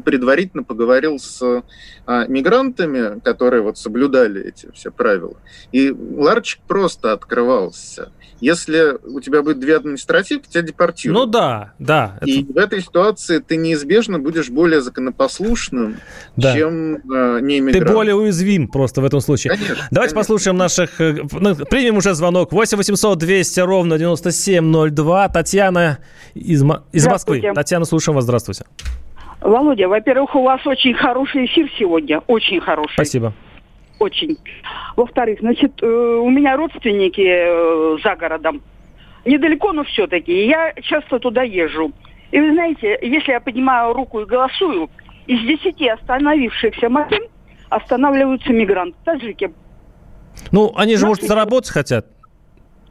предварительно 0.04 0.62
поговорил 0.62 1.18
с 1.18 1.62
а, 2.06 2.26
мигрантами, 2.26 3.20
которые 3.20 3.62
вот 3.62 3.78
соблюдали 3.78 4.46
эти 4.48 4.70
все 4.72 4.90
правила. 4.90 5.36
И 5.72 5.90
ларчик 5.90 6.60
просто 6.66 7.12
открывался. 7.12 8.12
Если 8.40 8.96
у 9.04 9.20
тебя 9.20 9.42
будет 9.42 9.58
две 9.58 9.76
административки, 9.76 10.48
тебя 10.48 10.62
депортируют. 10.62 11.26
Ну 11.26 11.30
да, 11.30 11.72
да. 11.78 12.18
И 12.24 12.42
это... 12.44 12.52
в 12.52 12.56
этой 12.56 12.82
ситуации 12.82 13.38
ты 13.38 13.56
неизбежно 13.56 14.20
будешь 14.20 14.48
более 14.48 14.80
законопослушным, 14.80 15.96
да. 16.36 16.54
чем 16.54 16.96
э, 16.96 17.40
не 17.40 17.58
иммигрант. 17.58 17.86
Ты 17.86 17.92
более 17.92 18.14
уязвим 18.14 18.68
просто 18.68 19.00
в 19.00 19.04
этом 19.04 19.20
случае. 19.20 19.54
Конечно. 19.54 19.88
Давайте 19.90 20.14
конечно. 20.14 20.16
послушаем 20.16 20.56
наших... 20.56 21.00
Э, 21.00 21.16
ну, 21.32 21.56
примем 21.56 21.96
уже 21.96 22.14
звонок. 22.14 22.52
8 22.52 22.76
800 22.76 23.18
200 23.18 23.60
ровно 23.60 23.98
9702. 23.98 25.28
Татьяна 25.30 25.98
из, 26.34 26.62
из 26.92 27.06
Москвы. 27.06 27.42
Татьяна, 27.54 27.84
слушаем 27.84 28.14
вас. 28.14 28.24
Здравствуйте. 28.24 28.64
Володя, 29.40 29.88
во-первых, 29.88 30.34
у 30.34 30.42
вас 30.42 30.66
очень 30.66 30.94
хороший 30.94 31.46
эфир 31.46 31.70
сегодня. 31.78 32.20
Очень 32.26 32.60
хороший. 32.60 32.94
Спасибо 32.94 33.32
очень. 33.98 34.38
Во-вторых, 34.96 35.40
значит, 35.40 35.82
э, 35.82 35.86
у 35.86 36.30
меня 36.30 36.56
родственники 36.56 37.20
э, 37.20 37.98
за 38.02 38.16
городом. 38.16 38.62
Недалеко, 39.24 39.72
но 39.72 39.84
все-таки. 39.84 40.46
Я 40.46 40.72
часто 40.82 41.18
туда 41.18 41.42
езжу. 41.42 41.92
И 42.30 42.40
вы 42.40 42.52
знаете, 42.52 42.98
если 43.02 43.32
я 43.32 43.40
поднимаю 43.40 43.92
руку 43.92 44.20
и 44.20 44.24
голосую, 44.24 44.90
из 45.26 45.40
десяти 45.40 45.88
остановившихся 45.88 46.88
машин 46.88 47.22
останавливаются 47.68 48.52
мигранты, 48.52 48.96
таджики. 49.04 49.52
Ну, 50.52 50.72
они 50.76 50.96
же, 50.96 51.06
может, 51.06 51.24
заработать 51.24 51.70
хотят? 51.70 52.06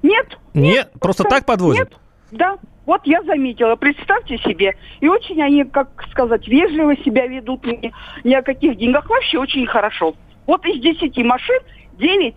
Нет. 0.03 0.37
Нет, 0.53 0.75
нет 0.75 0.91
просто 0.99 1.23
так 1.23 1.45
подвозят? 1.45 1.89
Нет, 1.89 1.99
да. 2.32 2.57
Вот 2.86 3.01
я 3.05 3.21
заметила, 3.23 3.75
представьте 3.75 4.38
себе. 4.38 4.75
И 5.01 5.07
очень 5.09 5.41
они, 5.41 5.65
как 5.65 5.89
сказать, 6.09 6.47
вежливо 6.47 6.95
себя 7.03 7.28
ведут, 7.28 7.65
ни, 7.65 7.91
ни 8.23 8.34
о 8.34 8.41
каких 8.41 8.78
деньгах. 8.78 9.09
Вообще 9.09 9.39
очень 9.39 9.65
хорошо. 9.65 10.15
Вот 10.45 10.65
из 10.65 10.82
10 10.82 11.17
машин 11.25 11.59
9 11.99 12.36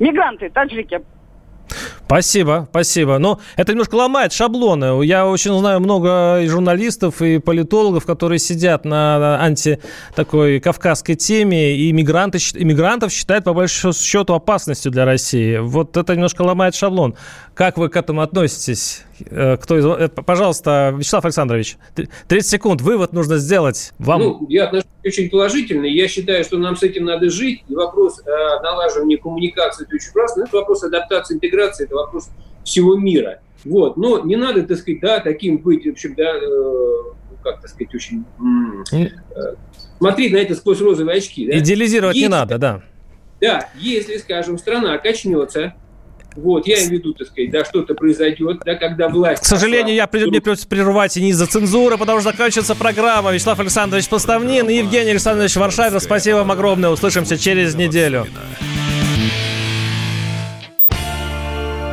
мигранты, 0.00 0.50
таджики. 0.50 1.00
Спасибо, 2.04 2.66
спасибо. 2.70 3.18
Но 3.18 3.40
это 3.56 3.72
немножко 3.72 3.94
ломает 3.94 4.32
шаблоны. 4.32 5.02
Я 5.04 5.26
очень 5.26 5.56
знаю 5.58 5.80
много 5.80 6.40
и 6.42 6.46
журналистов, 6.46 7.22
и 7.22 7.38
политологов, 7.38 8.04
которые 8.04 8.38
сидят 8.38 8.84
на 8.84 9.40
анти 9.42 9.78
такой 10.14 10.60
кавказской 10.60 11.14
теме, 11.14 11.74
и 11.74 11.90
мигранты, 11.92 12.38
иммигрантов 12.54 13.12
считают 13.12 13.44
по 13.44 13.54
большому 13.54 13.94
счету 13.94 14.34
опасностью 14.34 14.92
для 14.92 15.06
России. 15.06 15.56
Вот 15.58 15.96
это 15.96 16.14
немножко 16.14 16.42
ломает 16.42 16.74
шаблон. 16.74 17.14
Как 17.54 17.78
вы 17.78 17.88
к 17.88 17.96
этому 17.96 18.20
относитесь? 18.20 19.04
Э, 19.30 19.56
кто 19.56 19.78
из... 19.78 19.84
Э, 19.84 20.08
пожалуйста, 20.08 20.94
Вячеслав 20.96 21.24
Александрович, 21.24 21.76
30 22.28 22.50
секунд, 22.50 22.80
вывод 22.80 23.12
нужно 23.12 23.38
сделать. 23.38 23.92
Вам... 23.98 24.20
Ну, 24.20 24.46
я 24.48 24.64
отношусь 24.64 24.88
очень 25.04 25.30
положительно. 25.30 25.86
Я 25.86 26.08
считаю, 26.08 26.44
что 26.44 26.58
нам 26.58 26.76
с 26.76 26.82
этим 26.82 27.04
надо 27.04 27.30
жить. 27.30 27.64
И 27.68 27.74
вопрос 27.74 28.20
э, 28.20 28.30
налаживания 28.62 29.18
коммуникации– 29.18 29.84
это 29.86 29.94
очень 29.96 30.12
просто. 30.12 30.42
Это 30.42 30.56
вопрос 30.56 30.82
адаптации, 30.84 31.34
интеграции– 31.34 31.84
это 31.86 31.94
вопрос 31.94 32.30
всего 32.64 32.96
мира. 32.96 33.40
Вот. 33.64 33.96
Но 33.96 34.20
не 34.20 34.36
надо, 34.36 34.62
так 34.62 34.78
сказать, 34.78 35.00
да, 35.00 35.20
таким 35.20 35.58
быть, 35.58 35.86
в 35.86 35.90
общем, 35.90 36.14
да, 36.16 36.34
э, 36.34 37.38
как, 37.42 37.60
так 37.60 37.70
сказать, 37.70 37.94
очень... 37.94 38.24
Э, 38.92 39.08
смотреть 39.98 40.32
на 40.32 40.38
это 40.38 40.54
сквозь 40.54 40.80
розовые 40.80 41.18
очки. 41.18 41.46
Да? 41.46 41.58
Идеализировать 41.58 42.16
если, 42.16 42.26
не 42.26 42.30
надо, 42.30 42.58
да. 42.58 42.82
Да, 43.40 43.68
если, 43.76 44.18
скажем, 44.18 44.58
страна 44.58 44.98
качнется, 44.98 45.74
вот, 46.36 46.66
я 46.66 46.76
имею 46.76 46.88
в 46.88 46.92
виду, 46.92 47.12
так 47.14 47.28
сказать, 47.28 47.50
да, 47.50 47.64
что-то 47.64 47.94
произойдет, 47.94 48.60
да, 48.64 48.74
когда 48.74 49.08
власть... 49.08 49.42
К 49.42 49.46
сожалению, 49.46 49.94
я 49.94 50.06
при, 50.06 50.24
мне 50.24 50.40
придется 50.40 50.66
прерывать 50.66 51.16
и 51.16 51.22
не 51.22 51.30
из-за 51.30 51.46
цензуры, 51.46 51.98
потому 51.98 52.20
что 52.20 52.30
заканчивается 52.30 52.74
программа. 52.74 53.32
Вячеслав 53.32 53.58
Александрович 53.60 54.08
Поставнин 54.08 54.68
и 54.68 54.76
Евгений 54.76 55.10
Александрович 55.10 55.56
Варшавин. 55.56 56.00
Спасибо 56.00 56.36
вам 56.36 56.50
огромное. 56.50 56.90
Услышимся 56.90 57.36
через 57.38 57.74
неделю. 57.74 58.26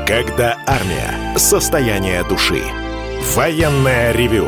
Когда 0.07 0.57
армия. 0.65 1.37
Состояние 1.37 2.23
души. 2.27 2.63
Военное 3.35 4.11
ревю 4.11 4.47